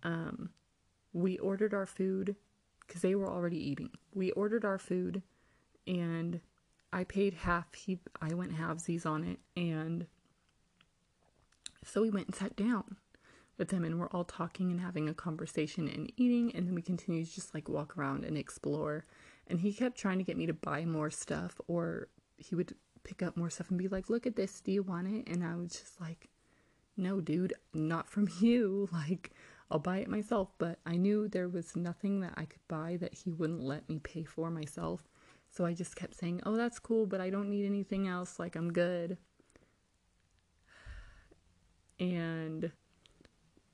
Um, 0.04 0.52
we 1.12 1.40
ordered 1.40 1.74
our 1.74 1.88
food 1.88 2.36
because 2.88 3.02
they 3.02 3.16
were 3.16 3.30
already 3.30 3.58
eating. 3.58 3.92
We 4.14 4.32
ordered 4.32 4.66
our 4.66 4.78
food 4.78 5.22
and 5.88 6.40
I 6.92 7.04
paid 7.04 7.34
half. 7.34 7.74
He 7.74 8.00
I 8.22 8.34
went 8.34 8.56
halvesies 8.56 9.06
on 9.06 9.24
it 9.24 9.40
and 9.56 10.08
so 11.86 12.02
we 12.02 12.10
went 12.10 12.28
and 12.28 12.36
sat 12.36 12.56
down 12.56 12.98
with 13.58 13.70
them 13.70 13.84
and 13.84 14.00
we're 14.00 14.10
all 14.10 14.24
talking 14.24 14.72
and 14.72 14.82
having 14.82 15.08
a 15.08 15.14
conversation 15.14 15.88
and 15.88 16.12
eating 16.18 16.56
and 16.56 16.68
then 16.68 16.76
we 16.76 16.82
continue 16.82 17.24
to 17.24 17.32
just 17.32 17.54
like 17.54 17.70
walk 17.70 17.98
around 17.98 18.26
and 18.26 18.38
explore 18.38 19.06
and 19.48 19.60
he 19.60 19.74
kept 19.74 19.98
trying 19.98 20.18
to 20.18 20.24
get 20.24 20.38
me 20.38 20.46
to 20.46 20.54
buy 20.54 20.86
more 20.86 21.12
stuff 21.12 21.60
or 21.68 22.08
he 22.38 22.56
would 22.56 22.74
pick 23.04 23.22
up 23.22 23.38
more 23.38 23.50
stuff 23.50 23.70
and 23.70 23.78
be 23.78 23.88
like 23.88 24.10
look 24.10 24.26
at 24.26 24.36
this 24.36 24.62
do 24.62 24.72
you 24.72 24.82
want 24.82 25.08
it 25.08 25.28
and 25.28 25.44
i 25.44 25.56
was 25.56 25.74
just 25.74 26.00
like 26.02 26.30
no 26.98 27.20
dude 27.20 27.54
not 27.74 28.10
from 28.10 28.28
you 28.40 28.90
like 28.92 29.32
i'll 29.72 29.80
buy 29.80 29.98
it 29.98 30.08
myself 30.08 30.50
but 30.58 30.80
i 30.86 30.96
knew 30.96 31.28
there 31.28 31.50
was 31.50 31.76
nothing 31.76 32.20
that 32.20 32.34
i 32.38 32.46
could 32.46 32.66
buy 32.68 32.98
that 33.00 33.14
he 33.14 33.32
wouldn't 33.32 33.62
let 33.62 33.88
me 33.90 34.00
pay 34.00 34.24
for 34.24 34.50
myself 34.50 35.08
so 35.50 35.66
i 35.66 35.74
just 35.74 35.96
kept 35.96 36.16
saying 36.16 36.42
oh 36.46 36.56
that's 36.56 36.80
cool 36.80 37.06
but 37.06 37.22
i 37.22 37.30
don't 37.30 37.50
need 37.50 37.66
anything 37.66 38.08
else 38.08 38.40
like 38.40 38.56
i'm 38.56 38.72
good 38.72 39.18
and 42.00 42.72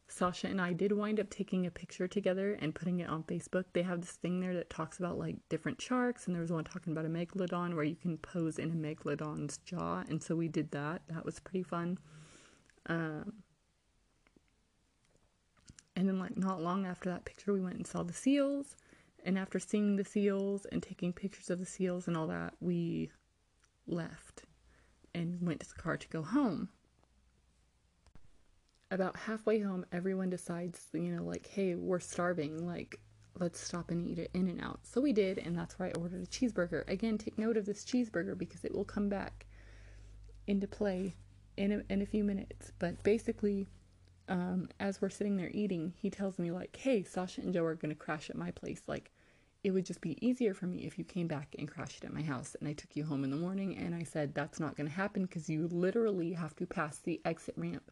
Sasha 0.10 0.48
and 0.48 0.60
I 0.60 0.74
did 0.74 0.92
wind 0.92 1.20
up 1.20 1.30
taking 1.30 1.66
a 1.66 1.72
picture 1.72 2.08
together 2.08 2.58
and 2.60 2.74
putting 2.74 3.00
it 3.00 3.10
on 3.10 3.24
Facebook. 3.24 3.66
They 3.74 3.84
have 3.84 4.02
this 4.02 4.12
thing 4.12 4.40
there 4.40 4.56
that 4.56 4.70
talks 4.70 4.98
about 5.00 5.18
like 5.18 5.38
different 5.50 5.82
sharks, 5.82 6.26
and 6.26 6.36
there 6.36 6.42
was 6.42 6.52
one 6.52 6.64
talking 6.64 6.92
about 6.92 7.06
a 7.06 7.10
megalodon 7.10 7.76
where 7.76 7.84
you 7.84 7.96
can 7.96 8.18
pose 8.18 8.58
in 8.58 8.72
a 8.72 8.74
megalodon's 8.74 9.60
jaw, 9.60 10.04
and 10.10 10.22
so 10.22 10.36
we 10.36 10.48
did 10.48 10.72
that. 10.72 11.04
That 11.10 11.26
was 11.26 11.40
pretty 11.40 11.64
fun. 11.64 12.00
Um, 12.88 13.34
and 16.00 16.08
then, 16.08 16.18
like, 16.18 16.38
not 16.38 16.62
long 16.62 16.86
after 16.86 17.10
that 17.10 17.26
picture, 17.26 17.54
we 17.54 17.62
went 17.62 17.76
and 17.76 17.86
saw 17.86 18.04
the 18.04 18.14
seals. 18.14 18.76
And 19.26 19.38
after 19.38 19.60
seeing 19.60 19.98
the 19.98 20.06
seals 20.06 20.66
and 20.66 20.82
taking 20.82 21.12
pictures 21.12 21.50
of 21.50 21.60
the 21.60 21.66
seals 21.66 22.08
and 22.08 22.16
all 22.16 22.28
that, 22.28 22.54
we 22.62 23.12
left 23.86 24.46
and 25.14 25.46
went 25.46 25.60
to 25.60 25.68
the 25.68 25.82
car 25.82 25.98
to 25.98 26.08
go 26.08 26.22
home 26.22 26.70
about 28.92 29.16
halfway 29.16 29.60
home, 29.60 29.86
everyone 29.92 30.30
decides, 30.30 30.88
you 30.94 31.16
know, 31.16 31.24
like, 31.24 31.48
hey, 31.48 31.76
we're 31.76 32.00
starving. 32.00 32.66
Like, 32.66 33.00
let's 33.40 33.60
stop 33.60 33.92
and 33.92 34.08
eat 34.08 34.20
it 34.20 34.32
in 34.34 34.48
and 34.48 34.62
out. 34.62 34.80
So 34.84 35.00
we 35.00 35.14
did, 35.14 35.38
and 35.38 35.58
that's 35.58 35.78
where 35.78 35.90
I 35.90 36.00
ordered 36.00 36.24
a 36.24 36.28
cheeseburger. 36.28 36.88
Again, 36.90 37.18
take 37.18 37.38
note 37.38 37.58
of 37.58 37.66
this 37.66 37.86
cheeseburger 37.86 38.38
because 38.38 38.66
it 38.66 38.74
will 38.74 38.86
come 38.86 39.10
back 39.10 39.46
into 40.48 40.68
play 40.68 41.16
in 41.58 41.72
a, 41.72 41.94
in 41.94 42.02
a 42.02 42.06
few 42.06 42.24
minutes. 42.24 42.72
But 42.80 43.02
basically, 43.04 43.68
um, 44.30 44.70
as 44.80 45.02
we're 45.02 45.10
sitting 45.10 45.36
there 45.36 45.52
eating, 45.54 45.94
he 45.98 46.10
tells 46.10 46.40
me, 46.40 46.52
like, 46.52 46.76
hey, 46.76 47.04
Sasha 47.04 47.42
and 47.42 47.54
Joe 47.54 47.66
are 47.66 47.76
going 47.76 47.90
to 47.90 47.96
crash 47.96 48.30
at 48.30 48.38
my 48.38 48.52
place. 48.52 48.84
Like, 48.88 49.12
it 49.64 49.72
would 49.72 49.86
just 49.86 50.00
be 50.00 50.26
easier 50.26 50.54
for 50.54 50.68
me 50.68 50.86
if 50.86 50.98
you 50.98 51.04
came 51.04 51.28
back 51.28 51.56
and 51.60 51.68
crashed 51.68 52.06
at 52.06 52.14
my 52.14 52.22
house 52.22 52.56
and 52.60 52.70
I 52.70 52.74
took 52.74 52.96
you 52.96 53.04
home 53.04 53.26
in 53.26 53.30
the 53.30 53.36
morning. 53.36 53.76
And 53.78 53.94
I 53.94 54.04
said, 54.04 54.34
that's 54.34 54.60
not 54.60 54.78
going 54.78 54.88
to 54.88 54.96
happen 54.96 55.24
because 55.24 55.50
you 55.50 55.68
literally 55.68 56.32
have 56.32 56.56
to 56.58 56.66
pass 56.66 57.00
the 57.00 57.20
exit 57.26 57.56
ramp 57.58 57.92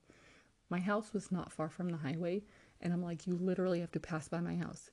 my 0.70 0.80
house 0.80 1.14
was 1.14 1.32
not 1.32 1.52
far 1.52 1.70
from 1.70 1.90
the 1.90 1.98
highway, 1.98 2.44
and 2.82 2.92
I'm 2.92 3.02
like, 3.02 3.26
you 3.26 3.36
literally 3.36 3.80
have 3.80 3.92
to 3.94 4.00
pass 4.00 4.28
by 4.28 4.42
my 4.42 4.56
house 4.56 4.90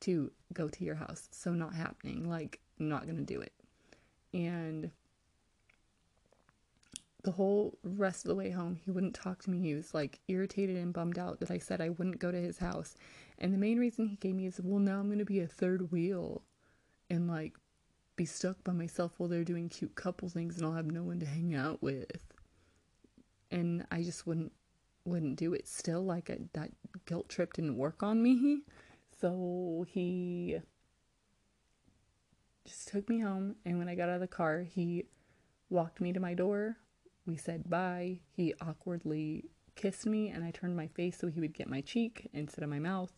to 0.00 0.30
go 0.52 0.68
to 0.68 0.84
your 0.84 0.94
house. 0.94 1.28
So, 1.32 1.52
not 1.52 1.74
happening. 1.74 2.28
Like, 2.28 2.60
not 2.78 3.06
gonna 3.06 3.22
do 3.22 3.40
it. 3.40 3.52
And 4.32 4.90
the 7.26 7.32
whole 7.32 7.76
rest 7.82 8.24
of 8.24 8.28
the 8.28 8.36
way 8.36 8.50
home, 8.50 8.78
he 8.84 8.92
wouldn't 8.92 9.12
talk 9.12 9.42
to 9.42 9.50
me. 9.50 9.58
He 9.58 9.74
was 9.74 9.92
like 9.92 10.20
irritated 10.28 10.76
and 10.76 10.92
bummed 10.92 11.18
out 11.18 11.40
that 11.40 11.50
I 11.50 11.58
said 11.58 11.80
I 11.80 11.88
wouldn't 11.88 12.20
go 12.20 12.30
to 12.30 12.40
his 12.40 12.58
house. 12.58 12.94
And 13.36 13.52
the 13.52 13.58
main 13.58 13.80
reason 13.80 14.06
he 14.06 14.14
gave 14.14 14.36
me 14.36 14.46
is, 14.46 14.60
well, 14.62 14.78
now 14.78 15.00
I'm 15.00 15.10
gonna 15.10 15.24
be 15.24 15.40
a 15.40 15.48
third 15.48 15.90
wheel 15.90 16.42
and 17.10 17.26
like 17.26 17.54
be 18.14 18.26
stuck 18.26 18.62
by 18.62 18.72
myself 18.72 19.10
while 19.16 19.28
they're 19.28 19.42
doing 19.42 19.68
cute 19.68 19.96
couple 19.96 20.28
things 20.28 20.56
and 20.56 20.64
I'll 20.64 20.74
have 20.74 20.86
no 20.86 21.02
one 21.02 21.18
to 21.18 21.26
hang 21.26 21.52
out 21.52 21.82
with. 21.82 22.12
And 23.50 23.84
I 23.90 24.04
just 24.04 24.24
wouldn't 24.24 24.52
wouldn't 25.04 25.36
do 25.36 25.52
it 25.52 25.66
still 25.66 26.04
like 26.04 26.30
that 26.52 26.70
guilt 27.06 27.28
trip 27.28 27.52
didn't 27.52 27.76
work 27.76 28.02
on 28.02 28.20
me 28.20 28.62
so 29.20 29.84
he 29.88 30.58
just 32.64 32.88
took 32.88 33.08
me 33.08 33.20
home 33.20 33.54
and 33.64 33.78
when 33.78 33.88
i 33.88 33.94
got 33.94 34.08
out 34.08 34.16
of 34.16 34.20
the 34.20 34.26
car 34.26 34.62
he 34.62 35.04
walked 35.70 36.00
me 36.00 36.12
to 36.12 36.18
my 36.18 36.34
door 36.34 36.76
we 37.26 37.36
said 37.36 37.68
bye. 37.68 38.20
He 38.32 38.54
awkwardly 38.60 39.50
kissed 39.74 40.06
me 40.06 40.30
and 40.30 40.42
i 40.42 40.50
turned 40.50 40.74
my 40.74 40.86
face 40.86 41.18
so 41.18 41.28
he 41.28 41.38
would 41.38 41.52
get 41.52 41.68
my 41.68 41.82
cheek 41.82 42.30
instead 42.32 42.64
of 42.64 42.70
my 42.70 42.78
mouth. 42.78 43.12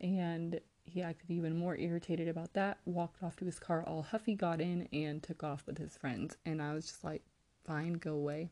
And 0.00 0.60
he 0.84 1.02
acted 1.02 1.30
even 1.30 1.58
more 1.58 1.76
irritated 1.76 2.28
about 2.28 2.54
that 2.54 2.78
walked 2.84 3.22
off 3.22 3.36
to 3.36 3.44
his 3.44 3.58
car 3.58 3.84
all 3.86 4.02
huffy 4.02 4.34
got 4.34 4.60
in 4.60 4.88
and 4.92 5.22
took 5.22 5.42
off 5.42 5.66
with 5.66 5.78
his 5.78 5.96
friends. 5.96 6.36
And 6.46 6.62
i 6.62 6.72
was 6.74 6.86
just 6.86 7.04
like 7.04 7.22
fine 7.64 7.94
go 7.94 8.14
away. 8.14 8.50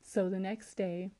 So 0.00 0.28
the 0.28 0.40
next 0.40 0.74
day 0.74 1.10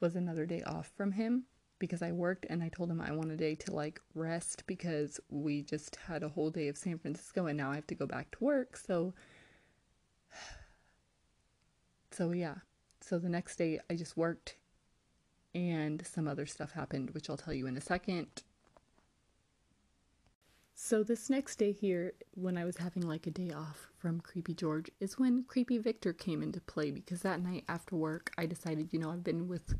was 0.00 0.16
another 0.16 0.46
day 0.46 0.62
off 0.62 0.90
from 0.96 1.12
him 1.12 1.44
because 1.78 2.02
I 2.02 2.12
worked 2.12 2.46
and 2.48 2.62
I 2.62 2.68
told 2.68 2.90
him 2.90 3.00
I 3.00 3.12
want 3.12 3.30
a 3.30 3.36
day 3.36 3.54
to 3.54 3.74
like 3.74 4.00
rest 4.14 4.64
because 4.66 5.20
we 5.28 5.62
just 5.62 5.96
had 5.96 6.22
a 6.22 6.28
whole 6.28 6.50
day 6.50 6.68
of 6.68 6.76
San 6.76 6.98
Francisco 6.98 7.46
and 7.46 7.56
now 7.56 7.70
I 7.70 7.76
have 7.76 7.86
to 7.88 7.94
go 7.94 8.06
back 8.06 8.30
to 8.32 8.44
work. 8.44 8.76
So 8.76 9.14
so 12.10 12.32
yeah. 12.32 12.56
So 13.00 13.18
the 13.18 13.28
next 13.28 13.56
day 13.56 13.80
I 13.90 13.94
just 13.94 14.16
worked 14.16 14.56
and 15.54 16.06
some 16.06 16.28
other 16.28 16.46
stuff 16.46 16.72
happened 16.72 17.10
which 17.10 17.30
I'll 17.30 17.36
tell 17.36 17.54
you 17.54 17.66
in 17.66 17.76
a 17.76 17.80
second. 17.80 18.42
So 20.74 21.02
this 21.02 21.28
next 21.28 21.56
day 21.56 21.72
here 21.72 22.12
when 22.34 22.56
I 22.56 22.64
was 22.64 22.76
having 22.76 23.02
like 23.02 23.26
a 23.26 23.30
day 23.32 23.50
off 23.50 23.88
from 23.96 24.20
Creepy 24.20 24.54
George 24.54 24.90
is 25.00 25.18
when 25.18 25.44
Creepy 25.44 25.78
Victor 25.78 26.12
came 26.12 26.42
into 26.42 26.60
play 26.60 26.90
because 26.90 27.22
that 27.22 27.42
night 27.42 27.64
after 27.68 27.96
work 27.96 28.30
I 28.38 28.46
decided, 28.46 28.92
you 28.92 28.98
know, 28.98 29.10
I've 29.10 29.24
been 29.24 29.48
with 29.48 29.74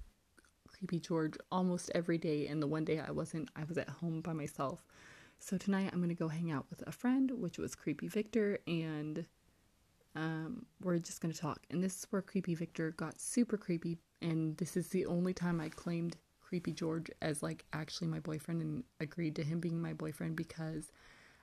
Creepy 0.78 1.00
George 1.00 1.34
almost 1.50 1.90
every 1.94 2.18
day, 2.18 2.46
and 2.46 2.62
the 2.62 2.66
one 2.66 2.84
day 2.84 3.00
I 3.00 3.10
wasn't, 3.10 3.48
I 3.56 3.64
was 3.64 3.78
at 3.78 3.88
home 3.88 4.20
by 4.20 4.32
myself. 4.32 4.84
So 5.40 5.58
tonight 5.58 5.90
I'm 5.92 6.00
gonna 6.00 6.14
go 6.14 6.28
hang 6.28 6.50
out 6.50 6.66
with 6.70 6.86
a 6.86 6.92
friend, 6.92 7.30
which 7.32 7.58
was 7.58 7.74
Creepy 7.74 8.08
Victor, 8.08 8.58
and 8.66 9.26
um, 10.14 10.66
we're 10.82 10.98
just 10.98 11.20
gonna 11.20 11.34
talk. 11.34 11.64
And 11.70 11.82
this 11.82 11.98
is 11.98 12.06
where 12.10 12.22
Creepy 12.22 12.54
Victor 12.54 12.92
got 12.92 13.20
super 13.20 13.56
creepy, 13.56 13.98
and 14.22 14.56
this 14.56 14.76
is 14.76 14.88
the 14.88 15.06
only 15.06 15.32
time 15.32 15.60
I 15.60 15.68
claimed 15.68 16.16
Creepy 16.40 16.72
George 16.72 17.10
as 17.20 17.42
like 17.42 17.64
actually 17.72 18.08
my 18.08 18.20
boyfriend 18.20 18.62
and 18.62 18.84
agreed 19.00 19.36
to 19.36 19.44
him 19.44 19.60
being 19.60 19.80
my 19.80 19.92
boyfriend 19.92 20.36
because 20.36 20.90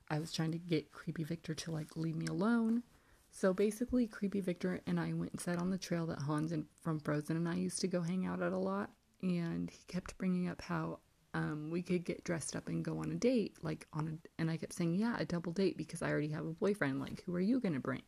I 0.10 0.20
was 0.20 0.32
trying 0.32 0.52
to 0.52 0.58
get 0.58 0.92
Creepy 0.92 1.24
Victor 1.24 1.54
to 1.54 1.72
like 1.72 1.96
leave 1.96 2.16
me 2.16 2.26
alone. 2.28 2.84
So 3.32 3.54
basically, 3.54 4.08
Creepy 4.08 4.42
Victor 4.42 4.82
and 4.88 5.00
I 5.00 5.14
went 5.14 5.34
and 5.34 5.42
sat 5.42 5.60
on 5.60 5.70
the 5.70 5.78
trail 5.78 6.06
that 6.08 6.20
Hans 6.20 6.52
and 6.52 6.66
from 6.82 7.00
Frozen 7.00 7.38
and 7.38 7.50
I 7.50 7.56
used 7.56 7.82
to 7.82 7.88
go 7.88 8.02
hang 8.02 8.26
out 8.26 8.42
at 8.42 8.54
a 8.54 8.58
lot 8.58 8.92
and 9.22 9.70
he 9.70 9.80
kept 9.88 10.18
bringing 10.18 10.48
up 10.48 10.62
how 10.62 11.00
um, 11.34 11.70
we 11.70 11.82
could 11.82 12.06
get 12.06 12.24
dressed 12.24 12.56
up 12.56 12.70
and 12.70 12.84
go 12.84 13.00
on 13.00 13.12
a 13.12 13.16
date, 13.16 13.58
like 13.62 13.88
on 13.92 14.08
a, 14.08 14.42
and 14.42 14.50
I 14.50 14.58
kept 14.58 14.74
saying, 14.74 14.96
yeah, 14.96 15.18
a 15.20 15.26
double 15.26 15.52
date 15.52 15.78
because 15.78 16.02
I 16.02 16.10
already 16.10 16.30
have 16.30 16.46
a 16.46 16.54
boyfriend. 16.54 17.02
Like, 17.02 17.24
who 17.26 17.36
are 17.36 17.42
you 17.42 17.60
gonna 17.60 17.80
bring? 17.80 18.04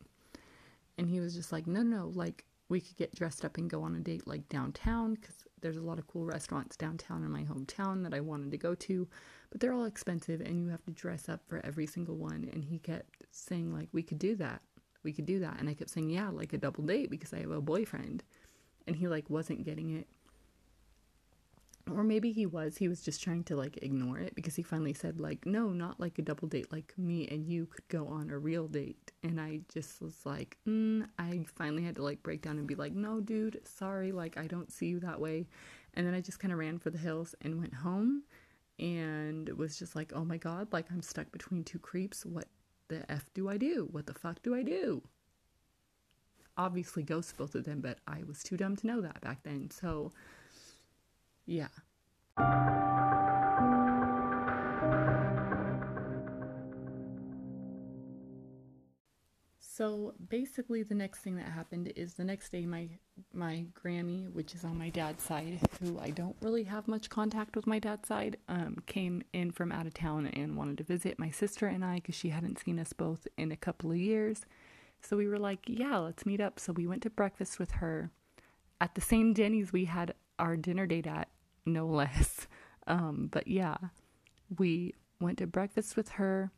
And 0.97 1.09
he 1.09 1.19
was 1.19 1.35
just 1.35 1.51
like, 1.51 1.67
no, 1.67 1.83
no, 1.83 2.11
like 2.15 2.45
we 2.69 2.81
could 2.81 2.97
get 2.97 3.15
dressed 3.15 3.45
up 3.45 3.57
and 3.57 3.69
go 3.69 3.83
on 3.83 3.95
a 3.95 3.99
date 3.99 4.27
like 4.27 4.47
downtown 4.49 5.13
because 5.13 5.35
there's 5.61 5.77
a 5.77 5.81
lot 5.81 5.99
of 5.99 6.07
cool 6.07 6.25
restaurants 6.25 6.75
downtown 6.75 7.23
in 7.23 7.31
my 7.31 7.43
hometown 7.43 8.03
that 8.03 8.13
I 8.13 8.19
wanted 8.19 8.51
to 8.51 8.57
go 8.57 8.75
to, 8.75 9.07
but 9.49 9.59
they're 9.59 9.73
all 9.73 9.85
expensive 9.85 10.41
and 10.41 10.59
you 10.59 10.69
have 10.69 10.83
to 10.85 10.91
dress 10.91 11.29
up 11.29 11.41
for 11.47 11.65
every 11.65 11.87
single 11.87 12.15
one. 12.15 12.49
And 12.51 12.63
he 12.63 12.79
kept 12.79 13.15
saying 13.31 13.73
like 13.73 13.89
we 13.91 14.03
could 14.03 14.19
do 14.19 14.35
that, 14.35 14.61
we 15.03 15.13
could 15.13 15.25
do 15.25 15.39
that, 15.39 15.59
and 15.59 15.69
I 15.69 15.73
kept 15.73 15.89
saying 15.89 16.09
yeah, 16.09 16.29
like 16.29 16.53
a 16.53 16.57
double 16.57 16.83
date 16.83 17.09
because 17.09 17.33
I 17.33 17.39
have 17.39 17.51
a 17.51 17.61
boyfriend, 17.61 18.23
and 18.85 18.95
he 18.95 19.07
like 19.07 19.29
wasn't 19.29 19.63
getting 19.63 19.91
it 19.91 20.07
or 21.95 22.03
maybe 22.03 22.31
he 22.31 22.45
was 22.45 22.77
he 22.77 22.88
was 22.88 23.01
just 23.01 23.21
trying 23.23 23.43
to 23.43 23.55
like 23.55 23.77
ignore 23.81 24.19
it 24.19 24.35
because 24.35 24.55
he 24.55 24.63
finally 24.63 24.93
said 24.93 25.19
like 25.19 25.45
no 25.45 25.69
not 25.69 25.99
like 25.99 26.17
a 26.19 26.21
double 26.21 26.47
date 26.47 26.71
like 26.71 26.93
me 26.97 27.27
and 27.27 27.47
you 27.47 27.65
could 27.65 27.88
go 27.88 28.07
on 28.07 28.29
a 28.29 28.38
real 28.38 28.67
date. 28.67 29.11
And 29.23 29.39
i 29.39 29.61
just 29.71 30.01
was 30.01 30.25
like 30.25 30.57
mm, 30.67 31.07
i 31.19 31.43
finally 31.55 31.83
had 31.83 31.95
to 31.95 32.03
like 32.03 32.23
break 32.23 32.41
down 32.41 32.57
and 32.57 32.67
be 32.67 32.75
like 32.75 32.93
no 32.93 33.19
dude 33.19 33.59
sorry 33.65 34.11
like 34.11 34.38
i 34.38 34.47
don't 34.47 34.71
see 34.71 34.88
you 34.88 34.99
that 35.01 35.19
way. 35.19 35.47
And 35.93 36.05
then 36.05 36.13
i 36.13 36.21
just 36.21 36.39
kind 36.39 36.51
of 36.51 36.59
ran 36.59 36.79
for 36.79 36.89
the 36.89 36.97
hills 36.97 37.35
and 37.41 37.59
went 37.59 37.73
home 37.73 38.23
and 38.79 39.49
was 39.49 39.77
just 39.77 39.95
like 39.95 40.11
oh 40.15 40.25
my 40.25 40.38
god 40.38 40.67
like 40.71 40.85
i'm 40.91 41.01
stuck 41.01 41.31
between 41.31 41.63
two 41.63 41.79
creeps. 41.79 42.25
What 42.25 42.47
the 42.89 43.09
f 43.11 43.25
do 43.33 43.49
i 43.49 43.57
do? 43.57 43.88
What 43.91 44.05
the 44.05 44.13
fuck 44.13 44.41
do 44.43 44.55
i 44.55 44.63
do? 44.63 45.01
Obviously 46.57 47.03
ghost 47.03 47.38
both 47.38 47.55
of 47.55 47.65
them 47.65 47.81
but 47.81 47.99
i 48.07 48.23
was 48.27 48.43
too 48.43 48.57
dumb 48.57 48.75
to 48.77 48.88
know 48.88 49.01
that 49.01 49.21
back 49.21 49.43
then. 49.43 49.69
So 49.69 50.11
yeah. 51.47 51.67
So 59.59 60.15
basically, 60.29 60.81
the 60.81 60.95
next 60.95 61.19
thing 61.19 61.35
that 61.35 61.45
happened 61.45 61.93
is 61.95 62.15
the 62.15 62.23
next 62.23 62.51
day, 62.51 62.65
my 62.65 62.89
my 63.31 63.65
granny, 63.75 64.27
which 64.33 64.55
is 64.55 64.63
on 64.63 64.75
my 64.77 64.89
dad's 64.89 65.23
side, 65.23 65.59
who 65.79 65.99
I 65.99 66.09
don't 66.09 66.35
really 66.41 66.63
have 66.63 66.87
much 66.87 67.11
contact 67.11 67.55
with 67.55 67.67
my 67.67 67.77
dad's 67.77 68.07
side, 68.07 68.37
um, 68.49 68.77
came 68.87 69.21
in 69.33 69.51
from 69.51 69.71
out 69.71 69.85
of 69.85 69.93
town 69.93 70.27
and 70.27 70.57
wanted 70.57 70.79
to 70.79 70.83
visit 70.83 71.19
my 71.19 71.29
sister 71.29 71.67
and 71.67 71.85
I 71.85 71.95
because 71.95 72.15
she 72.15 72.29
hadn't 72.29 72.59
seen 72.59 72.79
us 72.79 72.91
both 72.91 73.27
in 73.37 73.51
a 73.51 73.55
couple 73.55 73.91
of 73.91 73.97
years. 73.97 74.47
So 75.01 75.15
we 75.15 75.27
were 75.27 75.37
like, 75.37 75.59
yeah, 75.67 75.97
let's 75.97 76.25
meet 76.25 76.41
up. 76.41 76.59
So 76.59 76.73
we 76.73 76.87
went 76.87 77.03
to 77.03 77.11
breakfast 77.11 77.59
with 77.59 77.71
her 77.73 78.09
at 78.81 78.95
the 78.95 79.01
same 79.01 79.33
Denny's 79.33 79.71
we 79.71 79.85
had 79.85 80.15
our 80.39 80.57
dinner 80.57 80.87
date 80.87 81.07
at, 81.07 81.29
no 81.68 81.86
less. 81.86 82.47
Um, 82.89 83.28
but 83.30 83.47
yeah, 83.47 83.76
we 84.57 84.93
went 85.20 85.39
to 85.39 85.45
breakfast 85.45 85.97
with 85.97 86.07
her. 86.11 86.51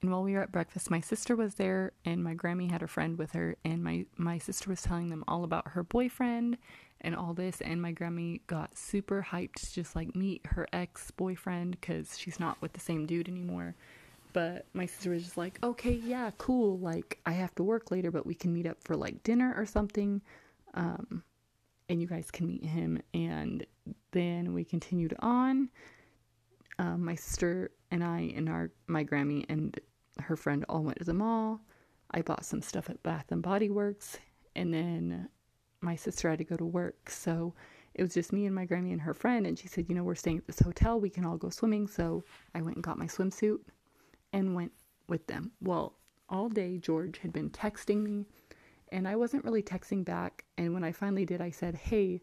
And 0.00 0.12
while 0.12 0.22
we 0.22 0.34
were 0.34 0.42
at 0.42 0.52
breakfast, 0.52 0.90
my 0.90 1.00
sister 1.00 1.34
was 1.34 1.56
there 1.56 1.92
and 2.04 2.22
my 2.22 2.34
Grammy 2.34 2.70
had 2.70 2.82
a 2.82 2.86
friend 2.86 3.18
with 3.18 3.32
her 3.32 3.56
and 3.64 3.82
my 3.82 4.06
my 4.16 4.38
sister 4.38 4.70
was 4.70 4.80
telling 4.80 5.08
them 5.08 5.24
all 5.26 5.42
about 5.42 5.68
her 5.68 5.82
boyfriend 5.82 6.58
and 7.00 7.16
all 7.16 7.34
this 7.34 7.60
and 7.60 7.82
my 7.82 7.92
Grammy 7.92 8.42
got 8.46 8.78
super 8.78 9.26
hyped 9.28 9.54
to 9.54 9.74
just 9.74 9.96
like 9.96 10.14
meet 10.14 10.46
her 10.46 10.66
ex-boyfriend 10.72 11.80
cuz 11.82 12.16
she's 12.16 12.38
not 12.38 12.60
with 12.62 12.74
the 12.74 12.80
same 12.80 13.06
dude 13.06 13.28
anymore. 13.28 13.74
But 14.32 14.66
my 14.72 14.86
sister 14.86 15.10
was 15.10 15.24
just 15.24 15.36
like, 15.36 15.58
"Okay, 15.62 15.94
yeah, 15.94 16.30
cool. 16.38 16.78
Like 16.78 17.18
I 17.26 17.32
have 17.32 17.54
to 17.56 17.62
work 17.64 17.90
later, 17.90 18.10
but 18.10 18.26
we 18.26 18.34
can 18.34 18.52
meet 18.52 18.66
up 18.66 18.82
for 18.84 18.94
like 18.96 19.22
dinner 19.22 19.52
or 19.56 19.66
something." 19.66 20.22
Um 20.74 21.24
and 21.88 22.00
you 22.00 22.06
guys 22.06 22.30
can 22.30 22.46
meet 22.46 22.64
him 22.64 23.00
and 23.12 23.66
then 24.12 24.54
we 24.54 24.64
continued 24.64 25.14
on 25.20 25.68
um, 26.78 27.04
my 27.04 27.14
sister 27.14 27.70
and 27.90 28.02
I 28.02 28.32
and 28.34 28.48
our 28.48 28.70
my 28.86 29.04
Grammy 29.04 29.44
and 29.48 29.78
her 30.18 30.36
friend 30.36 30.64
all 30.68 30.82
went 30.82 30.98
to 30.98 31.04
the 31.04 31.14
mall. 31.14 31.60
I 32.10 32.22
bought 32.22 32.44
some 32.44 32.62
stuff 32.62 32.90
at 32.90 33.02
Bath 33.02 33.26
and 33.30 33.42
Body 33.42 33.70
Works, 33.70 34.18
and 34.54 34.72
then 34.72 35.28
my 35.80 35.96
sister 35.96 36.30
had 36.30 36.38
to 36.38 36.44
go 36.44 36.56
to 36.56 36.64
work, 36.64 37.10
so 37.10 37.54
it 37.94 38.02
was 38.02 38.14
just 38.14 38.32
me 38.32 38.46
and 38.46 38.54
my 38.54 38.66
Grammy 38.66 38.92
and 38.92 39.00
her 39.00 39.14
friend. 39.14 39.46
And 39.46 39.58
she 39.58 39.68
said, 39.68 39.88
"You 39.88 39.94
know, 39.94 40.04
we're 40.04 40.14
staying 40.14 40.38
at 40.38 40.46
this 40.46 40.60
hotel. 40.60 41.00
We 41.00 41.10
can 41.10 41.24
all 41.24 41.36
go 41.36 41.50
swimming." 41.50 41.86
So 41.86 42.24
I 42.54 42.62
went 42.62 42.76
and 42.76 42.84
got 42.84 42.98
my 42.98 43.06
swimsuit 43.06 43.60
and 44.32 44.54
went 44.54 44.72
with 45.08 45.26
them. 45.26 45.52
Well, 45.60 45.98
all 46.28 46.48
day 46.48 46.78
George 46.78 47.18
had 47.18 47.32
been 47.32 47.50
texting 47.50 48.02
me, 48.02 48.26
and 48.94 49.06
I 49.06 49.16
wasn't 49.16 49.44
really 49.44 49.62
texting 49.62 50.04
back. 50.04 50.44
And 50.56 50.72
when 50.72 50.84
I 50.84 50.92
finally 50.92 51.26
did, 51.26 51.40
I 51.40 51.50
said, 51.50 51.74
"Hey." 51.74 52.22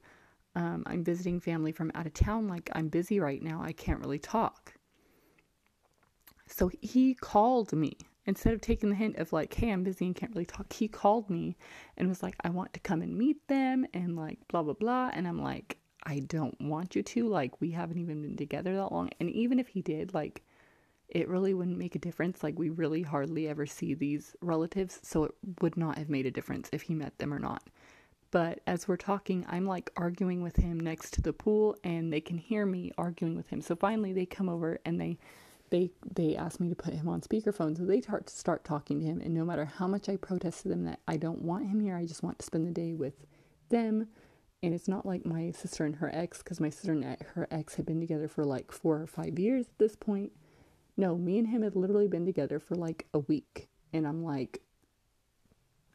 um, 0.55 0.83
I'm 0.85 1.03
visiting 1.03 1.39
family 1.39 1.71
from 1.71 1.91
out 1.95 2.05
of 2.05 2.13
town. 2.13 2.47
Like, 2.47 2.69
I'm 2.73 2.89
busy 2.89 3.19
right 3.19 3.41
now. 3.41 3.61
I 3.63 3.71
can't 3.71 3.99
really 3.99 4.19
talk. 4.19 4.73
So 6.47 6.69
he 6.81 7.13
called 7.13 7.71
me 7.71 7.97
instead 8.25 8.53
of 8.53 8.61
taking 8.61 8.89
the 8.89 8.95
hint 8.95 9.17
of, 9.17 9.31
like, 9.31 9.53
hey, 9.53 9.71
I'm 9.71 9.83
busy 9.83 10.05
and 10.05 10.15
can't 10.15 10.33
really 10.33 10.45
talk. 10.45 10.71
He 10.73 10.87
called 10.87 11.29
me 11.29 11.55
and 11.97 12.09
was 12.09 12.21
like, 12.21 12.35
I 12.41 12.49
want 12.49 12.73
to 12.73 12.79
come 12.81 13.01
and 13.01 13.17
meet 13.17 13.47
them 13.47 13.85
and, 13.93 14.17
like, 14.17 14.39
blah, 14.49 14.63
blah, 14.63 14.73
blah. 14.73 15.11
And 15.13 15.27
I'm 15.27 15.41
like, 15.41 15.77
I 16.03 16.19
don't 16.19 16.59
want 16.59 16.95
you 16.95 17.03
to. 17.03 17.27
Like, 17.27 17.61
we 17.61 17.71
haven't 17.71 17.99
even 17.99 18.21
been 18.21 18.35
together 18.35 18.75
that 18.75 18.91
long. 18.91 19.09
And 19.19 19.29
even 19.29 19.59
if 19.59 19.69
he 19.69 19.81
did, 19.81 20.13
like, 20.13 20.43
it 21.11 21.27
really 21.27 21.53
wouldn't 21.53 21.77
make 21.77 21.95
a 21.95 21.99
difference. 21.99 22.41
Like, 22.41 22.57
we 22.57 22.69
really 22.69 23.03
hardly 23.03 23.47
ever 23.47 23.65
see 23.65 23.93
these 23.93 24.35
relatives. 24.41 24.99
So 25.03 25.25
it 25.25 25.35
would 25.61 25.77
not 25.77 25.97
have 25.97 26.09
made 26.09 26.25
a 26.25 26.31
difference 26.31 26.69
if 26.71 26.83
he 26.83 26.95
met 26.95 27.17
them 27.19 27.33
or 27.33 27.39
not. 27.39 27.63
But 28.31 28.61
as 28.65 28.87
we're 28.87 28.95
talking, 28.97 29.45
I'm 29.49 29.65
like 29.65 29.91
arguing 29.97 30.41
with 30.41 30.55
him 30.55 30.79
next 30.79 31.11
to 31.13 31.21
the 31.21 31.33
pool 31.33 31.75
and 31.83 32.11
they 32.11 32.21
can 32.21 32.37
hear 32.37 32.65
me 32.65 32.93
arguing 32.97 33.35
with 33.35 33.49
him. 33.49 33.61
So 33.61 33.75
finally 33.75 34.13
they 34.13 34.25
come 34.25 34.47
over 34.47 34.79
and 34.85 34.99
they 34.99 35.17
they 35.69 35.91
they 36.15 36.35
ask 36.35 36.59
me 36.59 36.69
to 36.69 36.75
put 36.75 36.93
him 36.93 37.09
on 37.09 37.21
speakerphone. 37.21 37.77
So 37.77 37.83
they 37.83 37.99
start 37.99 38.27
to 38.27 38.33
start 38.33 38.63
talking 38.63 38.99
to 38.99 39.05
him 39.05 39.19
and 39.19 39.33
no 39.33 39.43
matter 39.43 39.65
how 39.65 39.85
much 39.85 40.07
I 40.07 40.15
protest 40.15 40.61
to 40.61 40.69
them 40.69 40.85
that 40.85 40.99
I 41.07 41.17
don't 41.17 41.41
want 41.41 41.67
him 41.67 41.81
here, 41.81 41.97
I 41.97 42.05
just 42.05 42.23
want 42.23 42.39
to 42.39 42.45
spend 42.45 42.65
the 42.65 42.71
day 42.71 42.93
with 42.93 43.25
them. 43.69 44.07
And 44.63 44.73
it's 44.73 44.87
not 44.87 45.05
like 45.05 45.25
my 45.25 45.51
sister 45.51 45.85
and 45.85 45.95
her 45.97 46.09
ex 46.13 46.37
because 46.37 46.61
my 46.61 46.69
sister 46.69 46.93
and 46.93 47.17
her 47.33 47.47
ex 47.51 47.75
had 47.75 47.85
been 47.85 47.99
together 47.99 48.29
for 48.29 48.45
like 48.45 48.71
4 48.71 49.01
or 49.01 49.07
5 49.07 49.39
years 49.39 49.65
at 49.65 49.77
this 49.77 49.95
point. 49.95 50.31
No, 50.97 51.17
me 51.17 51.37
and 51.37 51.47
him 51.47 51.61
had 51.63 51.75
literally 51.75 52.07
been 52.07 52.25
together 52.25 52.59
for 52.59 52.75
like 52.75 53.07
a 53.13 53.19
week. 53.19 53.69
And 53.93 54.07
I'm 54.07 54.23
like, 54.23 54.61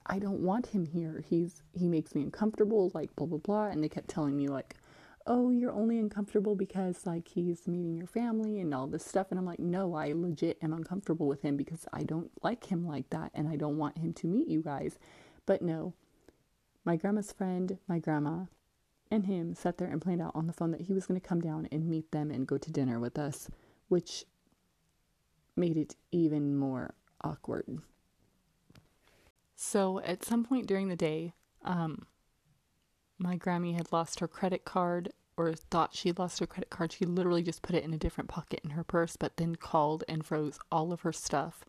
I 0.07 0.19
don't 0.19 0.41
want 0.41 0.69
him 0.69 0.87
here. 0.87 1.25
He's 1.29 1.63
he 1.73 1.89
makes 1.89 2.15
me 2.15 2.23
uncomfortable, 2.23 2.91
like 2.95 3.15
blah 3.17 3.27
blah 3.27 3.39
blah. 3.39 3.67
And 3.67 3.83
they 3.83 3.89
kept 3.89 4.09
telling 4.09 4.37
me 4.37 4.49
like, 4.49 4.75
oh, 5.27 5.51
you're 5.51 5.73
only 5.73 5.99
uncomfortable 5.99 6.55
because 6.55 7.05
like 7.07 7.29
he's 7.29 7.67
meeting 7.67 7.97
your 7.97 8.07
family 8.07 8.61
and 8.61 8.73
all 8.73 8.87
this 8.87 9.05
stuff. 9.05 9.29
And 9.31 9.39
I'm 9.39 9.47
like, 9.47 9.59
no, 9.59 9.95
I 9.95 10.13
legit 10.15 10.59
am 10.63 10.73
uncomfortable 10.73 11.27
with 11.27 11.43
him 11.43 11.57
because 11.57 11.87
I 11.93 12.05
don't 12.05 12.31
like 12.43 12.67
him 12.67 12.87
like 12.87 13.11
that 13.11 13.33
and 13.35 13.49
I 13.49 13.57
don't 13.57 13.79
want 13.79 13.99
him 13.99 14.13
to 14.15 14.27
meet 14.27 14.49
you 14.49 14.63
guys. 14.63 14.99
But 15.45 15.63
no, 15.63 15.95
my 16.85 16.97
grandma's 16.97 17.33
friend, 17.33 17.79
my 17.89 17.99
grandma, 17.99 18.45
and 19.11 19.27
him 19.27 19.55
sat 19.55 19.79
there 19.79 19.89
and 19.89 20.01
planned 20.01 20.23
out 20.23 20.33
on 20.35 20.47
the 20.47 20.53
phone 20.53 20.71
that 20.73 20.83
he 20.83 20.93
was 20.93 21.07
going 21.07 21.21
to 21.21 21.27
come 21.27 21.41
down 21.41 21.69
and 21.73 21.89
meet 21.89 22.11
them 22.13 22.31
and 22.31 22.47
go 22.47 22.59
to 22.59 22.73
dinner 22.73 22.99
with 22.99 23.19
us, 23.19 23.49
which 23.89 24.25
made 25.57 25.77
it 25.77 25.97
even 26.13 26.57
more 26.57 26.95
awkward. 27.23 27.81
So 29.55 30.01
at 30.01 30.25
some 30.25 30.45
point 30.45 30.67
during 30.67 30.89
the 30.89 30.97
day, 30.97 31.33
um, 31.65 32.07
my 33.19 33.37
Grammy 33.37 33.75
had 33.75 33.93
lost 33.93 34.21
her 34.21 34.29
credit 34.29 34.65
card 34.65 35.13
or 35.37 35.55
thought 35.55 35.95
she 35.95 36.13
lost 36.13 36.39
her 36.41 36.47
credit 36.47 36.71
card. 36.71 36.93
She 36.93 37.05
literally 37.05 37.43
just 37.43 37.63
put 37.63 37.75
it 37.75 37.85
in 37.85 37.93
a 37.93 37.99
different 37.99 38.29
pocket 38.29 38.61
in 38.65 38.71
her 38.71 38.85
purse, 38.85 39.17
but 39.17 39.37
then 39.37 39.57
called 39.57 40.05
and 40.09 40.25
froze 40.25 40.59
all 40.71 40.93
of 40.93 41.03
her 41.03 41.13
stuff. 41.13 41.65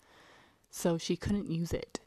So 0.69 0.97
she 0.97 1.15
couldn't 1.15 1.49
use 1.49 1.73
it. 1.73 1.99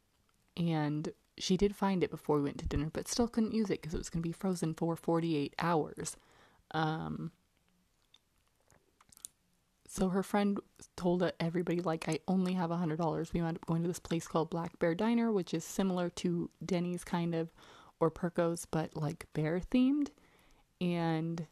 And 0.57 1.13
she 1.39 1.57
did 1.57 1.75
find 1.75 2.05
it 2.05 2.11
before 2.11 2.37
we 2.37 2.43
went 2.43 2.59
to 2.59 2.69
dinner, 2.69 2.91
but 2.93 3.09
still 3.09 3.29
couldn't 3.29 3.55
use 3.55 3.71
it 3.71 3.81
because 3.81 3.95
it 3.95 3.99
was 3.99 4.11
going 4.11 4.23
to 4.23 4.29
be 4.29 4.33
frozen 4.33 4.75
for 4.75 4.97
48 4.97 5.55
hours. 5.59 6.17
Um, 6.73 7.33
so 9.93 10.09
her 10.11 10.23
friend 10.23 10.61
told 10.97 11.29
everybody, 11.41 11.81
like, 11.81 12.09
I 12.09 12.21
only 12.29 12.53
have 12.53 12.71
a 12.71 12.77
$100. 12.77 13.33
We 13.33 13.43
wound 13.43 13.57
up 13.57 13.67
going 13.67 13.83
to 13.83 13.89
this 13.89 13.99
place 13.99 14.29
called 14.29 14.49
Black 14.49 14.79
Bear 14.79 14.95
Diner, 14.95 15.33
which 15.33 15.53
is 15.53 15.65
similar 15.65 16.09
to 16.11 16.49
Denny's 16.65 17.03
kind 17.03 17.35
of, 17.35 17.51
or 17.99 18.09
Perko's, 18.09 18.67
but 18.67 18.97
like 18.97 19.27
bear 19.35 19.59
themed. 19.59 20.11
And 20.81 21.49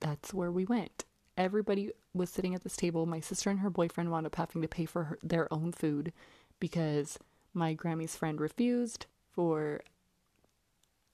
that's 0.00 0.34
where 0.34 0.50
we 0.50 0.64
went. 0.64 1.04
Everybody 1.36 1.92
was 2.12 2.28
sitting 2.28 2.56
at 2.56 2.64
this 2.64 2.76
table. 2.76 3.06
My 3.06 3.20
sister 3.20 3.50
and 3.50 3.60
her 3.60 3.70
boyfriend 3.70 4.10
wound 4.10 4.26
up 4.26 4.34
having 4.34 4.60
to 4.62 4.68
pay 4.68 4.84
for 4.84 5.04
her, 5.04 5.18
their 5.22 5.52
own 5.54 5.70
food 5.70 6.12
because 6.58 7.20
my 7.54 7.72
Grammy's 7.72 8.16
friend 8.16 8.40
refused 8.40 9.06
for 9.30 9.80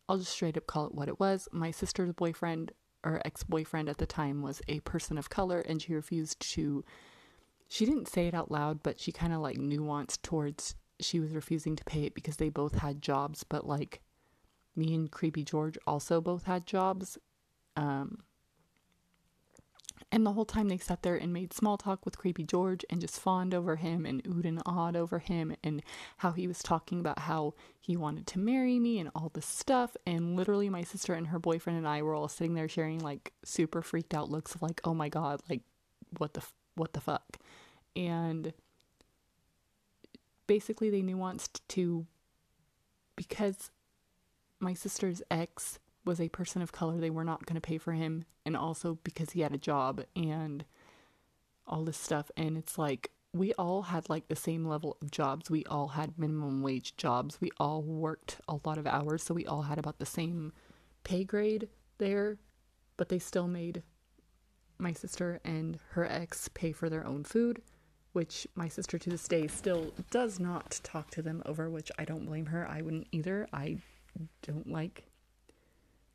I'll 0.08 0.16
just 0.16 0.32
straight 0.32 0.56
up 0.56 0.66
call 0.66 0.86
it 0.86 0.94
what 0.94 1.08
it 1.08 1.20
was. 1.20 1.48
My 1.52 1.70
sister's 1.70 2.14
boyfriend 2.14 2.72
or 3.04 3.20
ex-boyfriend 3.24 3.88
at 3.88 3.98
the 3.98 4.06
time 4.06 4.42
was 4.42 4.62
a 4.68 4.80
person 4.80 5.18
of 5.18 5.30
color 5.30 5.60
and 5.60 5.82
she 5.82 5.94
refused 5.94 6.38
to 6.40 6.84
she 7.68 7.84
didn't 7.86 8.08
say 8.08 8.26
it 8.26 8.34
out 8.34 8.50
loud 8.50 8.82
but 8.82 9.00
she 9.00 9.12
kind 9.12 9.32
of 9.32 9.40
like 9.40 9.56
nuanced 9.56 10.22
towards 10.22 10.74
she 11.00 11.18
was 11.18 11.32
refusing 11.32 11.74
to 11.74 11.84
pay 11.84 12.04
it 12.04 12.14
because 12.14 12.36
they 12.36 12.48
both 12.48 12.76
had 12.76 13.02
jobs 13.02 13.44
but 13.44 13.66
like 13.66 14.00
me 14.76 14.94
and 14.94 15.10
creepy 15.10 15.44
george 15.44 15.76
also 15.86 16.20
both 16.20 16.44
had 16.44 16.66
jobs 16.66 17.18
um 17.76 18.18
and 20.10 20.26
the 20.26 20.32
whole 20.32 20.44
time 20.44 20.68
they 20.68 20.78
sat 20.78 21.02
there 21.02 21.16
and 21.16 21.32
made 21.32 21.52
small 21.52 21.76
talk 21.76 22.04
with 22.04 22.18
Creepy 22.18 22.44
George 22.44 22.84
and 22.90 23.00
just 23.00 23.20
fawned 23.20 23.54
over 23.54 23.76
him 23.76 24.04
and 24.04 24.22
oohed 24.24 24.46
and 24.46 24.62
awed 24.66 24.96
over 24.96 25.18
him 25.18 25.54
and 25.62 25.82
how 26.18 26.32
he 26.32 26.46
was 26.46 26.62
talking 26.62 27.00
about 27.00 27.20
how 27.20 27.54
he 27.80 27.96
wanted 27.96 28.26
to 28.28 28.38
marry 28.38 28.78
me 28.78 28.98
and 28.98 29.10
all 29.14 29.30
this 29.34 29.46
stuff. 29.46 29.96
And 30.06 30.36
literally, 30.36 30.68
my 30.68 30.82
sister 30.82 31.14
and 31.14 31.28
her 31.28 31.38
boyfriend 31.38 31.78
and 31.78 31.88
I 31.88 32.02
were 32.02 32.14
all 32.14 32.28
sitting 32.28 32.54
there 32.54 32.68
sharing 32.68 33.00
like 33.00 33.32
super 33.44 33.82
freaked 33.82 34.14
out 34.14 34.30
looks 34.30 34.54
of 34.54 34.62
like, 34.62 34.80
oh 34.84 34.94
my 34.94 35.08
god, 35.08 35.42
like 35.48 35.62
what 36.18 36.34
the 36.34 36.40
f- 36.40 36.54
what 36.74 36.92
the 36.92 37.00
fuck. 37.00 37.38
And 37.94 38.52
basically, 40.46 40.90
they 40.90 41.02
nuanced 41.02 41.60
to 41.68 42.06
because 43.16 43.70
my 44.60 44.74
sister's 44.74 45.22
ex 45.30 45.78
was 46.04 46.20
a 46.20 46.28
person 46.28 46.62
of 46.62 46.72
color, 46.72 46.98
they 46.98 47.10
were 47.10 47.24
not 47.24 47.46
going 47.46 47.54
to 47.54 47.60
pay 47.60 47.78
for 47.78 47.92
him. 47.92 48.24
And 48.44 48.56
also 48.56 48.98
because 49.04 49.30
he 49.30 49.40
had 49.40 49.52
a 49.52 49.58
job 49.58 50.02
and 50.16 50.64
all 51.66 51.84
this 51.84 51.96
stuff. 51.96 52.30
And 52.36 52.56
it's 52.56 52.76
like, 52.76 53.10
we 53.32 53.52
all 53.54 53.82
had 53.82 54.10
like 54.10 54.28
the 54.28 54.36
same 54.36 54.66
level 54.66 54.96
of 55.00 55.10
jobs. 55.10 55.50
We 55.50 55.64
all 55.64 55.88
had 55.88 56.18
minimum 56.18 56.62
wage 56.62 56.96
jobs. 56.96 57.40
We 57.40 57.50
all 57.58 57.82
worked 57.82 58.40
a 58.48 58.58
lot 58.64 58.78
of 58.78 58.86
hours. 58.86 59.22
So 59.22 59.32
we 59.32 59.46
all 59.46 59.62
had 59.62 59.78
about 59.78 59.98
the 59.98 60.06
same 60.06 60.52
pay 61.04 61.24
grade 61.24 61.68
there. 61.98 62.36
But 62.96 63.08
they 63.08 63.18
still 63.18 63.48
made 63.48 63.82
my 64.78 64.92
sister 64.92 65.40
and 65.44 65.78
her 65.90 66.04
ex 66.04 66.48
pay 66.52 66.72
for 66.72 66.90
their 66.90 67.06
own 67.06 67.24
food, 67.24 67.62
which 68.12 68.46
my 68.54 68.68
sister 68.68 68.98
to 68.98 69.10
this 69.10 69.28
day 69.28 69.46
still 69.46 69.94
does 70.10 70.38
not 70.38 70.80
talk 70.82 71.10
to 71.12 71.22
them 71.22 71.42
over, 71.46 71.70
which 71.70 71.90
I 71.98 72.04
don't 72.04 72.26
blame 72.26 72.46
her. 72.46 72.68
I 72.68 72.82
wouldn't 72.82 73.08
either. 73.12 73.46
I 73.52 73.78
don't 74.42 74.70
like 74.70 75.04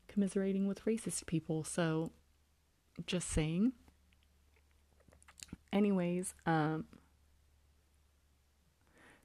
commiserating 0.08 0.66
with 0.66 0.84
racist 0.84 1.26
people. 1.26 1.64
So, 1.64 2.10
just 3.06 3.28
saying. 3.28 3.72
Anyways, 5.72 6.34
um, 6.46 6.86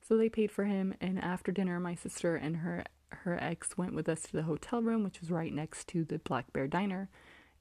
so 0.06 0.18
they 0.18 0.30
paid 0.30 0.52
for 0.52 0.66
him, 0.66 0.94
and 1.00 1.18
after 1.24 1.52
dinner, 1.52 1.80
my 1.80 1.96
sister 1.96 2.36
and 2.36 2.58
her 2.58 2.84
her 3.10 3.42
ex 3.42 3.78
went 3.78 3.94
with 3.94 4.10
us 4.10 4.22
to 4.24 4.34
the 4.34 4.44
hotel 4.44 4.82
room, 4.82 5.04
which 5.04 5.22
was 5.22 5.32
right 5.32 5.54
next 5.54 5.88
to 5.90 6.04
the 6.04 6.20
Black 6.20 6.52
Bear 6.52 6.68
Diner. 6.68 7.10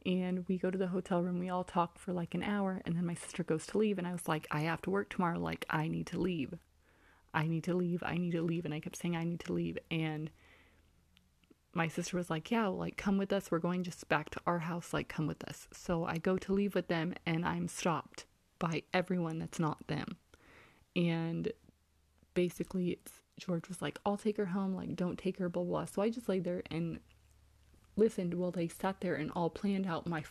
And 0.05 0.45
we 0.49 0.59
go 0.59 0.71
to 0.71 0.79
the 0.79 0.89
hotel 0.89 1.23
room. 1.23 1.39
We 1.39 1.51
all 1.51 1.63
talk 1.63 1.99
for 1.99 2.13
like 2.13 2.35
an 2.35 2.43
hour, 2.43 2.83
and 2.85 2.97
then 2.97 3.07
my 3.07 3.15
sister 3.15 3.45
goes 3.45 3.67
to 3.69 3.79
leave, 3.79 3.99
and 3.99 4.07
I 4.07 4.13
was 4.13 4.27
like, 4.27 4.47
I 4.51 4.61
have 4.63 4.83
to 4.83 4.91
work 4.91 5.11
tomorrow. 5.11 5.39
Like, 5.39 5.65
I 5.71 5.87
need 5.87 6.07
to 6.09 6.19
leave. 6.19 6.55
I 7.33 7.47
need 7.47 7.65
to 7.65 7.75
leave. 7.75 8.03
I 8.05 8.17
need 8.17 8.33
to 8.33 8.43
leave. 8.43 8.65
And 8.65 8.75
I 8.75 8.81
kept 8.81 8.97
saying, 8.97 9.17
I 9.17 9.25
need 9.25 9.41
to 9.41 9.53
leave. 9.53 9.79
And 9.91 10.31
my 11.75 11.89
sister 11.89 12.17
was 12.17 12.31
like, 12.31 12.51
Yeah, 12.51 12.67
like, 12.67 12.97
come 12.97 13.19
with 13.19 13.33
us. 13.33 13.51
We're 13.51 13.59
going 13.59 13.83
just 13.83 14.09
back 14.09 14.31
to 14.31 14.41
our 14.47 14.61
house. 14.61 14.93
Like, 14.93 15.09
come 15.09 15.27
with 15.27 15.43
us. 15.49 15.69
So 15.73 16.05
I 16.05 16.19
go 16.19 16.37
to 16.39 16.53
leave 16.53 16.75
with 16.75 16.89
them 16.89 17.15
and 17.27 17.45
I'm 17.45 17.69
stopped 17.69 18.27
by 18.59 18.83
everyone 18.93 19.39
that's 19.39 19.59
not 19.59 19.87
them. 19.89 20.17
And 20.95 21.53
basically, 22.35 22.91
it's 22.91 23.13
George 23.39 23.69
was 23.69 23.83
like, 23.83 23.99
I'll 24.05 24.17
take 24.17 24.37
her 24.37 24.47
home. 24.47 24.75
Like, 24.75 24.95
don't 24.95 25.19
take 25.19 25.39
her, 25.39 25.49
blah, 25.49 25.65
blah. 25.65 25.85
So 25.87 26.03
I 26.03 26.11
just 26.11 26.29
laid 26.29 26.45
there 26.45 26.63
and 26.71 27.01
listened 27.97 28.35
while 28.35 28.51
they 28.51 28.69
sat 28.69 29.01
there 29.01 29.15
and 29.15 29.31
all 29.35 29.51
planned 29.51 29.87
out 29.87 30.07
my 30.07 30.25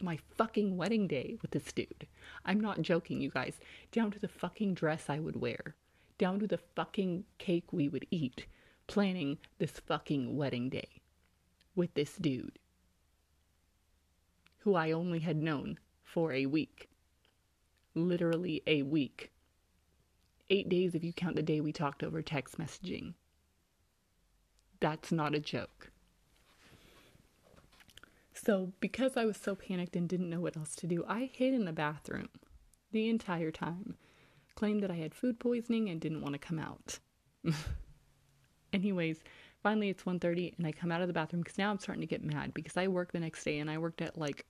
my 0.00 0.18
fucking 0.36 0.76
wedding 0.76 1.06
day 1.06 1.36
with 1.42 1.50
this 1.50 1.70
dude. 1.70 2.06
I'm 2.46 2.58
not 2.58 2.80
joking, 2.80 3.20
you 3.20 3.30
guys. 3.30 3.60
Down 3.90 4.10
to 4.12 4.18
the 4.18 4.28
fucking 4.28 4.72
dress 4.74 5.04
I 5.08 5.18
would 5.18 5.36
wear, 5.36 5.74
down 6.16 6.40
to 6.40 6.46
the 6.46 6.58
fucking 6.74 7.24
cake 7.38 7.72
we 7.72 7.88
would 7.88 8.06
eat, 8.10 8.46
planning 8.86 9.38
this 9.58 9.80
fucking 9.80 10.36
wedding 10.36 10.68
day 10.68 11.02
with 11.74 11.94
this 11.94 12.16
dude 12.16 12.58
who 14.62 14.74
I 14.74 14.92
only 14.92 15.18
had 15.18 15.36
known 15.36 15.78
for 16.04 16.32
a 16.32 16.46
week. 16.46 16.88
Literally 17.94 18.62
a 18.66 18.82
week. 18.82 19.32
Eight 20.50 20.68
days 20.68 20.94
if 20.94 21.02
you 21.02 21.12
count 21.12 21.36
the 21.36 21.42
day 21.42 21.60
we 21.60 21.72
talked 21.72 22.02
over 22.02 22.22
text 22.22 22.58
messaging. 22.58 23.14
That's 24.80 25.10
not 25.10 25.34
a 25.34 25.40
joke. 25.40 25.90
So, 28.34 28.72
because 28.80 29.16
I 29.16 29.24
was 29.24 29.36
so 29.36 29.54
panicked 29.54 29.94
and 29.94 30.08
didn't 30.08 30.30
know 30.30 30.40
what 30.40 30.56
else 30.56 30.74
to 30.76 30.86
do, 30.86 31.04
I 31.06 31.30
hid 31.32 31.54
in 31.54 31.64
the 31.64 31.72
bathroom 31.72 32.28
the 32.90 33.08
entire 33.08 33.50
time. 33.50 33.96
Claimed 34.54 34.82
that 34.82 34.90
I 34.90 34.96
had 34.96 35.14
food 35.14 35.38
poisoning 35.38 35.88
and 35.88 36.00
didn't 36.00 36.22
want 36.22 36.34
to 36.34 36.38
come 36.38 36.58
out. 36.58 36.98
Anyways, 38.72 39.22
finally 39.62 39.88
it's 39.88 40.04
1:30 40.04 40.56
and 40.58 40.66
I 40.66 40.72
come 40.72 40.92
out 40.92 41.02
of 41.02 41.08
the 41.08 41.14
bathroom 41.14 41.44
cuz 41.44 41.58
now 41.58 41.70
I'm 41.70 41.78
starting 41.78 42.00
to 42.00 42.06
get 42.06 42.24
mad 42.24 42.54
because 42.54 42.76
I 42.76 42.88
work 42.88 43.12
the 43.12 43.20
next 43.20 43.44
day 43.44 43.58
and 43.58 43.70
I 43.70 43.78
worked 43.78 44.00
at 44.02 44.18
like 44.18 44.46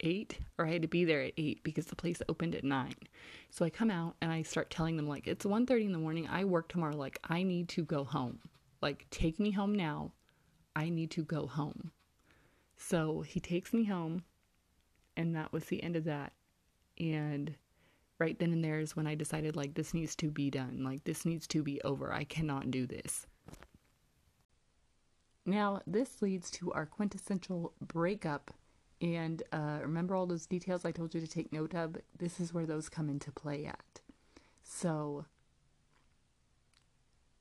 8 0.00 0.38
or 0.58 0.66
I 0.66 0.72
had 0.72 0.82
to 0.82 0.88
be 0.88 1.04
there 1.04 1.22
at 1.22 1.34
8 1.36 1.62
because 1.62 1.86
the 1.86 1.96
place 1.96 2.20
opened 2.28 2.54
at 2.54 2.64
9. 2.64 2.94
So 3.50 3.64
I 3.64 3.70
come 3.70 3.90
out 3.90 4.16
and 4.20 4.32
I 4.32 4.42
start 4.42 4.70
telling 4.70 4.96
them 4.96 5.08
like 5.08 5.26
it's 5.26 5.44
1:30 5.44 5.86
in 5.86 5.92
the 5.92 5.98
morning. 5.98 6.26
I 6.28 6.44
work 6.44 6.68
tomorrow 6.68 6.96
like 6.96 7.18
I 7.24 7.42
need 7.42 7.68
to 7.70 7.84
go 7.84 8.04
home. 8.04 8.40
Like 8.80 9.08
take 9.10 9.38
me 9.38 9.52
home 9.52 9.74
now. 9.74 10.12
I 10.74 10.88
need 10.88 11.10
to 11.12 11.22
go 11.22 11.46
home. 11.46 11.92
So 12.76 13.20
he 13.22 13.38
takes 13.40 13.72
me 13.72 13.84
home, 13.84 14.24
and 15.16 15.36
that 15.36 15.52
was 15.52 15.66
the 15.66 15.82
end 15.82 15.96
of 15.96 16.04
that. 16.04 16.32
And 16.98 17.54
right 18.22 18.38
then 18.38 18.52
and 18.52 18.64
there 18.64 18.78
is 18.78 18.94
when 18.94 19.08
I 19.08 19.16
decided, 19.16 19.56
like, 19.56 19.74
this 19.74 19.92
needs 19.92 20.14
to 20.16 20.30
be 20.30 20.48
done. 20.48 20.84
Like, 20.84 21.02
this 21.02 21.26
needs 21.26 21.46
to 21.48 21.62
be 21.62 21.82
over. 21.82 22.12
I 22.12 22.22
cannot 22.22 22.70
do 22.70 22.86
this. 22.86 23.26
Now, 25.44 25.82
this 25.88 26.22
leads 26.22 26.48
to 26.52 26.72
our 26.72 26.86
quintessential 26.86 27.72
breakup. 27.80 28.52
And 29.00 29.42
uh, 29.52 29.80
remember 29.82 30.14
all 30.14 30.26
those 30.26 30.46
details 30.46 30.84
I 30.84 30.92
told 30.92 31.14
you 31.14 31.20
to 31.20 31.26
take 31.26 31.52
note 31.52 31.74
of? 31.74 31.96
This 32.16 32.38
is 32.38 32.54
where 32.54 32.64
those 32.64 32.88
come 32.88 33.08
into 33.08 33.32
play 33.32 33.66
at. 33.66 34.00
So, 34.62 35.26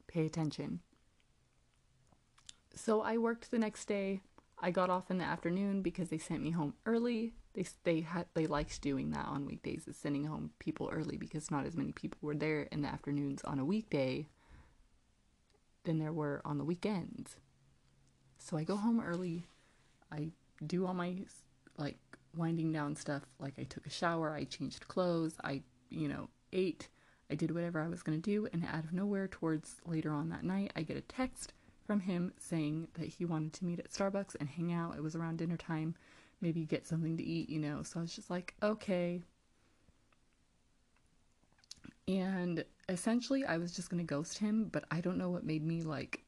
pay 0.08 0.26
attention. 0.26 0.80
So, 2.74 3.02
I 3.02 3.18
worked 3.18 3.52
the 3.52 3.60
next 3.60 3.86
day 3.86 4.22
I 4.58 4.72
got 4.72 4.90
off 4.90 5.12
in 5.12 5.20
the 5.20 5.26
afternoon 5.26 5.84
because 5.84 6.10
they 6.10 6.18
sent 6.18 6.42
me 6.42 6.52
home 6.52 6.74
early. 6.88 7.34
They 7.54 7.66
they 7.84 8.02
had 8.02 8.28
they 8.34 8.48
liked 8.48 8.82
doing 8.82 9.12
that 9.12 9.26
on 9.26 9.46
weekdays, 9.46 9.88
is 9.88 9.98
sending 9.98 10.26
home 10.26 10.52
people 10.60 10.90
early 10.92 11.18
because 11.18 11.52
not 11.52 11.66
as 11.66 11.76
many 11.76 11.92
people 11.92 12.20
were 12.22 12.36
there 12.36 12.64
in 12.72 12.82
the 12.82 12.88
afternoons 12.88 13.42
on 13.44 13.60
a 13.60 13.66
weekday 13.66 14.28
than 15.84 16.00
there 16.00 16.14
were 16.14 16.42
on 16.46 16.58
the 16.58 16.64
weekends. 16.64 17.38
So 18.38 18.58
I 18.58 18.64
go 18.64 18.76
home 18.76 19.02
early. 19.02 19.46
I 20.12 20.30
do 20.66 20.86
all 20.86 20.94
my 20.94 21.16
like 21.78 21.98
winding 22.36 22.72
down 22.72 22.96
stuff. 22.96 23.24
Like 23.40 23.54
I 23.58 23.64
took 23.64 23.86
a 23.86 23.92
shower, 23.92 24.34
I 24.34 24.46
changed 24.46 24.88
clothes, 24.88 25.36
I 25.44 25.64
you 25.90 26.08
know 26.08 26.30
ate, 26.54 26.88
I 27.30 27.36
did 27.36 27.52
whatever 27.52 27.82
I 27.82 27.88
was 27.88 28.04
gonna 28.04 28.18
do, 28.18 28.48
and 28.54 28.66
out 28.66 28.84
of 28.84 28.94
nowhere, 28.94 29.28
towards 29.28 29.76
later 29.86 30.14
on 30.14 30.30
that 30.30 30.44
night, 30.44 30.72
I 30.76 30.84
get 30.84 30.98
a 30.98 31.02
text 31.02 31.54
from 31.86 32.02
him 32.02 32.34
saying 32.38 32.88
that 32.94 33.08
he 33.08 33.26
wanted 33.26 33.54
to 33.54 33.66
meet 33.66 33.80
at 33.80 33.92
Starbucks 33.92 34.36
and 34.40 34.50
hang 34.50 34.72
out. 34.72 34.96
It 34.96 35.04
was 35.04 35.16
around 35.16 35.38
dinner 35.38 35.58
time, 35.58 35.96
maybe 36.42 36.66
get 36.66 36.88
something 36.88 37.18
to 37.18 37.24
eat, 37.24 37.50
you 37.50 37.60
know. 37.60 37.84
So 37.84 38.00
I 38.00 38.04
was 38.04 38.16
just 38.16 38.30
like, 38.30 38.54
okay. 38.62 39.22
And 42.08 42.66
essentially, 42.90 43.46
I 43.46 43.58
was 43.58 43.72
just 43.74 43.90
to 43.92 44.04
ghost 44.04 44.38
him, 44.40 44.70
but 44.72 44.86
I 44.92 45.02
don't 45.02 45.18
know 45.18 45.30
what 45.30 45.46
made 45.46 45.66
me 45.66 45.84
like 45.84 46.24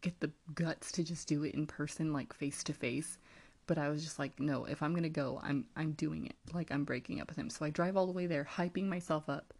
get 0.00 0.18
the 0.18 0.32
guts 0.54 0.90
to 0.92 1.04
just 1.04 1.28
do 1.28 1.44
it 1.44 1.54
in 1.54 1.66
person, 1.66 2.12
like 2.12 2.32
face 2.32 2.64
to 2.64 2.72
face. 2.72 3.18
But 3.66 3.78
I 3.78 3.88
was 3.88 4.02
just 4.02 4.18
like, 4.18 4.38
no, 4.40 4.64
if 4.64 4.82
I'm 4.82 4.94
gonna 4.94 5.08
go, 5.08 5.40
I'm 5.42 5.66
I'm 5.76 5.92
doing 5.92 6.26
it. 6.26 6.36
Like 6.52 6.70
I'm 6.72 6.84
breaking 6.84 7.20
up 7.20 7.28
with 7.28 7.36
him. 7.36 7.50
So 7.50 7.64
I 7.64 7.70
drive 7.70 7.96
all 7.96 8.06
the 8.06 8.12
way 8.12 8.26
there, 8.26 8.48
hyping 8.50 8.86
myself 8.86 9.28
up. 9.28 9.52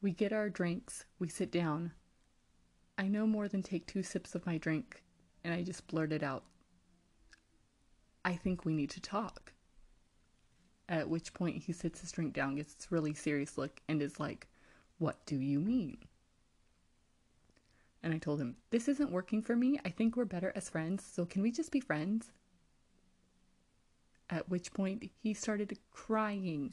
We 0.00 0.10
get 0.12 0.32
our 0.32 0.50
drinks, 0.50 1.04
we 1.20 1.28
sit 1.28 1.52
down, 1.52 1.92
I 2.98 3.08
no 3.08 3.26
more 3.26 3.48
than 3.48 3.62
take 3.62 3.86
two 3.86 4.02
sips 4.02 4.34
of 4.34 4.44
my 4.46 4.58
drink, 4.58 5.02
and 5.44 5.54
I 5.54 5.62
just 5.62 5.86
blurted 5.86 6.22
out, 6.22 6.44
I 8.24 8.34
think 8.34 8.64
we 8.64 8.74
need 8.74 8.90
to 8.90 9.00
talk. 9.00 9.52
At 10.88 11.08
which 11.08 11.34
point 11.34 11.62
he 11.62 11.72
sits 11.72 12.00
his 12.00 12.12
drink 12.12 12.34
down, 12.34 12.56
gets 12.56 12.74
this 12.74 12.92
really 12.92 13.14
serious 13.14 13.56
look, 13.56 13.80
and 13.88 14.02
is 14.02 14.20
like, 14.20 14.48
What 14.98 15.24
do 15.26 15.36
you 15.36 15.58
mean? 15.60 15.98
And 18.02 18.12
I 18.12 18.18
told 18.18 18.40
him, 18.40 18.56
This 18.70 18.88
isn't 18.88 19.10
working 19.10 19.42
for 19.42 19.56
me. 19.56 19.78
I 19.84 19.90
think 19.90 20.16
we're 20.16 20.24
better 20.24 20.52
as 20.54 20.70
friends, 20.70 21.04
so 21.04 21.24
can 21.24 21.42
we 21.42 21.50
just 21.50 21.72
be 21.72 21.80
friends? 21.80 22.32
At 24.28 24.48
which 24.48 24.72
point 24.72 25.10
he 25.22 25.34
started 25.34 25.78
crying. 25.90 26.72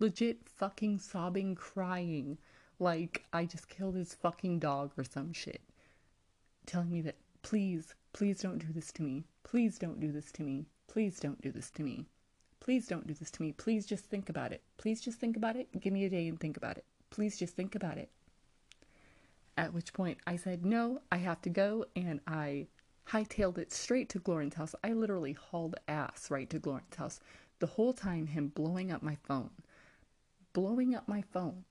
Legit 0.00 0.48
fucking 0.48 0.98
sobbing, 0.98 1.54
crying 1.54 2.38
like 2.78 3.24
I 3.32 3.46
just 3.46 3.68
killed 3.68 3.96
his 3.96 4.14
fucking 4.14 4.58
dog 4.58 4.92
or 4.96 5.04
some 5.04 5.32
shit. 5.32 5.62
Telling 6.66 6.90
me 6.90 7.00
that, 7.02 7.16
please, 7.42 7.94
please 8.12 8.40
don't 8.40 8.58
do 8.58 8.72
this 8.72 8.92
to 8.92 9.02
me. 9.02 9.24
Please 9.42 9.78
don't 9.78 10.00
do 10.00 10.10
this 10.10 10.32
to 10.32 10.42
me. 10.42 10.66
Please 10.88 11.18
don't 11.18 11.40
do 11.40 11.50
this 11.50 11.70
to 11.72 11.82
me. 11.82 12.06
Please 12.60 12.86
don't 12.86 13.06
do 13.06 13.14
this 13.14 13.30
to 13.32 13.42
me. 13.42 13.52
Please 13.52 13.86
just 13.86 14.06
think 14.06 14.28
about 14.28 14.52
it. 14.52 14.62
Please 14.76 15.00
just 15.00 15.18
think 15.18 15.36
about 15.36 15.56
it. 15.56 15.68
Give 15.80 15.92
me 15.92 16.04
a 16.04 16.10
day 16.10 16.28
and 16.28 16.38
think 16.38 16.56
about 16.56 16.76
it. 16.76 16.84
Please 17.10 17.38
just 17.38 17.54
think 17.54 17.74
about 17.74 17.98
it. 17.98 18.10
At 19.56 19.72
which 19.72 19.92
point 19.92 20.18
I 20.26 20.36
said, 20.36 20.64
no, 20.64 21.00
I 21.12 21.18
have 21.18 21.42
to 21.42 21.50
go. 21.50 21.86
And 21.94 22.20
I 22.26 22.66
hightailed 23.08 23.58
it 23.58 23.72
straight 23.72 24.08
to 24.10 24.22
Lauren's 24.26 24.54
house. 24.54 24.74
I 24.82 24.92
literally 24.92 25.32
hauled 25.32 25.76
ass 25.88 26.30
right 26.30 26.48
to 26.50 26.60
Lauren's 26.64 26.96
house. 26.96 27.20
The 27.58 27.66
whole 27.66 27.92
time, 27.92 28.26
him 28.26 28.48
blowing 28.48 28.90
up 28.90 29.02
my 29.02 29.16
phone. 29.22 29.50
Blowing 30.52 30.94
up 30.94 31.06
my 31.06 31.22
phone 31.22 31.64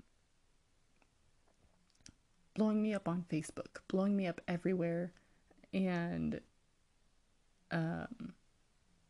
blowing 2.54 2.82
me 2.82 2.94
up 2.94 3.08
on 3.08 3.26
Facebook, 3.32 3.82
blowing 3.88 4.16
me 4.16 4.28
up 4.28 4.42
everywhere. 4.48 5.12
And 5.74 6.40
um, 7.72 8.34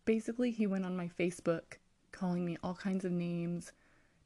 basically, 0.05 0.51
he 0.51 0.67
went 0.67 0.85
on 0.85 0.95
my 0.97 1.09
Facebook 1.19 1.77
calling 2.11 2.45
me 2.45 2.57
all 2.63 2.75
kinds 2.75 3.05
of 3.05 3.11
names, 3.11 3.71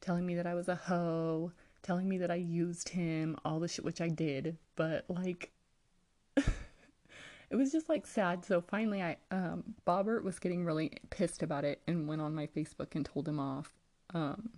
telling 0.01 0.25
me 0.25 0.35
that 0.35 0.47
I 0.47 0.53
was 0.53 0.67
a 0.67 0.75
hoe, 0.75 1.51
telling 1.81 2.07
me 2.07 2.17
that 2.19 2.31
I 2.31 2.35
used 2.35 2.89
him, 2.89 3.37
all 3.45 3.59
the 3.59 3.67
shit 3.67 3.85
which 3.85 4.01
I 4.01 4.09
did. 4.09 4.57
But 4.75 5.05
like, 5.07 5.51
it 6.35 7.55
was 7.55 7.71
just 7.71 7.89
like 7.89 8.05
sad. 8.05 8.45
So 8.45 8.61
finally, 8.61 9.01
I 9.01 9.17
um, 9.31 9.63
Bobbert 9.85 10.23
was 10.23 10.39
getting 10.39 10.65
really 10.65 10.91
pissed 11.09 11.43
about 11.43 11.63
it 11.63 11.81
and 11.87 12.07
went 12.07 12.21
on 12.21 12.35
my 12.35 12.47
Facebook 12.47 12.95
and 12.95 13.05
told 13.05 13.27
him 13.27 13.39
off. 13.39 13.73
Um, 14.13 14.49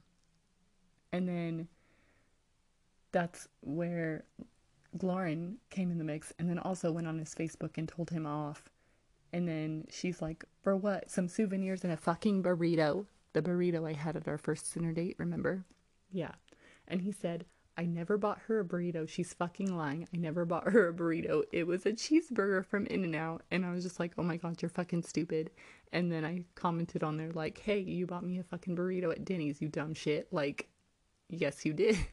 and 1.11 1.27
then 1.27 1.67
that's 3.11 3.47
where 3.61 4.23
Lauren 5.01 5.57
came 5.69 5.91
in 5.91 5.97
the 5.97 6.03
mix 6.03 6.33
and 6.39 6.49
then 6.49 6.59
also 6.59 6.91
went 6.91 7.07
on 7.07 7.17
his 7.17 7.33
Facebook 7.33 7.77
and 7.77 7.87
told 7.87 8.09
him 8.09 8.25
off. 8.25 8.69
And 9.33 9.47
then 9.47 9.85
she's 9.89 10.21
like, 10.21 10.43
For 10.61 10.75
what? 10.75 11.09
Some 11.09 11.27
souvenirs 11.27 11.83
and 11.83 11.93
a 11.93 11.97
fucking 11.97 12.43
burrito. 12.43 13.05
The 13.33 13.41
burrito 13.41 13.87
I 13.87 13.93
had 13.93 14.15
at 14.15 14.27
our 14.27 14.37
first 14.37 14.73
dinner 14.73 14.91
date, 14.91 15.15
remember? 15.19 15.65
Yeah. 16.11 16.31
And 16.87 17.01
he 17.01 17.11
said, 17.11 17.45
I 17.77 17.85
never 17.85 18.17
bought 18.17 18.39
her 18.47 18.59
a 18.59 18.65
burrito. 18.65 19.07
She's 19.07 19.33
fucking 19.33 19.73
lying. 19.73 20.07
I 20.13 20.17
never 20.17 20.43
bought 20.43 20.69
her 20.69 20.89
a 20.89 20.93
burrito. 20.93 21.43
It 21.53 21.65
was 21.65 21.85
a 21.85 21.93
cheeseburger 21.93 22.65
from 22.65 22.85
In 22.87 23.05
N 23.05 23.15
Out. 23.15 23.43
And 23.51 23.65
I 23.65 23.71
was 23.71 23.83
just 23.83 23.99
like, 23.99 24.11
oh 24.17 24.23
my 24.23 24.37
god, 24.37 24.61
you're 24.61 24.69
fucking 24.69 25.03
stupid. 25.03 25.51
And 25.93 26.11
then 26.11 26.25
I 26.25 26.43
commented 26.55 27.03
on 27.03 27.17
there, 27.17 27.31
like, 27.31 27.59
hey, 27.59 27.79
you 27.79 28.05
bought 28.05 28.25
me 28.25 28.39
a 28.39 28.43
fucking 28.43 28.75
burrito 28.75 29.11
at 29.11 29.23
Denny's, 29.23 29.61
you 29.61 29.69
dumb 29.69 29.93
shit. 29.93 30.27
Like, 30.31 30.67
yes, 31.29 31.65
you 31.65 31.73
did. 31.73 31.97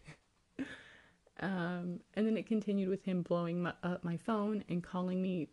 Um, 1.41 2.01
and 2.15 2.27
then 2.27 2.37
it 2.37 2.47
continued 2.47 2.89
with 2.89 3.05
him 3.05 3.23
blowing 3.23 3.63
my, 3.63 3.75
up 3.83 4.05
my 4.05 4.17
phone 4.17 4.65
and 4.69 4.83
calling 4.83 5.21
me. 5.21 5.49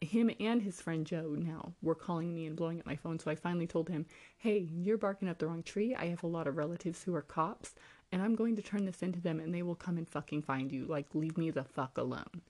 Him 0.00 0.30
and 0.38 0.60
his 0.60 0.80
friend 0.82 1.06
Joe 1.06 1.34
now 1.38 1.72
were 1.80 1.94
calling 1.94 2.34
me 2.34 2.46
and 2.46 2.54
blowing 2.54 2.78
up 2.78 2.86
my 2.86 2.96
phone. 2.96 3.18
So 3.18 3.30
I 3.30 3.34
finally 3.34 3.66
told 3.66 3.88
him, 3.88 4.06
Hey, 4.36 4.68
you're 4.70 4.98
barking 4.98 5.28
up 5.28 5.38
the 5.38 5.46
wrong 5.46 5.62
tree. 5.62 5.94
I 5.94 6.06
have 6.06 6.22
a 6.22 6.28
lot 6.28 6.46
of 6.46 6.58
relatives 6.58 7.02
who 7.02 7.14
are 7.14 7.22
cops, 7.22 7.74
and 8.10 8.20
I'm 8.20 8.34
going 8.34 8.56
to 8.56 8.62
turn 8.62 8.84
this 8.84 9.02
into 9.02 9.20
them, 9.20 9.40
and 9.40 9.54
they 9.54 9.62
will 9.62 9.74
come 9.74 9.96
and 9.96 10.08
fucking 10.08 10.42
find 10.42 10.70
you. 10.70 10.84
Like, 10.84 11.14
leave 11.14 11.38
me 11.38 11.50
the 11.50 11.64
fuck 11.64 11.96
alone. 11.96 12.42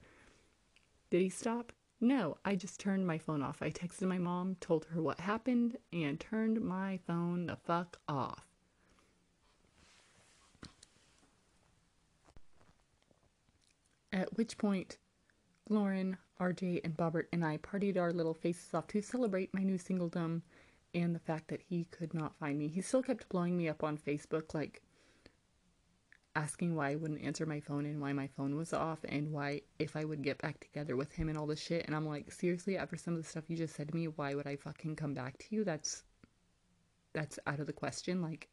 Did 1.11 1.23
he 1.23 1.29
stop? 1.29 1.73
No, 2.01 2.39
I 2.45 2.57
just 2.57 2.81
turned 2.81 3.07
my 3.07 3.19
phone 3.19 3.43
off. 3.43 3.63
I 3.63 3.71
texted 3.71 4.09
my 4.09 4.19
mom, 4.19 4.57
told 4.59 4.87
her 4.87 5.01
what 5.01 5.21
happened, 5.21 5.77
and 5.93 6.19
turned 6.19 6.61
my 6.61 6.99
phone 7.07 7.47
the 7.47 7.55
fuck 7.55 8.01
off. 8.09 8.45
At 14.13 14.37
which 14.37 14.59
point, 14.59 14.99
Lauren, 15.69 16.17
RJ, 16.41 16.81
and 16.85 16.97
Bobbert 16.97 17.27
and 17.33 17.45
I 17.45 17.59
partied 17.59 17.97
our 17.97 18.13
little 18.13 18.35
faces 18.35 18.75
off 18.75 18.87
to 18.89 19.03
celebrate 19.03 19.55
my 19.55 19.63
new 19.63 19.79
singledom 19.79 20.43
and 20.95 21.15
the 21.15 21.21
fact 21.21 21.49
that 21.49 21.63
he 21.63 21.85
could 21.91 22.13
not 22.15 22.37
find 22.37 22.59
me. 22.59 22.69
He 22.69 22.81
still 22.81 23.03
kept 23.03 23.29
blowing 23.29 23.57
me 23.57 23.69
up 23.69 23.83
on 23.83 23.97
Facebook, 23.97 24.55
like 24.55 24.83
asking 26.35 26.75
why 26.75 26.91
I 26.91 26.97
wouldn't 26.97 27.23
answer 27.23 27.47
my 27.47 27.61
phone 27.61 27.87
and 27.87 28.01
why 28.01 28.13
my 28.13 28.27
phone 28.27 28.57
was 28.57 28.73
off 28.73 28.99
and 29.05 29.33
why 29.33 29.63
if 29.79 29.97
I 29.97 30.05
would 30.05 30.23
get 30.23 30.41
back 30.41 30.61
together 30.61 30.97
with 30.97 31.13
him 31.13 31.29
and 31.29 31.37
all 31.39 31.47
this 31.47 31.61
shit. 31.61 31.87
And 31.87 31.95
I'm 31.95 32.07
like, 32.07 32.33
seriously, 32.33 32.77
after 32.77 32.97
some 32.97 33.15
of 33.15 33.23
the 33.23 33.29
stuff 33.29 33.45
you 33.49 33.57
just 33.57 33.75
said 33.77 33.89
to 33.89 33.95
me, 33.95 34.09
why 34.09 34.35
would 34.35 34.47
I 34.47 34.57
fucking 34.57 34.97
come 34.97 35.15
back 35.15 35.39
to 35.39 35.47
you? 35.51 35.65
That's 35.65 36.03
that's 37.13 37.39
out 37.47 37.61
of 37.61 37.67
the 37.67 37.73
question. 37.73 38.23
Like, 38.23 38.49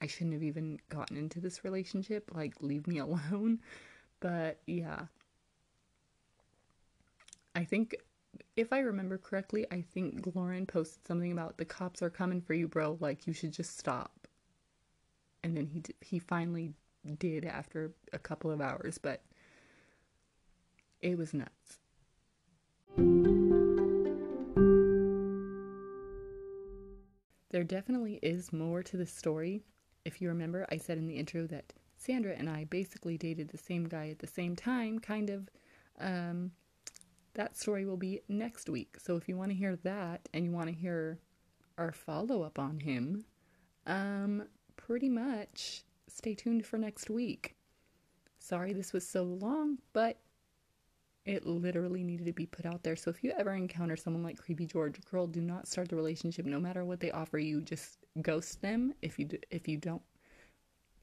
I 0.00 0.06
shouldn't 0.06 0.34
have 0.34 0.42
even 0.42 0.78
gotten 0.88 1.16
into 1.16 1.40
this 1.40 1.64
relationship. 1.64 2.30
Like, 2.32 2.54
leave 2.60 2.86
me 2.86 2.98
alone. 3.00 3.60
But 4.20 4.60
yeah. 4.66 5.06
I 7.56 7.64
think 7.64 7.96
if 8.54 8.70
I 8.70 8.80
remember 8.80 9.16
correctly, 9.16 9.66
I 9.70 9.80
think 9.80 10.34
Lauren 10.34 10.66
posted 10.66 11.06
something 11.06 11.32
about 11.32 11.56
the 11.56 11.64
cops 11.64 12.02
are 12.02 12.10
coming 12.10 12.42
for 12.42 12.52
you, 12.52 12.68
bro. 12.68 12.98
Like 13.00 13.26
you 13.26 13.32
should 13.32 13.52
just 13.52 13.78
stop. 13.78 14.28
And 15.42 15.56
then 15.56 15.66
he 15.66 15.80
d- 15.80 15.94
he 16.02 16.18
finally 16.18 16.74
did 17.18 17.46
after 17.46 17.92
a 18.12 18.18
couple 18.18 18.50
of 18.50 18.60
hours, 18.60 18.98
but 18.98 19.22
it 21.00 21.16
was 21.16 21.32
nuts. 21.32 21.78
There 27.50 27.64
definitely 27.64 28.18
is 28.22 28.52
more 28.52 28.82
to 28.82 28.98
the 28.98 29.06
story. 29.06 29.62
If 30.04 30.20
you 30.20 30.28
remember, 30.28 30.66
I 30.70 30.76
said 30.76 30.98
in 30.98 31.06
the 31.06 31.16
intro 31.16 31.46
that 31.46 31.72
Sandra 31.96 32.34
and 32.36 32.50
I 32.50 32.64
basically 32.64 33.16
dated 33.16 33.48
the 33.48 33.56
same 33.56 33.84
guy 33.84 34.10
at 34.10 34.18
the 34.18 34.26
same 34.26 34.56
time, 34.56 34.98
kind 34.98 35.30
of. 35.30 35.48
Um, 35.98 36.50
that 37.36 37.56
story 37.56 37.84
will 37.84 37.96
be 37.96 38.20
next 38.28 38.68
week. 38.68 38.96
So 38.98 39.16
if 39.16 39.28
you 39.28 39.36
want 39.36 39.50
to 39.50 39.56
hear 39.56 39.76
that 39.76 40.28
and 40.34 40.44
you 40.44 40.50
want 40.50 40.68
to 40.68 40.74
hear 40.74 41.18
our 41.78 41.92
follow 41.92 42.42
up 42.42 42.58
on 42.58 42.80
him, 42.80 43.24
um, 43.86 44.44
pretty 44.76 45.08
much 45.08 45.84
stay 46.08 46.34
tuned 46.34 46.66
for 46.66 46.78
next 46.78 47.08
week. 47.10 47.54
Sorry 48.38 48.72
this 48.72 48.92
was 48.92 49.06
so 49.06 49.22
long, 49.22 49.78
but 49.92 50.18
it 51.24 51.44
literally 51.44 52.04
needed 52.04 52.26
to 52.26 52.32
be 52.32 52.46
put 52.46 52.64
out 52.64 52.84
there. 52.84 52.96
So 52.96 53.10
if 53.10 53.22
you 53.24 53.32
ever 53.36 53.52
encounter 53.52 53.96
someone 53.96 54.22
like 54.22 54.38
Creepy 54.38 54.64
George, 54.64 55.00
girl, 55.04 55.26
do 55.26 55.40
not 55.40 55.66
start 55.66 55.88
the 55.88 55.96
relationship. 55.96 56.46
No 56.46 56.60
matter 56.60 56.84
what 56.84 57.00
they 57.00 57.10
offer 57.10 57.38
you, 57.38 57.60
just 57.60 57.98
ghost 58.22 58.62
them. 58.62 58.94
If 59.02 59.18
you 59.18 59.24
do, 59.24 59.38
if 59.50 59.66
you 59.66 59.76
don't, 59.76 60.02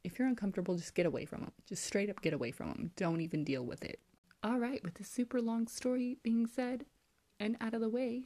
if 0.04 0.18
you're 0.18 0.28
uncomfortable, 0.28 0.76
just 0.76 0.96
get 0.96 1.06
away 1.06 1.26
from 1.26 1.42
them. 1.42 1.52
Just 1.68 1.84
straight 1.84 2.10
up 2.10 2.22
get 2.22 2.34
away 2.34 2.52
from 2.52 2.70
them. 2.70 2.92
Don't 2.96 3.22
even 3.22 3.44
deal 3.44 3.66
with 3.66 3.84
it. 3.84 4.00
All 4.44 4.60
right, 4.60 4.84
with 4.84 4.96
this 4.96 5.08
super 5.08 5.42
long 5.42 5.68
story 5.68 6.18
being 6.22 6.48
said 6.48 6.86
and 7.40 7.56
out 7.62 7.74
of 7.74 7.80
the 7.80 7.88
way, 7.90 8.24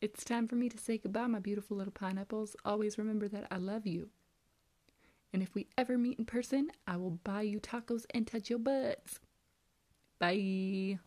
it's 0.00 0.24
time 0.24 0.46
for 0.46 0.54
me 0.54 0.68
to 0.68 0.78
say 0.78 0.98
goodbye, 0.98 1.26
my 1.26 1.40
beautiful 1.40 1.76
little 1.76 1.92
pineapples. 1.92 2.54
Always 2.64 2.96
remember 2.96 3.26
that 3.28 3.48
I 3.50 3.56
love 3.56 3.86
you. 3.86 4.10
And 5.32 5.42
if 5.42 5.52
we 5.54 5.66
ever 5.76 5.98
meet 5.98 6.20
in 6.20 6.26
person, 6.26 6.70
I 6.86 6.96
will 6.96 7.10
buy 7.24 7.42
you 7.42 7.58
tacos 7.58 8.04
and 8.14 8.24
touch 8.26 8.48
your 8.50 8.60
butts. 8.60 9.18
Bye. 10.20 11.00